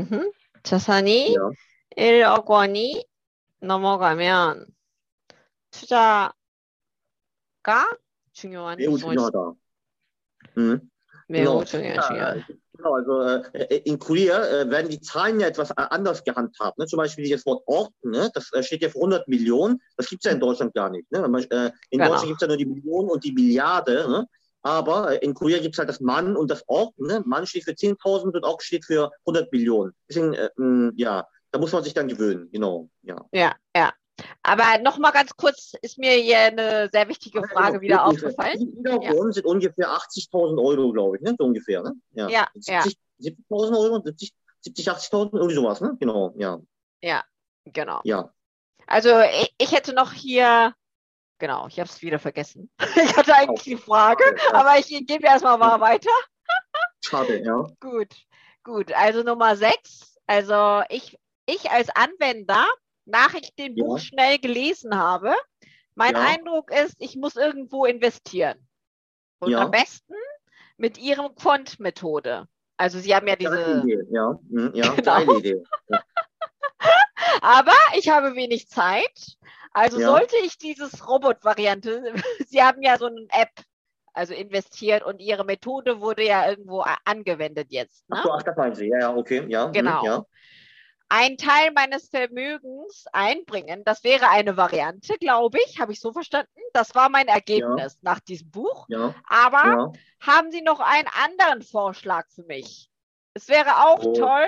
자산이 0.63 1.35
네. 1.95 2.21
1억 2.21 2.45
원이 2.45 3.03
넘어가면 3.61 4.67
투자가 5.71 6.33
중요한 8.33 8.77
매우 8.77 8.97
중요하다. 8.97 9.37
음. 10.57 10.79
매우 11.27 11.65
중요한 11.65 12.01
중요한. 12.07 12.43
Genau, 12.77 12.95
also 12.95 13.21
äh, 13.53 13.77
in 13.85 13.99
Korea 13.99 14.43
äh, 14.45 14.69
werden 14.69 14.89
die 14.89 14.99
Zahlen 14.99 15.39
ja 15.39 15.47
etwas 15.47 15.71
anders 15.71 16.23
gehandhabt. 16.23 16.77
Ne? 16.77 16.85
Zum 16.85 16.97
Beispiel 16.97 17.29
das 17.29 17.45
Wort 17.45 17.63
Ort, 17.67 17.91
ne? 18.03 18.29
das 18.33 18.51
steht 18.65 18.81
ja 18.81 18.89
für 18.89 18.99
100 18.99 19.27
Millionen. 19.27 19.81
Das 19.97 20.07
gibt 20.07 20.23
es 20.25 20.29
ja 20.29 20.33
in 20.33 20.39
Deutschland 20.39 20.73
gar 20.73 20.89
nicht. 20.89 21.09
Ne? 21.11 21.19
Äh, 21.19 21.71
in 21.89 21.99
genau. 21.99 22.11
Deutschland 22.11 22.27
gibt 22.27 22.41
es 22.41 22.41
ja 22.41 22.47
nur 22.47 22.57
die 22.57 22.65
Million 22.65 23.09
und 23.09 23.23
die 23.23 23.31
Milliarde. 23.31 24.09
Ne? 24.09 24.27
Aber 24.61 25.21
in 25.21 25.33
Korea 25.33 25.59
gibt 25.59 25.75
es 25.75 25.79
halt 25.79 25.89
das 25.89 25.99
Mann 25.99 26.35
und 26.35 26.49
das 26.49 26.63
Ort. 26.67 26.97
Ne? 26.97 27.21
Mann 27.25 27.45
steht 27.45 27.63
für 27.65 27.71
10.000 27.71 28.35
und 28.35 28.43
Ort 28.43 28.63
steht 28.63 28.83
für 28.83 29.11
100 29.27 29.51
Millionen. 29.51 29.93
Deswegen, 30.09 30.33
äh, 30.33 30.49
ja, 30.95 31.27
da 31.51 31.59
muss 31.59 31.71
man 31.71 31.83
sich 31.83 31.93
dann 31.93 32.07
gewöhnen. 32.07 32.49
Genau. 32.51 32.89
Ja, 33.03 33.23
ja. 33.31 33.55
ja. 33.75 33.93
Aber 34.43 34.77
nochmal 34.81 35.11
ganz 35.11 35.35
kurz 35.35 35.73
ist 35.81 35.97
mir 35.97 36.11
hier 36.11 36.39
eine 36.39 36.89
sehr 36.91 37.07
wichtige 37.07 37.45
Frage 37.47 37.81
wieder 37.81 37.95
ja, 37.95 38.03
aufgefallen. 38.05 38.83
Ja. 38.85 39.31
sind 39.31 39.45
ungefähr 39.45 39.89
80.000 39.89 40.63
Euro, 40.63 40.91
glaube 40.91 41.17
ich, 41.17 41.23
ne? 41.23 41.35
so 41.37 41.45
ungefähr. 41.45 41.81
Ne? 41.83 41.93
Ja, 42.11 42.29
ja. 42.29 42.47
70.000 42.55 42.95
70 43.17 43.45
Euro, 43.49 44.01
70, 44.03 44.33
70 44.61 44.89
80.000, 44.89 45.33
irgendwie 45.33 45.55
sowas, 45.55 45.81
ne? 45.81 45.95
Genau, 45.99 46.33
ja. 46.37 46.59
Ja, 47.01 47.23
genau. 47.65 48.01
Ja. 48.03 48.33
Also 48.87 49.09
ich, 49.19 49.53
ich 49.57 49.71
hätte 49.71 49.93
noch 49.93 50.11
hier, 50.11 50.73
genau, 51.39 51.67
ich 51.67 51.79
habe 51.79 51.89
es 51.89 52.01
wieder 52.01 52.19
vergessen. 52.19 52.69
ich 52.95 53.17
hatte 53.17 53.35
eigentlich 53.35 53.63
die 53.63 53.77
Frage, 53.77 54.23
ja. 54.37 54.53
aber 54.53 54.77
ich 54.77 54.87
gebe 54.87 55.25
erstmal 55.25 55.57
mal 55.57 55.79
weiter. 55.79 56.11
Schade, 57.03 57.43
ja. 57.43 57.67
Gut, 57.79 58.15
gut. 58.63 58.91
Also 58.93 59.23
Nummer 59.23 59.55
6. 59.55 60.17
Also 60.27 60.83
ich, 60.89 61.17
ich 61.45 61.69
als 61.69 61.89
Anwender 61.95 62.65
nach 63.05 63.33
ich 63.35 63.53
den 63.55 63.75
ja. 63.75 63.85
Buch 63.85 63.99
schnell 63.99 64.39
gelesen 64.39 64.97
habe, 64.97 65.33
mein 65.95 66.13
ja. 66.13 66.21
Eindruck 66.21 66.71
ist, 66.71 66.95
ich 66.99 67.15
muss 67.15 67.35
irgendwo 67.35 67.85
investieren. 67.85 68.67
Und 69.39 69.51
ja. 69.51 69.61
am 69.61 69.71
besten 69.71 70.15
mit 70.77 70.97
Ihrem 70.97 71.33
Quant-Methode. 71.35 72.47
Also 72.77 72.99
Sie 72.99 73.15
haben 73.15 73.27
ja 73.27 73.35
diese. 73.35 73.83
Ja, 74.09 74.37
hm, 74.49 74.71
ja 74.73 74.93
genau. 74.95 75.37
Idee. 75.37 75.63
Ja. 75.89 76.01
Aber 77.41 77.75
ich 77.97 78.09
habe 78.09 78.35
wenig 78.35 78.69
Zeit. 78.69 79.37
Also 79.71 79.99
sollte 79.99 80.35
ich 80.43 80.57
dieses 80.57 81.07
Robot-Variante, 81.07 82.13
Sie 82.47 82.61
haben 82.61 82.81
ja 82.81 82.97
so 82.97 83.07
eine 83.07 83.27
App, 83.29 83.51
also 84.13 84.33
investiert 84.33 85.03
und 85.03 85.19
Ihre 85.19 85.43
Methode 85.43 86.01
wurde 86.01 86.23
ja 86.23 86.49
irgendwo 86.49 86.83
angewendet 87.03 87.67
jetzt. 87.71 88.09
Ne? 88.09 88.17
Ach, 88.17 88.23
so, 88.23 88.31
ach, 88.31 88.43
das 88.43 88.55
meinen 88.55 88.75
Sie, 88.75 88.87
ja, 88.87 88.99
ja, 88.99 89.15
okay, 89.15 89.45
ja. 89.47 89.65
Hm, 89.65 89.73
genau. 89.73 90.05
Ja 90.05 90.25
einen 91.09 91.37
Teil 91.37 91.71
meines 91.71 92.09
Vermögens 92.09 93.05
einbringen. 93.13 93.83
Das 93.85 94.03
wäre 94.03 94.29
eine 94.29 94.57
Variante, 94.57 95.17
glaube 95.17 95.59
ich, 95.65 95.79
habe 95.79 95.91
ich 95.91 95.99
so 95.99 96.11
verstanden. 96.11 96.49
Das 96.73 96.95
war 96.95 97.09
mein 97.09 97.27
Ergebnis 97.27 97.93
ja. 97.93 97.99
nach 98.01 98.19
diesem 98.19 98.49
Buch. 98.49 98.85
Ja. 98.89 99.13
Aber 99.27 99.63
ja. 99.63 99.91
haben 100.21 100.51
Sie 100.51 100.61
noch 100.61 100.79
einen 100.79 101.09
anderen 101.23 101.61
Vorschlag 101.61 102.27
für 102.29 102.43
mich? 102.43 102.89
Es 103.33 103.47
wäre 103.47 103.85
auch 103.85 104.03
oh. 104.03 104.13
toll, 104.13 104.47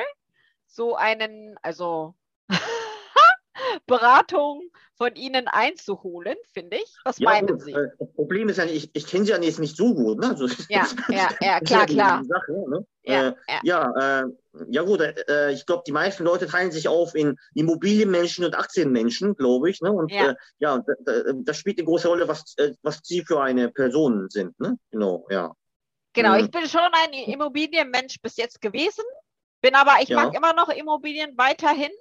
so 0.66 0.96
einen, 0.96 1.58
also 1.62 2.16
Beratung 3.86 4.62
von 4.98 5.16
Ihnen 5.16 5.48
einzuholen, 5.48 6.36
finde 6.54 6.78
ich. 6.78 6.96
Was 7.04 7.20
ja, 7.20 7.30
meinen. 7.30 7.60
Sie? 7.60 7.72
Äh, 7.72 7.90
das 8.00 8.12
Problem 8.14 8.50
ist 8.50 8.58
ja, 8.58 8.66
ich, 8.66 8.90
ich 8.94 9.06
kenne 9.08 9.26
Sie 9.26 9.32
ja 9.32 9.42
jetzt 9.42 9.60
nicht 9.60 9.78
so 9.78 9.94
gut. 9.94 10.20
Ne? 10.20 10.30
Also, 10.30 10.48
ja, 10.70 10.88
ja, 11.10 11.30
ja, 11.40 11.60
klar, 11.60 11.86
klar. 11.86 12.24
Sache, 12.24 12.52
ne? 12.68 12.86
ja, 13.04 13.30
äh, 13.30 13.34
ja. 13.64 14.22
äh, 14.22 14.26
ja 14.70 14.82
gut, 14.82 15.02
äh, 15.02 15.52
ich 15.52 15.66
glaube, 15.66 15.84
die 15.86 15.92
meisten 15.92 16.24
Leute 16.24 16.48
teilen 16.48 16.72
sich 16.72 16.88
auf 16.88 17.14
in 17.14 17.38
Immobilienmenschen 17.54 18.44
und 18.44 18.56
Aktienmenschen, 18.56 19.36
glaube 19.36 19.70
ich. 19.70 19.82
Ne? 19.82 19.92
Und 19.92 20.12
ja, 20.12 20.32
äh, 20.32 20.36
ja 20.60 20.84
das 21.44 21.58
spielt 21.58 21.78
eine 21.78 21.86
große 21.86 22.08
Rolle, 22.08 22.28
was, 22.28 22.56
äh, 22.58 22.74
was 22.82 23.02
Sie 23.04 23.24
für 23.24 23.42
eine 23.42 23.70
Person 23.70 24.30
sind. 24.30 24.60
Ne? 24.60 24.78
Genau, 24.92 25.28
ja. 25.30 25.54
Genau, 26.14 26.36
ich 26.36 26.50
bin 26.50 26.68
schon 26.68 26.90
ein 26.92 27.14
Immobilienmensch 27.14 28.20
bis 28.24 28.38
jetzt 28.38 28.60
gewesen, 28.60 29.04
bin 29.62 29.76
aber, 29.76 29.98
ich 30.02 30.10
mag 30.10 30.34
immer 30.34 30.54
noch 30.54 30.70
Immobilien 30.70 31.38
weiterhin. 31.38 31.92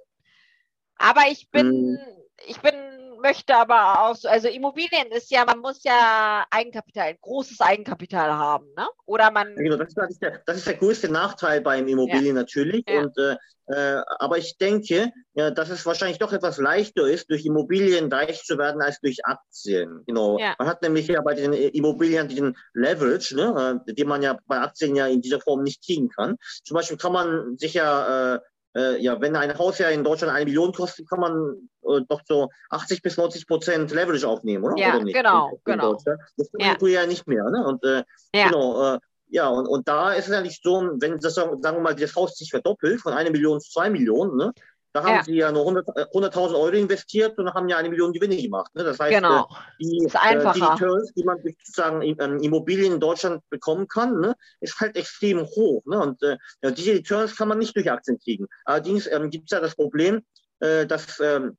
Aber 0.97 1.21
ich 1.29 1.49
bin, 1.51 1.91
mhm. 1.91 1.99
ich 2.47 2.59
bin 2.59 2.73
möchte 3.21 3.55
aber 3.55 4.01
auch, 4.01 4.15
so, 4.15 4.27
also 4.27 4.47
Immobilien 4.47 5.07
ist 5.11 5.31
ja, 5.31 5.45
man 5.45 5.59
muss 5.59 5.83
ja 5.83 6.45
Eigenkapital, 6.49 7.15
großes 7.21 7.61
Eigenkapital 7.61 8.31
haben, 8.31 8.67
ne? 8.75 8.87
Oder 9.05 9.31
man. 9.31 9.55
Genau, 9.55 9.77
das, 9.77 9.93
ist 10.09 10.21
der, 10.21 10.41
das 10.45 10.57
ist 10.57 10.67
der 10.67 10.75
größte 10.75 11.11
Nachteil 11.11 11.61
beim 11.61 11.87
Immobilien 11.87 12.35
ja. 12.35 12.41
natürlich. 12.41 12.83
Ja. 12.87 13.01
Und, 13.01 13.17
äh, 13.17 13.35
äh, 13.67 14.01
aber 14.19 14.37
ich 14.37 14.57
denke, 14.57 15.11
ja, 15.33 15.51
dass 15.51 15.69
es 15.69 15.85
wahrscheinlich 15.85 16.19
doch 16.19 16.31
etwas 16.31 16.57
leichter 16.57 17.07
ist, 17.07 17.29
durch 17.29 17.45
Immobilien 17.45 18.11
reich 18.11 18.43
zu 18.43 18.57
werden 18.57 18.81
als 18.81 19.01
durch 19.01 19.25
Aktien. 19.25 20.03
Genau. 20.07 20.39
Ja. 20.39 20.55
Man 20.57 20.67
hat 20.69 20.81
nämlich 20.81 21.07
ja 21.07 21.21
bei 21.21 21.33
den 21.33 21.51
Immobilien 21.51 22.29
diesen 22.29 22.57
Leverage, 22.73 23.35
ne, 23.35 23.81
äh, 23.87 23.93
den 23.93 24.07
man 24.07 24.21
ja 24.21 24.37
bei 24.45 24.59
Aktien 24.59 24.95
ja 24.95 25.07
in 25.07 25.21
dieser 25.21 25.41
Form 25.41 25.63
nicht 25.63 25.83
kriegen 25.85 26.09
kann. 26.09 26.37
Zum 26.63 26.75
Beispiel 26.75 26.97
kann 26.97 27.11
man 27.11 27.57
sich 27.57 27.73
ja 27.73 28.35
äh, 28.35 28.39
äh, 28.77 29.01
ja, 29.01 29.19
wenn 29.19 29.35
ein 29.35 29.57
Haus 29.57 29.79
ja 29.79 29.89
in 29.89 30.03
Deutschland 30.03 30.33
eine 30.33 30.45
Million 30.45 30.71
kostet, 30.71 31.09
kann 31.09 31.19
man 31.19 31.69
äh, 31.83 32.01
doch 32.07 32.21
so 32.25 32.49
80 32.69 33.01
bis 33.01 33.17
90 33.17 33.47
Prozent 33.47 33.91
Leverage 33.91 34.27
aufnehmen, 34.27 34.63
oder? 34.63 34.77
Ja, 34.77 34.95
oder 34.95 35.05
genau, 35.05 35.47
in, 35.49 35.55
in 35.55 35.61
genau. 35.63 35.93
Das 36.37 36.51
kann 36.51 36.77
ja. 36.81 37.01
ja 37.01 37.07
nicht 37.07 37.27
mehr, 37.27 37.43
ne? 37.49 37.65
Und 37.65 37.83
äh, 37.83 38.03
ja. 38.33 38.47
genau, 38.47 38.95
äh, 38.95 38.99
ja, 39.29 39.49
und, 39.49 39.67
und 39.67 39.87
da 39.87 40.13
ist 40.13 40.27
es 40.27 40.33
ja 40.33 40.41
nicht 40.41 40.63
so, 40.63 40.89
wenn 40.99 41.17
das, 41.17 41.33
sagen 41.35 41.61
wir 41.61 41.79
mal, 41.79 41.95
das 41.95 42.15
Haus 42.15 42.35
sich 42.35 42.49
verdoppelt 42.49 43.01
von 43.01 43.13
einer 43.13 43.31
Million 43.31 43.59
zu 43.59 43.71
zwei 43.71 43.89
Millionen, 43.89 44.37
ne? 44.37 44.53
Da 44.97 45.03
haben 45.03 45.15
ja. 45.17 45.23
sie 45.23 45.35
ja 45.35 45.51
nur 45.51 45.63
100.000 45.67 46.07
100 46.07 46.35
Euro 46.35 46.69
investiert 46.69 47.37
und 47.37 47.53
haben 47.53 47.69
ja 47.69 47.77
eine 47.77 47.89
Million 47.89 48.13
Gewinne 48.13 48.35
gemacht. 48.35 48.73
Ne? 48.73 48.83
Das 48.83 48.99
heißt, 48.99 49.13
genau. 49.13 49.43
Äh, 49.43 49.83
die, 49.83 50.05
ist 50.05 50.15
äh, 50.15 50.53
die 50.53 50.59
Returns, 50.59 51.13
die 51.13 51.23
man 51.23 51.39
durch 51.43 51.55
sozusagen 51.63 52.01
ähm, 52.01 52.39
Immobilien 52.41 52.93
in 52.93 52.99
Deutschland 52.99 53.47
bekommen 53.51 53.87
kann, 53.87 54.19
ne, 54.19 54.35
ist 54.59 54.79
halt 54.79 54.95
extrem 54.95 55.45
hoch. 55.45 55.83
Ne? 55.85 55.99
Und 55.99 56.23
äh, 56.23 56.37
diese 56.73 56.93
Returns 56.93 57.35
kann 57.35 57.47
man 57.47 57.59
nicht 57.59 57.75
durch 57.75 57.91
Aktien 57.91 58.17
kriegen. 58.17 58.47
Allerdings 58.65 59.05
ähm, 59.05 59.29
gibt 59.29 59.45
es 59.45 59.51
ja 59.51 59.59
das 59.59 59.75
Problem, 59.75 60.23
äh, 60.61 60.87
dass 60.87 61.19
ähm, 61.19 61.57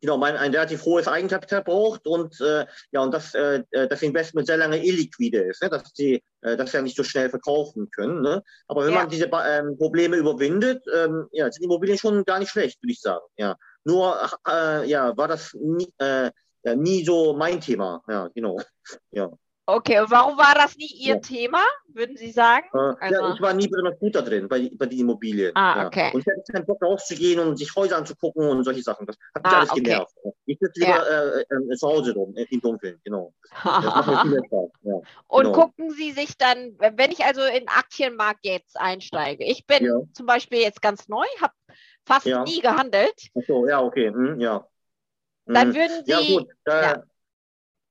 genau, 0.00 0.16
man 0.16 0.36
ein 0.36 0.52
relativ 0.52 0.84
hohes 0.84 1.08
Eigenkapital 1.08 1.62
braucht 1.62 2.06
und 2.06 2.40
äh, 2.40 2.66
ja 2.92 3.00
und 3.00 3.12
das, 3.12 3.34
äh, 3.34 3.64
das 3.70 4.02
Investment 4.02 4.46
sehr 4.46 4.56
lange 4.56 4.84
illiquide 4.84 5.40
ist, 5.40 5.62
ne? 5.62 5.68
dass 5.68 5.90
sie 5.94 6.22
äh, 6.42 6.56
das 6.56 6.72
ja 6.72 6.82
nicht 6.82 6.96
so 6.96 7.02
schnell 7.02 7.30
verkaufen 7.30 7.90
können. 7.90 8.20
Ne? 8.22 8.42
Aber 8.66 8.84
wenn 8.84 8.92
ja. 8.92 9.00
man 9.00 9.08
diese 9.08 9.26
ähm, 9.26 9.76
Probleme 9.76 10.16
überwindet, 10.16 10.84
ähm, 10.94 11.26
ja, 11.32 11.50
sind 11.50 11.64
Immobilien 11.64 11.98
schon 11.98 12.24
gar 12.24 12.38
nicht 12.38 12.50
schlecht, 12.50 12.82
würde 12.82 12.92
ich 12.92 13.00
sagen. 13.00 13.24
Ja, 13.36 13.56
nur 13.84 14.16
äh, 14.48 14.88
ja 14.88 15.16
war 15.16 15.28
das 15.28 15.54
nie, 15.54 15.92
äh, 15.98 16.30
ja, 16.62 16.74
nie 16.74 17.04
so 17.04 17.34
mein 17.34 17.60
Thema. 17.60 18.02
Ja, 18.08 18.28
genau. 18.34 18.58
Ja. 19.10 19.30
Okay, 19.70 20.00
und 20.00 20.10
warum 20.10 20.38
war 20.38 20.54
das 20.54 20.78
nie 20.78 20.90
Ihr 20.94 21.16
ja. 21.16 21.20
Thema, 21.20 21.60
würden 21.88 22.16
Sie 22.16 22.30
sagen? 22.30 22.66
Äh, 22.72 23.04
also... 23.04 23.20
Ja, 23.20 23.34
ich 23.34 23.40
war 23.42 23.52
nie 23.52 23.68
besonders 23.68 23.98
gut 23.98 24.14
da 24.14 24.22
drin, 24.22 24.48
bei, 24.48 24.70
bei 24.72 24.86
den 24.86 25.00
Immobilien. 25.00 25.52
Ah, 25.54 25.86
okay. 25.86 26.10
Und 26.14 26.20
ich 26.20 26.26
hatte 26.26 26.40
keinen 26.50 26.64
Bock 26.64 26.82
rauszugehen 26.82 27.38
und 27.38 27.58
sich 27.58 27.76
Häuser 27.76 27.98
anzugucken 27.98 28.48
und 28.48 28.64
solche 28.64 28.80
Sachen. 28.80 29.06
Das 29.06 29.18
hat 29.34 29.44
mich 29.44 29.52
ah, 29.52 29.58
alles 29.58 29.70
okay. 29.70 29.82
genervt. 29.82 30.14
Ich 30.46 30.58
sitze 30.58 30.80
lieber 30.80 31.06
äh, 31.06 31.40
äh, 31.42 31.76
zu 31.76 31.86
Hause 31.86 32.14
rum, 32.14 32.34
äh, 32.34 32.46
im 32.48 32.62
Dunkeln, 32.62 32.98
genau. 33.04 33.34
Spaß. 33.44 34.06
Ja, 34.84 34.94
und 35.26 35.44
genau. 35.44 35.52
gucken 35.52 35.90
Sie 35.90 36.12
sich 36.12 36.38
dann, 36.38 36.74
wenn 36.78 37.10
ich 37.10 37.26
also 37.26 37.42
in 37.42 37.52
den 37.52 37.68
Aktienmarkt 37.68 38.46
jetzt 38.46 38.80
einsteige, 38.80 39.44
ich 39.44 39.66
bin 39.66 40.08
zum 40.14 40.24
Beispiel 40.24 40.60
jetzt 40.60 40.80
ganz 40.80 41.08
neu, 41.08 41.26
habe 41.42 41.52
fast 42.06 42.24
nie 42.24 42.60
gehandelt. 42.60 43.28
Ach 43.38 43.42
so, 43.46 43.68
ja, 43.68 43.82
okay, 43.82 44.08
hm, 44.08 44.40
ja. 44.40 44.66
Dann 45.44 45.68
hm. 45.68 45.74
würden 45.74 46.04
Sie... 46.06 46.10
Ja, 46.10 46.38
gut. 46.38 46.48
Äh, 46.64 46.98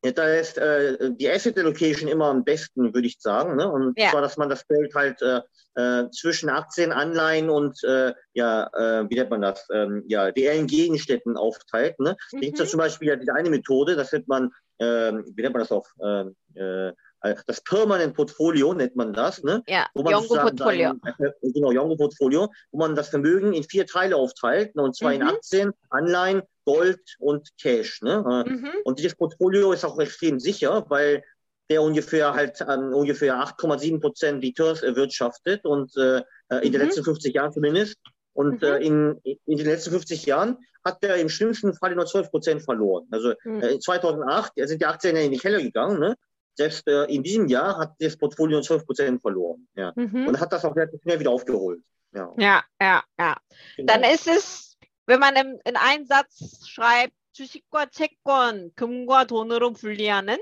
da 0.01 0.27
ist 0.27 0.57
äh, 0.57 1.11
die 1.11 1.29
Asset 1.29 1.57
Allocation 1.57 2.09
immer 2.09 2.27
am 2.27 2.43
besten, 2.43 2.93
würde 2.93 3.07
ich 3.07 3.17
sagen. 3.19 3.55
Ne? 3.55 3.69
Und 3.69 3.99
ja. 3.99 4.11
zwar, 4.11 4.21
dass 4.21 4.37
man 4.37 4.49
das 4.49 4.67
Geld 4.67 4.93
halt 4.93 5.21
äh, 5.21 5.41
äh, 5.75 6.09
zwischen 6.11 6.49
Aktien, 6.49 6.91
Anleihen 6.91 7.49
und 7.49 7.83
äh, 7.83 8.13
ja, 8.33 8.69
äh, 8.73 9.09
wie 9.09 9.15
nennt 9.15 9.31
man 9.31 9.41
das, 9.41 9.67
ähm, 9.73 10.03
ja, 10.07 10.23
reellen 10.23 10.67
Gegenständen 10.67 11.37
aufteilt. 11.37 11.99
Ne? 11.99 12.15
Mhm. 12.31 12.37
Da 12.37 12.45
gibt 12.45 12.59
es 12.59 12.71
zum 12.71 12.79
Beispiel 12.79 13.09
ja 13.09 13.15
diese 13.15 13.33
eine 13.33 13.49
Methode, 13.49 13.95
das 13.95 14.11
nennt 14.11 14.27
man, 14.27 14.51
äh, 14.77 15.13
wie 15.13 15.41
nennt 15.41 15.53
man 15.53 15.61
das 15.61 15.71
auf 15.71 15.87
ähm, 16.01 16.35
äh, 16.55 16.91
das 17.21 17.61
Permanent 17.61 18.15
Portfolio 18.15 18.73
nennt 18.73 18.95
man 18.95 19.13
das, 19.13 19.43
ne? 19.43 19.63
Ja, 19.67 19.87
wo 19.93 20.03
man 20.03 20.13
Yongo 20.13 20.35
Portfolio. 20.35 20.93
Sein, 21.17 21.33
genau, 21.41 21.71
Yongo 21.71 21.95
Portfolio, 21.95 22.51
wo 22.71 22.79
man 22.79 22.95
das 22.95 23.09
Vermögen 23.09 23.53
in 23.53 23.63
vier 23.63 23.85
Teile 23.85 24.15
aufteilt, 24.15 24.75
ne? 24.75 24.83
und 24.83 24.95
zwar 24.95 25.09
mhm. 25.09 25.21
in 25.21 25.23
Aktien, 25.23 25.71
Anleihen, 25.89 26.43
Gold 26.65 27.15
und 27.19 27.49
Cash. 27.59 28.01
Ne? 28.01 28.45
Mhm. 28.47 28.69
Und 28.83 28.99
dieses 28.99 29.15
Portfolio 29.15 29.71
ist 29.71 29.85
auch 29.85 29.97
extrem 29.99 30.39
sicher, 30.39 30.85
weil 30.89 31.23
der 31.69 31.81
ungefähr 31.81 32.33
halt 32.33 32.61
an 32.61 32.93
ungefähr 32.93 33.35
8,7 33.35 33.99
Prozent 33.99 34.43
Returns 34.43 34.83
erwirtschaftet 34.83 35.65
und 35.65 35.95
äh, 35.97 36.19
äh, 36.19 36.21
in 36.61 36.67
mhm. 36.67 36.71
den 36.71 36.81
letzten 36.81 37.03
50 37.03 37.33
Jahren 37.33 37.51
zumindest. 37.51 37.97
Und 38.33 38.61
mhm. 38.61 38.67
äh, 38.67 38.77
in, 38.77 39.21
in 39.23 39.57
den 39.57 39.65
letzten 39.65 39.91
50 39.91 40.25
Jahren 40.25 40.57
hat 40.85 41.03
er 41.03 41.17
im 41.17 41.29
schlimmsten 41.29 41.73
Fall 41.73 41.95
nur 41.95 42.05
12 42.05 42.31
Prozent 42.31 42.63
verloren. 42.63 43.07
Also 43.11 43.33
mhm. 43.43 43.61
äh, 43.61 43.79
2008 43.79 44.53
sind 44.55 44.81
die 44.81 44.85
Aktien 44.85 45.15
ja 45.15 45.23
in 45.23 45.31
die 45.31 45.39
Keller 45.39 45.61
gegangen. 45.61 45.99
Ne? 45.99 46.15
Selbst 46.56 46.86
äh, 46.86 47.04
in 47.04 47.22
diesem 47.22 47.46
Jahr 47.48 47.78
hat 47.78 47.94
das 47.98 48.16
Portfolio 48.16 48.60
12 48.60 48.86
Prozent 48.86 49.22
verloren. 49.22 49.66
Ja. 49.74 49.92
Mhm. 49.94 50.28
Und 50.28 50.40
hat 50.40 50.52
das 50.52 50.64
auch 50.64 50.76
relativ 50.76 51.00
schnell 51.02 51.18
wieder 51.18 51.30
aufgeholt. 51.30 51.82
Ja, 52.14 52.32
ja, 52.36 52.62
ja. 52.80 53.02
ja. 53.18 53.36
Genau. 53.76 53.92
Dann 53.92 54.04
ist 54.04 54.26
es, 54.26 54.76
wenn 55.06 55.18
man 55.18 55.34
in, 55.36 55.58
in 55.64 55.76
einen 55.76 56.06
Satz 56.06 56.66
schreibt, 56.68 57.14
주식과 57.32 57.86
채권, 57.86 58.70
금과 58.74 59.24
돈으로 59.24 59.72
분리하는 59.72 60.38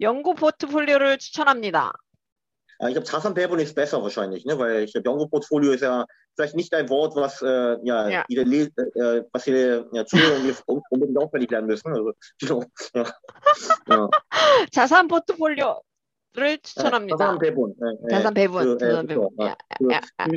연구 0.00 0.34
포트폴리오를 0.34 1.18
추천합니다. 1.18 1.92
Ich 2.79 2.93
glaube, 2.93 3.03
Zahnbehabung 3.03 3.59
ist 3.59 3.75
besser 3.75 4.01
wahrscheinlich, 4.03 4.45
ne? 4.45 4.57
weil 4.59 4.83
ich 4.83 4.93
glaube, 4.93 5.09
Jongo-Portfolio 5.09 5.71
ist 5.71 5.81
ja 5.81 6.05
vielleicht 6.35 6.55
nicht 6.55 6.73
ein 6.73 6.89
Wort, 6.89 7.15
was 7.15 7.41
äh, 7.41 7.77
ja, 7.83 8.07
ja. 8.07 8.25
Jede, 8.27 8.41
äh, 8.41 9.23
was 9.31 9.45
jede 9.45 9.87
ja, 9.91 10.05
Zuhörer 10.05 10.39
unbedingt 10.65 11.17
auswendig 11.17 11.49
lernen 11.49 11.67
müssen. 11.67 11.87
Also, 11.91 12.13
ja. 12.93 13.05
ja. 13.87 14.09
자산 14.71 15.07
포트폴리오 15.07 15.81
를 16.37 16.59
추천합니다. 16.61 17.17
자산 17.17 17.39
배분. 17.39 17.73
네, 17.79 18.09
자산 18.11 18.33
배분. 18.35 18.63
그, 18.63 18.77
자산 18.77 19.07
배분. 19.07 19.29
그, 19.35 19.43
야, 19.43 19.55
그, 19.79 19.91
야, 19.91 20.01
야. 20.19 20.27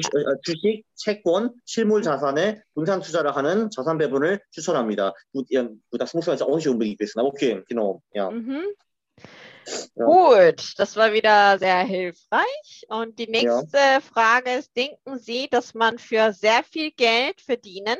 주식, 0.42 0.84
채권, 0.94 1.52
실물 1.66 2.00
자산에 2.00 2.62
분산 2.74 3.02
투자를 3.02 3.36
하는 3.36 3.68
자산 3.70 3.98
배분을 3.98 4.40
추천합니다. 4.50 5.12
Das 5.34 6.14
muss 6.14 6.26
man 6.26 6.36
jetzt 6.36 6.42
auch 6.42 6.56
nicht 6.56 6.68
unbedingt 6.68 7.00
wissen, 7.00 7.20
aber 7.20 7.28
okay, 7.28 7.62
genau. 7.68 8.02
Ja. 8.14 8.30
Mhm. 8.30 8.64
Ja. 9.94 10.04
Gut, 10.04 10.74
das 10.78 10.96
war 10.96 11.12
wieder 11.12 11.58
sehr 11.58 11.80
hilfreich. 11.80 12.86
Und 12.88 13.18
die 13.18 13.28
nächste 13.28 13.78
ja. 13.78 14.00
Frage 14.00 14.52
ist, 14.52 14.76
denken 14.76 15.18
Sie, 15.18 15.48
dass 15.48 15.74
man 15.74 15.98
für 15.98 16.32
sehr 16.32 16.62
viel 16.64 16.90
Geld 16.92 17.40
verdienen, 17.40 17.98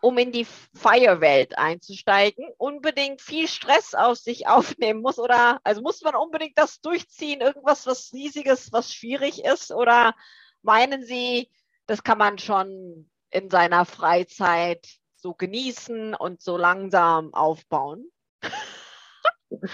um 0.00 0.16
in 0.18 0.32
die 0.32 0.46
Feierwelt 0.74 1.58
einzusteigen, 1.58 2.46
unbedingt 2.56 3.20
viel 3.20 3.48
Stress 3.48 3.94
aus 3.94 4.22
sich 4.22 4.46
aufnehmen 4.48 5.02
muss? 5.02 5.18
Oder 5.18 5.60
also 5.64 5.82
muss 5.82 6.02
man 6.02 6.14
unbedingt 6.14 6.58
das 6.58 6.80
durchziehen, 6.80 7.40
irgendwas, 7.40 7.86
was 7.86 8.12
riesiges, 8.12 8.72
was 8.72 8.92
schwierig 8.92 9.44
ist? 9.44 9.72
Oder 9.72 10.14
meinen 10.62 11.04
Sie, 11.04 11.50
das 11.86 12.02
kann 12.02 12.18
man 12.18 12.38
schon 12.38 13.10
in 13.30 13.50
seiner 13.50 13.84
Freizeit 13.84 14.86
so 15.16 15.34
genießen 15.34 16.14
und 16.14 16.40
so 16.42 16.56
langsam 16.56 17.34
aufbauen? 17.34 18.10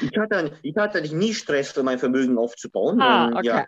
Ich 0.01 0.17
hatte, 0.19 0.53
ich 0.63 0.77
hatte 0.77 0.99
eigentlich 0.99 1.13
nie 1.13 1.35
Stress, 1.35 1.77
mein 1.83 1.99
Vermögen 1.99 2.39
aufzubauen. 2.39 3.01
Ah, 3.01 3.31
okay. 3.37 3.47
Ja, 3.47 3.67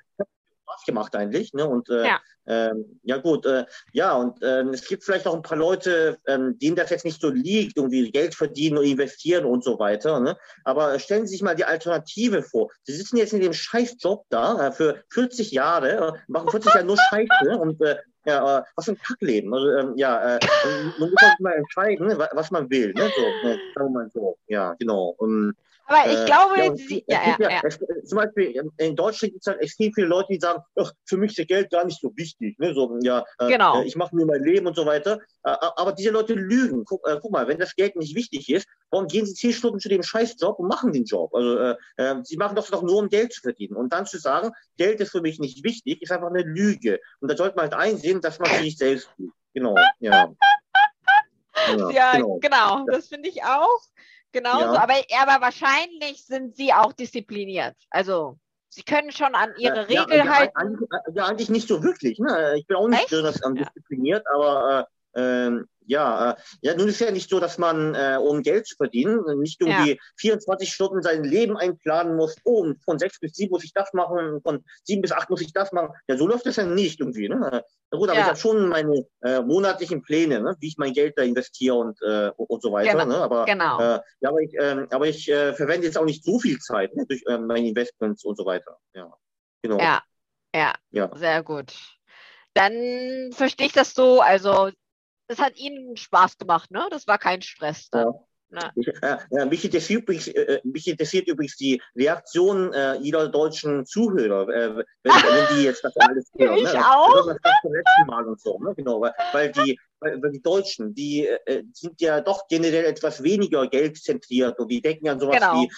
Spaß 0.67 0.85
gemacht 0.85 1.17
eigentlich. 1.17 1.53
Ne? 1.53 1.67
Und 1.67 1.89
äh, 1.89 2.05
ja. 2.05 2.21
Ähm, 2.49 3.01
ja 3.03 3.17
gut, 3.17 3.45
äh, 3.45 3.65
ja 3.93 4.15
und 4.15 4.41
äh, 4.41 4.63
es 4.69 4.87
gibt 4.87 5.03
vielleicht 5.03 5.27
auch 5.27 5.35
ein 5.35 5.43
paar 5.43 5.59
Leute, 5.59 6.19
ähm, 6.27 6.59
denen 6.61 6.77
das 6.77 6.91
jetzt 6.91 7.05
nicht 7.05 7.21
so 7.21 7.29
liegt, 7.29 7.77
irgendwie 7.77 8.11
Geld 8.13 8.37
verdienen 8.37 8.79
und 8.79 8.85
investieren 8.85 9.45
und 9.45 9.65
so 9.65 9.79
weiter. 9.81 10.21
Ne? 10.21 10.37
Aber 10.65 10.99
stellen 11.01 11.27
Sie 11.27 11.33
sich 11.33 11.43
mal 11.43 11.57
die 11.57 11.65
Alternative 11.65 12.43
vor. 12.43 12.71
Sie 12.85 12.93
sitzen 12.93 13.17
jetzt 13.17 13.33
in 13.33 13.41
dem 13.41 13.53
Scheißjob 13.53 14.27
da 14.29 14.69
äh, 14.69 14.73
für 14.73 15.03
40 15.11 15.51
Jahre, 15.51 15.91
äh, 15.91 16.13
machen 16.29 16.51
40 16.51 16.73
Jahre 16.73 16.87
nur 16.87 16.99
Scheiße 17.11 17.59
und 17.59 17.81
äh, 17.81 17.97
ja, 18.27 18.59
äh, 18.59 18.63
was 18.77 18.85
für 18.85 18.93
ein 18.93 18.99
Kackleben. 18.99 19.53
Also, 19.53 19.71
ähm, 19.71 19.93
ja, 19.97 20.37
äh, 20.37 20.41
man 20.99 21.11
muss 21.11 21.23
auch 21.23 21.39
mal 21.41 21.53
entscheiden, 21.53 22.17
was 22.33 22.51
man 22.51 22.71
will. 22.71 22.93
Ne? 22.93 23.11
So, 23.15 23.49
ne? 23.49 23.59
sagen 23.75 23.89
wir 23.89 23.91
mal 23.91 24.11
so. 24.13 24.37
Ja, 24.47 24.75
genau. 24.79 25.15
Und, 25.19 25.55
aber 25.87 26.11
ich 26.11 26.19
äh, 26.19 26.25
glaube, 26.25 26.59
ja, 26.59 26.77
Sie, 26.77 27.05
ja, 27.07 27.37
ja, 27.39 27.51
ja. 27.51 27.61
Es, 27.63 27.79
zum 28.05 28.19
Beispiel 28.19 28.61
in 28.79 28.97
Deutschland 28.97 29.35
gibt 29.35 29.47
es 29.47 29.47
halt 29.47 29.61
extrem 29.61 29.93
viele 29.93 30.09
Leute, 30.09 30.29
die 30.33 30.41
sagen, 30.41 30.61
ach, 30.77 30.93
für 31.05 31.17
mich 31.17 31.31
ist 31.31 31.39
das 31.39 31.47
Geld 31.47 31.71
gar 31.71 31.85
nicht 31.85 32.01
so 32.01 32.13
wichtig. 32.17 32.59
Ne? 32.59 32.75
So, 32.75 32.99
ja, 33.03 33.25
äh, 33.39 33.49
genau. 33.49 33.81
Äh, 33.81 33.87
ich 33.87 33.95
mache 33.95 34.17
nur 34.17 34.27
mein 34.27 34.43
Leben 34.43 34.67
und 34.67 34.75
so 34.75 34.85
weiter. 34.85 35.21
Äh, 35.45 35.55
aber 35.61 35.93
diese 35.93 36.11
Leute 36.11 36.35
lügen. 36.35 36.85
Guck, 36.85 37.07
äh, 37.09 37.19
guck, 37.23 37.31
mal, 37.31 37.47
wenn 37.47 37.59
das 37.59 37.77
Geld 37.77 37.95
nicht 37.95 38.17
wichtig 38.17 38.49
ist, 38.49 38.67
warum 38.91 39.07
gehen 39.07 39.27
sie 39.27 39.35
zehn 39.35 39.53
Stunden 39.53 39.79
zu 39.79 39.89
dem 39.89 40.03
Scheißjob 40.03 40.59
und 40.59 40.67
machen 40.67 40.93
den 40.93 41.05
Job? 41.05 41.33
Also 41.33 41.57
äh, 41.57 41.77
äh, 41.99 42.17
sie 42.25 42.37
machen 42.37 42.57
das 42.57 42.67
doch 42.67 42.83
nur, 42.83 42.99
um 42.99 43.09
Geld 43.09 43.33
zu 43.33 43.43
verdienen. 43.43 43.77
Und 43.77 43.93
dann 43.93 44.07
zu 44.07 44.19
sagen, 44.19 44.51
Geld 44.77 45.01
ist 45.01 45.13
für 45.13 45.21
mich 45.21 45.39
nicht 45.39 45.63
wichtig, 45.63 46.03
ist 46.03 46.11
einfach 46.11 46.31
eine 46.31 46.43
Lüge. 46.43 46.99
Und 47.21 47.31
da 47.31 47.37
sollte 47.37 47.55
man 47.55 47.71
halt 47.71 47.75
einsehen, 47.75 48.21
dass 48.21 48.41
man 48.41 48.51
sich 48.61 48.77
selbst 48.77 49.09
lügt. 49.19 49.35
Genau, 49.55 49.75
ja. 50.01 50.33
Ja, 51.69 51.91
ja 51.91 52.13
genau. 52.13 52.39
genau. 52.39 52.85
Das 52.87 53.09
finde 53.09 53.31
ich 53.31 53.43
auch. 53.43 53.81
Genauso, 54.37 54.75
ja. 54.75 54.83
aber, 54.83 54.93
aber 55.19 55.41
wahrscheinlich 55.41 56.27
sind 56.27 56.55
sie 56.57 56.71
auch 56.71 56.93
diszipliniert. 56.93 57.75
Also 57.89 58.39
sie 58.69 58.83
können 58.83 59.11
schon 59.11 59.35
an 59.35 59.55
ihre 59.57 59.91
ja, 59.91 60.03
Regel 60.03 60.19
ja, 60.19 60.29
halten. 60.29 60.55
Eigentlich, 60.57 60.89
ja, 61.15 61.25
eigentlich 61.25 61.49
nicht 61.49 61.67
so 61.67 61.83
wirklich. 61.83 62.19
Ne? 62.19 62.57
Ich 62.59 62.67
bin 62.67 62.77
auch 62.77 62.87
nicht 62.87 63.11
Echt? 63.11 63.11
so 63.11 63.51
diszipliniert, 63.53 64.27
aber 64.35 64.89
äh, 65.15 65.47
ähm, 65.47 65.67
ja, 65.87 66.33
äh, 66.33 66.35
ja, 66.61 66.75
nun 66.75 66.89
ist 66.89 67.01
ja 67.01 67.11
nicht 67.11 67.31
so, 67.31 67.41
dass 67.41 67.59
man, 67.59 67.95
äh, 67.95 68.19
um 68.21 68.43
Geld 68.43 68.67
zu 68.67 68.77
verdienen, 68.77 69.21
nicht 69.41 69.61
irgendwie 69.61 69.93
ja. 69.93 69.99
24 70.17 70.73
Stunden 70.73 71.03
sein 71.03 71.25
Leben 71.25 71.57
einplanen 71.57 72.17
muss. 72.17 72.37
Oh, 72.45 72.73
von 72.85 72.99
sechs 72.99 73.19
bis 73.21 73.33
sieben 73.35 73.53
muss 73.53 73.65
ich 73.65 73.73
das 73.73 73.93
machen, 73.93 74.41
von 74.43 74.65
sieben 74.85 75.03
bis 75.03 75.13
acht 75.13 75.31
muss 75.31 75.41
ich 75.41 75.53
das 75.53 75.73
machen. 75.73 75.95
Ja, 76.09 76.17
so 76.17 76.27
läuft 76.27 76.47
es 76.47 76.57
ja 76.57 76.65
nicht 76.65 77.01
irgendwie. 77.01 77.29
Ne? 77.29 77.63
Na 77.91 77.99
gut, 77.99 78.09
aber 78.09 78.19
ja. 78.19 78.25
ich 78.25 78.29
habe 78.29 78.39
schon 78.39 78.69
meine 78.69 79.07
äh, 79.23 79.41
monatlichen 79.41 80.03
Pläne, 80.03 80.41
ne? 80.41 80.57
wie 80.61 80.69
ich 80.69 80.79
mein 80.79 80.93
Geld 80.93 81.17
da 81.17 81.23
investiere 81.23 81.77
und, 81.77 82.01
äh, 82.03 82.31
und 82.37 82.63
so 82.63 82.73
weiter. 82.73 82.93
Genau. 82.93 83.05
Ne? 83.07 83.17
Aber, 83.17 83.45
genau. 83.45 83.81
Äh, 83.81 84.01
ja, 84.21 84.29
aber 84.29 84.41
ich, 84.41 84.55
äh, 84.55 84.87
aber 84.91 85.07
ich 85.07 85.29
äh, 85.31 85.55
verwende 85.55 85.87
jetzt 85.87 85.99
auch 85.99 86.05
nicht 86.05 86.25
so 86.25 86.39
viel 86.39 86.59
Zeit 86.59 86.95
ne? 86.97 87.07
durch 87.07 87.23
äh, 87.27 87.39
meine 87.39 87.69
Investments 87.69 88.25
und 88.25 88.37
so 88.37 88.45
weiter. 88.45 88.79
Ja, 88.95 89.13
genau. 89.63 89.79
Ja, 89.79 90.03
ja, 90.55 90.75
ja. 90.91 91.11
sehr 91.17 91.43
gut. 91.43 91.75
Dann 92.55 93.33
verstehe 93.33 93.67
ich 93.67 93.73
das 93.73 93.93
so, 93.93 94.21
also 94.21 94.71
das 95.29 95.39
hat 95.39 95.57
Ihnen 95.57 95.97
Spaß 95.97 96.39
gemacht, 96.39 96.71
ne? 96.71 96.87
Das 96.91 97.07
war 97.07 97.19
kein 97.19 97.43
Stress. 97.43 97.89
Dann. 97.91 98.15
Ja. 98.51 98.71
Ich, 98.77 98.87
äh, 98.87 99.45
mich, 99.47 99.65
interessiert 99.65 100.03
übrigens, 100.03 100.29
äh, 100.29 100.61
mich 100.63 100.87
interessiert 100.87 101.27
übrigens 101.27 101.57
die 101.57 101.83
Reaktion 101.97 102.73
äh, 102.73 102.95
jeder 102.99 103.29
deutschen 103.29 103.85
Zuhörer, 103.85 104.49
äh, 104.49 104.77
wenn, 104.77 104.85
wenn, 105.03 105.57
die 105.57 105.65
jetzt 105.65 105.83
das 105.83 105.97
alles 105.97 106.31
hören. 106.39 106.57
Ich 106.57 106.73
ne? 106.73 106.79
auch. 106.79 107.27
Das, 107.27 107.37
das 107.43 107.53
zum 107.63 107.73
letzten 107.73 108.07
Mal 108.07 108.25
und 108.25 108.41
so, 108.41 108.59
ne? 108.61 108.73
genau, 108.77 109.01
weil, 109.01 109.13
weil 109.33 109.51
die, 109.51 109.79
weil, 109.99 110.23
weil 110.23 110.31
die 110.31 110.43
Deutschen, 110.43 110.95
die 110.95 111.27
äh, 111.27 111.65
sind 111.73 112.01
ja 112.01 112.21
doch 112.21 112.47
generell 112.47 112.85
etwas 112.85 113.23
weniger 113.23 113.67
geldzentriert 113.67 114.59
und 114.61 114.69
die 114.69 114.81
denken 114.81 115.09
an 115.09 115.19
sowas 115.19 115.37
genau. 115.37 115.63
wie 115.63 115.71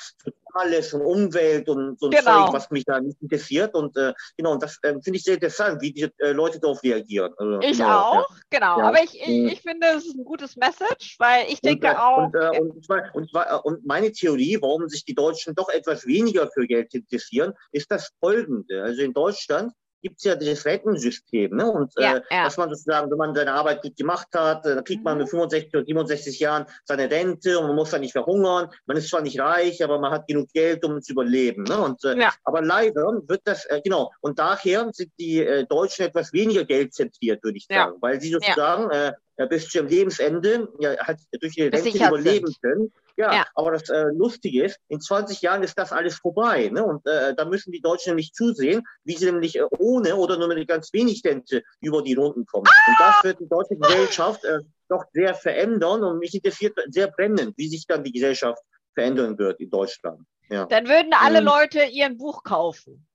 Soziales 0.58 0.92
und 0.92 1.02
Umwelt 1.02 1.68
und 1.68 1.98
so 1.98 2.06
ein 2.06 2.10
genau. 2.10 2.46
Zeug, 2.46 2.54
was 2.54 2.70
mich 2.70 2.84
da 2.84 3.00
nicht 3.00 3.20
interessiert. 3.20 3.74
Und 3.74 3.96
äh, 3.96 4.12
genau, 4.36 4.52
und 4.52 4.62
das 4.62 4.78
äh, 4.82 4.94
finde 5.02 5.16
ich 5.16 5.24
sehr 5.24 5.34
interessant, 5.34 5.80
wie 5.80 5.92
die 5.92 6.08
äh, 6.18 6.32
Leute 6.32 6.60
darauf 6.60 6.82
reagieren. 6.82 7.32
Also, 7.36 7.60
ich 7.60 7.78
genau, 7.78 7.98
auch, 7.98 8.30
ja. 8.30 8.36
genau. 8.50 8.78
Ja. 8.78 8.88
Aber 8.88 9.02
ich, 9.02 9.14
ich, 9.14 9.52
ich, 9.52 9.62
finde, 9.62 9.86
es 9.96 10.06
ist 10.06 10.16
ein 10.16 10.24
gutes 10.24 10.56
Message, 10.56 11.16
weil 11.18 11.46
ich 11.48 11.60
denke 11.60 11.88
und, 11.88 11.94
äh, 11.94 11.98
auch. 11.98 12.18
Und, 12.18 12.34
äh, 12.34 12.60
und, 12.60 13.14
und, 13.14 13.30
zwar, 13.30 13.64
und 13.64 13.86
meine 13.86 14.12
Theorie, 14.12 14.58
warum 14.60 14.88
sich 14.88 15.04
die 15.04 15.14
Deutschen 15.14 15.54
doch 15.54 15.68
etwas 15.68 16.06
weniger 16.06 16.48
für 16.52 16.66
Geld 16.66 16.94
interessieren, 16.94 17.52
ist 17.72 17.90
das 17.90 18.10
folgende. 18.20 18.82
Also 18.82 19.02
in 19.02 19.12
Deutschland 19.12 19.72
gibt 20.02 20.18
es 20.18 20.24
ja 20.24 20.34
dieses 20.34 20.64
Rentensystem. 20.64 21.56
Ne? 21.56 21.70
Und 21.70 21.92
ja, 21.96 22.16
äh, 22.16 22.22
ja. 22.30 22.44
dass 22.44 22.56
man 22.56 22.68
sozusagen, 22.70 23.10
wenn 23.10 23.18
man 23.18 23.34
seine 23.34 23.52
Arbeit 23.52 23.82
gut 23.82 23.96
gemacht 23.96 24.28
hat, 24.34 24.64
äh, 24.66 24.74
dann 24.74 24.84
kriegt 24.84 25.04
man 25.04 25.18
mit 25.18 25.28
65 25.28 25.74
oder 25.74 25.84
67 25.84 26.40
Jahren 26.40 26.66
seine 26.84 27.10
Rente 27.10 27.58
und 27.58 27.66
man 27.66 27.76
muss 27.76 27.90
dann 27.90 28.00
nicht 28.00 28.12
verhungern. 28.12 28.70
Man 28.86 28.96
ist 28.96 29.08
zwar 29.08 29.22
nicht 29.22 29.40
reich, 29.40 29.82
aber 29.82 29.98
man 29.98 30.12
hat 30.12 30.26
genug 30.26 30.52
Geld, 30.52 30.84
um 30.84 31.00
zu 31.02 31.12
überleben. 31.12 31.64
Ne? 31.64 31.78
Und, 31.78 32.04
äh, 32.04 32.18
ja. 32.18 32.32
Aber 32.44 32.62
leider 32.62 33.22
wird 33.26 33.42
das, 33.44 33.64
äh, 33.66 33.80
genau, 33.82 34.10
und 34.20 34.38
daher 34.38 34.88
sind 34.92 35.12
die 35.18 35.40
äh, 35.40 35.66
Deutschen 35.66 36.06
etwas 36.06 36.32
weniger 36.32 36.64
geldzentriert, 36.64 37.42
würde 37.42 37.58
ich 37.58 37.66
sagen, 37.66 37.96
weil 38.00 38.20
sie 38.20 38.30
sozusagen 38.30 38.90
äh, 38.90 39.12
bis 39.48 39.68
zum 39.68 39.86
Lebensende 39.86 40.68
ja, 40.80 40.96
halt 40.98 41.18
durch 41.40 41.54
die 41.54 41.62
Rente 41.62 41.90
überleben 41.90 42.54
können. 42.60 42.92
Ja, 43.18 43.34
ja, 43.34 43.46
aber 43.56 43.72
das 43.72 43.88
äh, 43.88 44.04
Lustige 44.14 44.64
ist, 44.64 44.78
in 44.86 45.00
20 45.00 45.42
Jahren 45.42 45.64
ist 45.64 45.76
das 45.76 45.90
alles 45.90 46.14
vorbei. 46.14 46.68
Ne? 46.68 46.84
Und 46.84 47.04
äh, 47.04 47.34
da 47.34 47.44
müssen 47.44 47.72
die 47.72 47.80
Deutschen 47.80 48.10
nämlich 48.10 48.32
zusehen, 48.32 48.84
wie 49.02 49.16
sie 49.16 49.26
nämlich 49.26 49.56
äh, 49.56 49.64
ohne 49.76 50.14
oder 50.14 50.38
nur 50.38 50.46
mit 50.46 50.68
ganz 50.68 50.92
wenig 50.92 51.22
Rente 51.24 51.64
über 51.80 52.00
die 52.02 52.14
Runden 52.14 52.46
kommen. 52.46 52.66
Ah! 52.68 52.88
Und 52.88 52.96
das 53.00 53.24
wird 53.24 53.40
die 53.40 53.48
deutsche 53.48 53.76
Gesellschaft 53.76 54.44
äh, 54.44 54.60
doch 54.88 55.02
sehr 55.12 55.34
verändern. 55.34 56.04
Und 56.04 56.20
mich 56.20 56.32
interessiert 56.32 56.78
sehr 56.90 57.08
brennend, 57.08 57.54
wie 57.56 57.68
sich 57.68 57.88
dann 57.88 58.04
die 58.04 58.12
Gesellschaft 58.12 58.62
verändern 58.94 59.36
wird 59.36 59.58
in 59.58 59.68
Deutschland. 59.68 60.20
Ja. 60.48 60.66
Dann 60.66 60.86
würden 60.86 61.12
alle 61.12 61.40
mhm. 61.40 61.48
Leute 61.48 61.82
ihren 61.86 62.18
Buch 62.18 62.44
kaufen. 62.44 63.07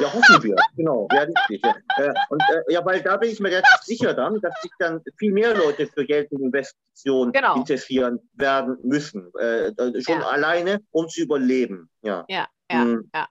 Ja, 0.00 0.12
hoffen 0.12 0.42
wir, 0.42 0.56
genau, 0.76 1.08
ja, 1.12 1.22
richtig. 1.22 1.62
Ja. 1.62 2.14
Und 2.30 2.42
äh, 2.42 2.72
ja, 2.72 2.84
weil 2.84 3.02
da 3.02 3.16
bin 3.16 3.30
ich 3.30 3.40
mir 3.40 3.48
relativ 3.48 3.82
sicher 3.82 4.14
dann, 4.14 4.40
dass 4.40 4.54
sich 4.62 4.70
dann 4.78 5.02
viel 5.18 5.32
mehr 5.32 5.54
Leute 5.54 5.86
für 5.86 6.06
Geld 6.06 6.30
und 6.32 6.42
Investitionen 6.42 7.32
genau. 7.32 7.56
interessieren 7.56 8.18
werden 8.34 8.78
müssen. 8.82 9.30
Äh, 9.38 9.72
schon 10.00 10.20
ja. 10.20 10.26
alleine, 10.26 10.80
um 10.90 11.08
zu 11.08 11.20
überleben. 11.20 11.90
Ja, 12.02 12.24
ja, 12.28 12.46
ja. 12.70 12.84
Mhm. 12.84 13.10
ja. 13.14 13.28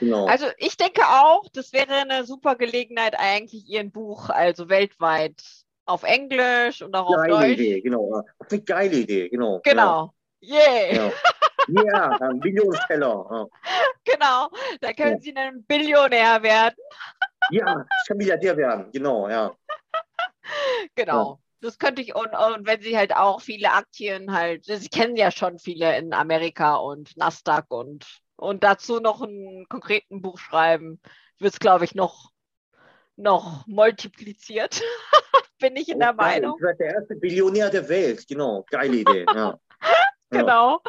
Genau. 0.00 0.26
Also 0.26 0.46
ich 0.58 0.76
denke 0.76 1.02
auch, 1.02 1.48
das 1.52 1.72
wäre 1.72 1.92
eine 1.92 2.24
super 2.24 2.54
Gelegenheit, 2.54 3.14
eigentlich 3.18 3.68
Ihren 3.68 3.90
Buch 3.90 4.28
also 4.28 4.68
weltweit 4.68 5.42
auf 5.86 6.02
Englisch 6.02 6.82
und 6.82 6.94
auch 6.94 7.10
geile 7.16 7.34
auf 7.34 7.40
Deutsch. 7.40 7.52
Idee, 7.52 7.80
genau. 7.80 8.22
Eine 8.38 8.60
geile 8.60 8.96
Idee, 8.96 9.28
genau. 9.28 9.60
Genau. 9.64 10.12
Yeah. 10.42 11.12
Ja. 11.68 12.10
Ein 12.20 12.38
Millionensteller. 12.38 13.48
Genau, 14.04 14.48
da 14.80 14.92
können 14.92 15.16
ja. 15.16 15.20
Sie 15.20 15.36
ein 15.36 15.64
Billionär 15.64 16.42
werden. 16.42 16.76
Ja, 17.50 17.84
ich 18.02 18.08
kann 18.08 18.16
Milliardär 18.16 18.56
werden, 18.56 18.90
genau, 18.92 19.28
ja. 19.28 19.54
Genau. 20.94 21.32
Ja. 21.32 21.38
Das 21.60 21.78
könnte 21.78 22.02
ich, 22.02 22.14
und, 22.14 22.28
und 22.28 22.66
wenn 22.66 22.80
Sie 22.80 22.96
halt 22.96 23.14
auch 23.14 23.40
viele 23.40 23.72
Aktien 23.72 24.32
halt, 24.32 24.64
Sie 24.64 24.88
kennen 24.88 25.16
ja 25.16 25.30
schon 25.30 25.58
viele 25.58 25.98
in 25.98 26.12
Amerika 26.12 26.76
und 26.76 27.16
Nasdaq 27.16 27.66
und, 27.68 28.06
und 28.36 28.62
dazu 28.62 29.00
noch 29.00 29.22
einen 29.22 29.68
konkreten 29.68 30.22
Buch 30.22 30.38
schreiben, 30.38 31.00
wird 31.38 31.54
es, 31.54 31.58
glaube 31.58 31.84
ich, 31.84 31.94
noch, 31.94 32.30
noch 33.16 33.66
multipliziert. 33.66 34.80
Bin 35.58 35.74
ich 35.74 35.88
in 35.88 35.98
der 35.98 36.12
Meinung. 36.12 36.54
Ich 36.58 36.62
werde 36.62 36.78
der 36.78 36.94
erste 36.94 37.16
Billionär 37.16 37.70
der 37.70 37.88
Welt, 37.88 38.28
genau. 38.28 38.64
Geile 38.70 38.98
Idee, 38.98 39.26
ja. 39.34 39.58
genau. 40.29 40.81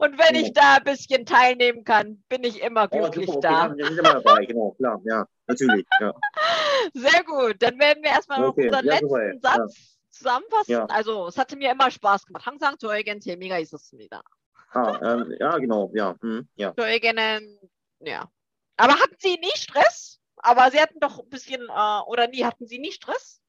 Und 0.00 0.18
wenn 0.18 0.34
ich 0.34 0.52
da 0.52 0.76
ein 0.76 0.84
bisschen 0.84 1.26
teilnehmen 1.26 1.84
kann, 1.84 2.22
bin 2.28 2.44
ich 2.44 2.62
immer 2.62 2.88
glücklich 2.88 3.28
oh, 3.28 3.40
da. 3.40 3.74
Wir 3.76 3.86
sind 3.86 3.98
immer 3.98 4.14
dabei, 4.14 4.44
genau, 4.44 4.72
klar, 4.72 5.00
ja, 5.04 5.26
natürlich. 5.46 5.86
Ja. 6.00 6.12
Sehr 6.94 7.24
gut, 7.24 7.56
dann 7.60 7.78
werden 7.78 8.02
wir 8.02 8.10
erstmal 8.10 8.44
okay. 8.44 8.66
unseren 8.66 8.86
ja, 8.86 8.92
letzten 8.94 9.40
Satz 9.40 9.74
ja. 9.76 10.10
zusammenfassen. 10.10 10.72
Ja. 10.72 10.86
Also, 10.86 11.28
es 11.28 11.38
hatte 11.38 11.56
mir 11.56 11.70
immer 11.72 11.90
Spaß 11.90 12.26
gemacht. 12.26 12.46
항상 12.46 12.78
저에겐 12.78 13.20
재미가 13.20 13.58
있었습니다. 13.58 14.22
Ah, 14.74 14.98
ähm, 15.02 15.36
ja, 15.38 15.56
genau, 15.58 15.90
ja. 15.94 16.16
Hm, 16.20 16.48
ja. 16.56 16.74
저에게는, 16.74 17.58
ja. 18.00 18.28
Aber 18.76 18.94
hatten 18.94 19.16
Sie 19.18 19.38
nie 19.38 19.56
Stress? 19.56 20.20
Aber 20.36 20.70
Sie 20.72 20.80
hatten 20.80 20.98
doch 20.98 21.20
ein 21.20 21.28
bisschen, 21.28 21.62
äh, 21.62 22.00
oder 22.06 22.26
nie, 22.26 22.44
hatten 22.44 22.66
Sie 22.66 22.80
nie 22.80 22.90
Stress? 22.90 23.40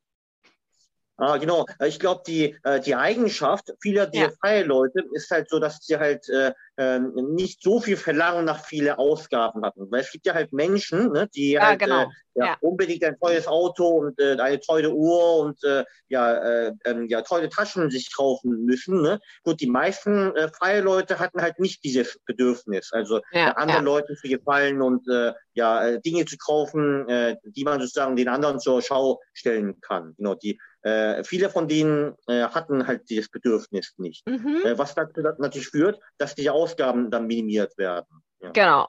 Ah, 1.21 1.37
genau. 1.37 1.67
Ich 1.85 1.99
glaube, 1.99 2.23
die, 2.27 2.57
äh, 2.63 2.81
die 2.81 2.95
Eigenschaft 2.95 3.75
vieler 3.81 4.07
der 4.07 4.23
ja. 4.23 4.31
freie 4.41 4.65
Leute 4.65 5.05
ist 5.13 5.31
halt 5.31 5.51
so, 5.51 5.59
dass 5.59 5.79
sie 5.85 5.99
halt 5.99 6.27
äh, 6.31 6.53
ähm, 6.79 7.13
nicht 7.35 7.63
so 7.63 7.79
viel 7.79 7.99
Verlangen 7.99 8.47
nach 8.47 8.65
viele 8.65 8.99
Ausgaben 8.99 9.63
hatten. 9.63 9.91
Weil 9.91 10.01
es 10.01 10.11
gibt 10.11 10.25
ja 10.25 10.33
halt 10.33 10.55
Menschen, 10.55 11.13
ne, 11.13 11.29
die 11.35 11.53
ja, 11.53 11.67
halt 11.67 11.81
genau. 11.81 12.05
äh, 12.05 12.07
ja, 12.37 12.47
ja. 12.47 12.57
unbedingt 12.63 13.05
ein 13.05 13.19
teures 13.19 13.47
Auto 13.47 13.87
und 13.87 14.19
äh, 14.19 14.37
eine 14.39 14.61
teure 14.61 14.95
Uhr 14.95 15.41
und 15.41 15.63
äh, 15.63 15.85
ja, 16.09 16.33
äh, 16.33 16.73
äh, 16.85 17.05
ja, 17.07 17.21
teure 17.21 17.51
Taschen 17.51 17.91
sich 17.91 18.17
kaufen 18.17 18.65
müssen. 18.65 19.03
Ne? 19.03 19.21
Gut, 19.43 19.61
die 19.61 19.67
meisten 19.69 20.35
äh, 20.37 20.49
freie 20.49 20.81
Leute 20.81 21.19
hatten 21.19 21.43
halt 21.43 21.59
nicht 21.59 21.85
dieses 21.85 22.19
Bedürfnis, 22.25 22.93
also 22.93 23.21
anderen 23.33 23.85
Leuten 23.85 24.17
zu 24.17 24.29
gefallen 24.29 24.81
und 24.81 25.07
äh, 25.09 25.33
ja, 25.53 25.87
äh, 25.87 26.01
Dinge 26.01 26.25
zu 26.25 26.39
kaufen, 26.39 27.09
äh, 27.09 27.37
die 27.45 27.65
man 27.65 27.81
sozusagen 27.81 28.17
den 28.17 28.29
anderen 28.29 28.59
zur 28.59 28.81
Schau 28.81 29.21
stellen 29.35 29.81
kann. 29.81 30.15
Genau, 30.17 30.35
die 30.35 30.59
äh, 30.83 31.23
viele 31.25 31.51
von 31.51 31.69
denen 31.69 32.17
äh, 32.27 32.43
hatten 32.43 32.87
halt 32.87 33.09
dieses 33.11 33.29
Bedürfnis 33.29 33.95
nicht. 33.99 34.27
Mhm. 34.27 34.63
Äh, 34.65 34.79
was 34.79 34.95
dazu 34.95 35.21
natürlich 35.39 35.69
führt, 35.69 36.01
dass 36.19 36.35
die 36.35 36.49
Ausgaben 36.51 37.11
dann 37.11 37.27
minimiert 37.27 37.77
werden. 37.77 38.23
Ja. 38.41 38.51
Genau. 38.51 38.89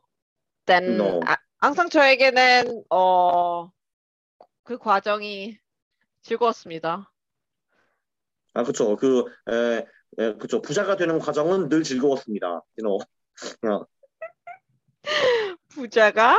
Denn 0.68 0.86
genau. 0.86 1.22
항상 1.60 1.89
저에게는 1.89 2.86
어, 2.89 3.72
그 4.64 4.78
과정이 4.78 5.60
즐거웠습니다. 6.22 7.12
아, 8.54 8.64
그렇죠. 8.64 8.96
그, 8.96 9.26
에, 9.50 9.86
에, 10.18 10.34
그렇죠. 10.36 10.62
부자가 10.62 10.96
되는 10.96 11.20
과정은 11.20 11.70
늘 11.70 11.84
즐거웠습니다. 11.84 12.62
You 12.78 13.00
know. 13.64 13.86
부자가 15.70 16.38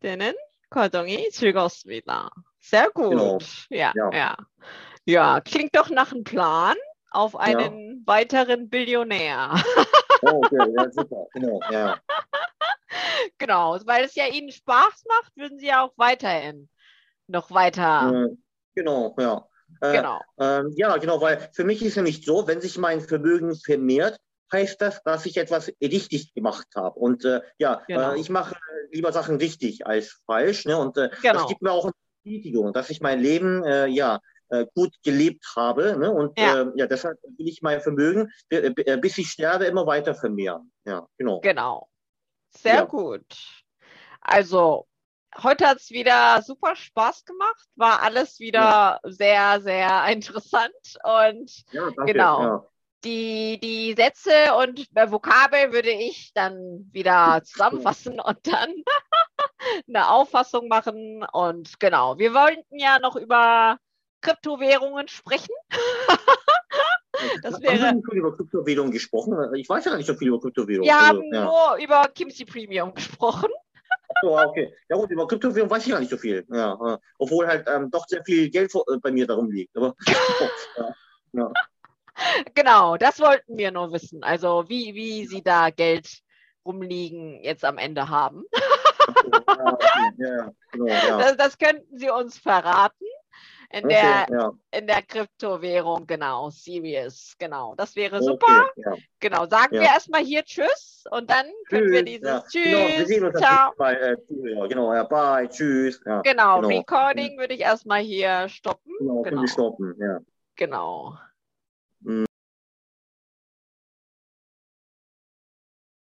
되는 0.00 0.36
과정이 0.70 1.30
즐거웠습니다. 1.30 2.30
Sehr 2.60 2.90
gut. 2.90 3.10
Genau. 3.10 3.38
Ja, 3.70 3.92
ja, 3.94 4.10
ja. 4.12 4.36
Ja, 5.06 5.40
klingt 5.40 5.74
doch 5.76 5.88
nach 5.88 6.12
einem 6.12 6.24
Plan 6.24 6.76
auf 7.10 7.36
einen 7.36 7.98
ja. 7.98 8.06
weiteren 8.06 8.68
Billionär. 8.68 9.54
Oh, 10.22 10.42
okay, 10.44 10.72
ja, 10.76 10.90
super. 10.90 11.26
Genau, 11.32 11.60
ja. 11.70 11.98
Genau, 13.38 13.78
weil 13.84 14.04
es 14.04 14.14
ja 14.14 14.26
Ihnen 14.26 14.50
Spaß 14.50 15.04
macht, 15.08 15.36
würden 15.36 15.58
Sie 15.58 15.66
ja 15.66 15.84
auch 15.84 15.92
weiterhin 15.96 16.68
noch 17.26 17.50
weiter. 17.50 18.28
Genau, 18.74 19.14
ja. 19.18 19.46
Äh, 19.80 19.96
genau. 19.96 20.20
Äh, 20.38 20.62
ja, 20.76 20.96
genau, 20.96 21.20
weil 21.20 21.48
für 21.52 21.64
mich 21.64 21.84
ist 21.84 21.96
nicht 21.96 22.24
so, 22.24 22.46
wenn 22.46 22.60
sich 22.60 22.78
mein 22.78 23.00
Vermögen 23.00 23.54
vermehrt, 23.54 24.18
heißt 24.52 24.80
das, 24.80 25.02
dass 25.02 25.26
ich 25.26 25.36
etwas 25.36 25.72
richtig 25.82 26.32
gemacht 26.34 26.68
habe. 26.74 26.98
Und 26.98 27.24
äh, 27.24 27.40
ja, 27.58 27.82
genau. 27.86 28.12
äh, 28.12 28.20
ich 28.20 28.30
mache 28.30 28.56
lieber 28.92 29.12
Sachen 29.12 29.36
richtig 29.36 29.86
als 29.86 30.22
falsch. 30.24 30.64
Ne? 30.64 30.78
Und 30.78 30.96
äh, 30.96 31.10
genau. 31.20 31.34
das 31.34 31.48
gibt 31.48 31.62
mir 31.62 31.72
auch 31.72 31.84
eine 31.84 31.92
Bestätigung, 32.22 32.72
dass 32.72 32.90
ich 32.90 33.00
mein 33.00 33.20
Leben 33.20 33.64
äh, 33.64 33.86
ja 33.86 34.20
äh, 34.48 34.66
gut 34.74 34.94
gelebt 35.02 35.44
habe. 35.56 35.96
Ne? 35.98 36.10
Und 36.10 36.38
ja. 36.38 36.62
Äh, 36.62 36.66
ja, 36.76 36.86
deshalb 36.86 37.18
will 37.22 37.48
ich 37.48 37.62
mein 37.62 37.80
Vermögen, 37.80 38.30
äh, 38.50 38.72
äh, 38.76 38.96
bis 38.96 39.18
ich 39.18 39.28
sterbe, 39.28 39.64
immer 39.66 39.86
weiter 39.86 40.14
vermehren. 40.14 40.72
Ja, 40.84 41.06
genau. 41.16 41.40
Genau. 41.40 41.88
Sehr 42.50 42.74
ja. 42.74 42.84
gut. 42.84 43.26
Also, 44.20 44.86
heute 45.42 45.66
hat 45.66 45.78
es 45.78 45.90
wieder 45.90 46.42
super 46.42 46.76
Spaß 46.76 47.24
gemacht. 47.24 47.66
War 47.76 48.02
alles 48.02 48.40
wieder 48.40 49.00
ja. 49.02 49.10
sehr, 49.10 49.60
sehr 49.60 50.06
interessant. 50.10 50.98
Und 51.02 51.64
ja, 51.72 51.90
danke, 51.96 52.12
genau. 52.12 52.70
Die, 53.04 53.60
die 53.62 53.94
Sätze 53.94 54.54
und 54.58 54.88
Vokabel 54.90 55.72
würde 55.72 55.90
ich 55.90 56.32
dann 56.34 56.88
wieder 56.92 57.40
zusammenfassen 57.44 58.18
und 58.18 58.38
dann 58.46 58.70
eine 59.88 60.10
Auffassung 60.10 60.66
machen. 60.66 61.24
Und 61.32 61.78
genau, 61.78 62.18
wir 62.18 62.34
wollten 62.34 62.78
ja 62.78 62.98
noch 62.98 63.14
über 63.14 63.78
Kryptowährungen 64.26 65.06
sprechen. 65.08 65.54
das 67.42 67.60
wäre. 67.62 67.88
Haben 67.88 68.02
wir 68.10 68.18
über 68.18 68.36
Kryptowährungen 68.36 68.92
gesprochen? 68.92 69.54
Ich 69.54 69.68
weiß 69.68 69.84
ja 69.84 69.96
nicht 69.96 70.06
so 70.06 70.14
viel 70.14 70.28
über 70.28 70.40
Kryptowährungen. 70.40 70.88
Wir 70.88 70.98
also, 70.98 71.08
haben 71.08 71.32
ja. 71.32 71.44
nur 71.44 71.84
über 71.84 72.08
Kimchi 72.08 72.44
Premium 72.44 72.92
gesprochen. 72.92 73.50
So, 74.22 74.38
okay. 74.38 74.74
Ja 74.88 74.96
gut, 74.96 75.10
über 75.10 75.28
Kryptowährungen 75.28 75.70
weiß 75.70 75.84
ich 75.84 75.92
ja 75.92 76.00
nicht 76.00 76.10
so 76.10 76.16
viel. 76.16 76.44
Ja, 76.52 76.72
äh, 76.74 76.98
obwohl 77.18 77.46
halt 77.46 77.68
ähm, 77.68 77.90
doch 77.90 78.06
sehr 78.08 78.24
viel 78.24 78.50
Geld 78.50 78.72
vor, 78.72 78.84
äh, 78.88 78.98
bei 78.98 79.12
mir 79.12 79.26
darum 79.26 79.50
liegt. 79.50 79.76
Aber, 79.76 79.94
ja. 81.32 81.52
Genau, 82.54 82.96
das 82.96 83.20
wollten 83.20 83.58
wir 83.58 83.70
nur 83.70 83.92
wissen. 83.92 84.24
Also 84.24 84.64
wie, 84.68 84.94
wie 84.94 85.26
Sie 85.26 85.42
da 85.42 85.70
Geld 85.70 86.08
rumliegen 86.64 87.44
jetzt 87.44 87.64
am 87.64 87.78
Ende 87.78 88.08
haben. 88.08 88.44
okay. 89.06 90.12
ja, 90.16 90.50
genau, 90.72 91.18
das, 91.18 91.36
das 91.36 91.58
könnten 91.58 91.96
Sie 91.96 92.10
uns 92.10 92.38
verraten. 92.38 93.06
In 93.70 93.84
okay, 93.84 93.88
der, 93.88 94.26
ja. 94.30 94.52
in 94.70 94.86
der 94.86 95.02
Kryptowährung, 95.02 96.06
genau, 96.06 96.50
Serious, 96.50 97.34
genau. 97.38 97.74
Das 97.76 97.96
wäre 97.96 98.22
super. 98.22 98.68
Okay, 98.70 98.82
ja. 98.84 98.96
Genau, 99.20 99.46
sagen 99.46 99.74
ja. 99.74 99.80
wir 99.82 99.88
erstmal 99.88 100.24
hier 100.24 100.44
Tschüss 100.44 101.04
und 101.10 101.30
dann 101.30 101.46
können 101.68 101.90
wir 101.90 102.02
dieses 102.04 102.44
Tschüss. 102.46 102.64
Genau, 102.64 102.98
wir 102.98 103.06
sehen 103.06 103.24
uns 103.24 103.38
ciao. 103.38 103.72
Bei, 103.76 103.94
äh, 103.94 104.16
genau, 104.68 104.94
ja, 104.94 105.02
bye, 105.04 105.48
Tschüss. 105.48 106.00
Genau, 106.00 106.22
genau, 106.22 106.60
Recording 106.60 107.38
würde 107.38 107.54
ich 107.54 107.60
erstmal 107.60 108.00
hier 108.00 108.48
stoppen. 108.48 108.92
Genau, 108.98 109.22
genau. 109.22 109.46
stoppen, 109.46 109.94
ja. 109.98 110.20
Genau. 110.56 111.18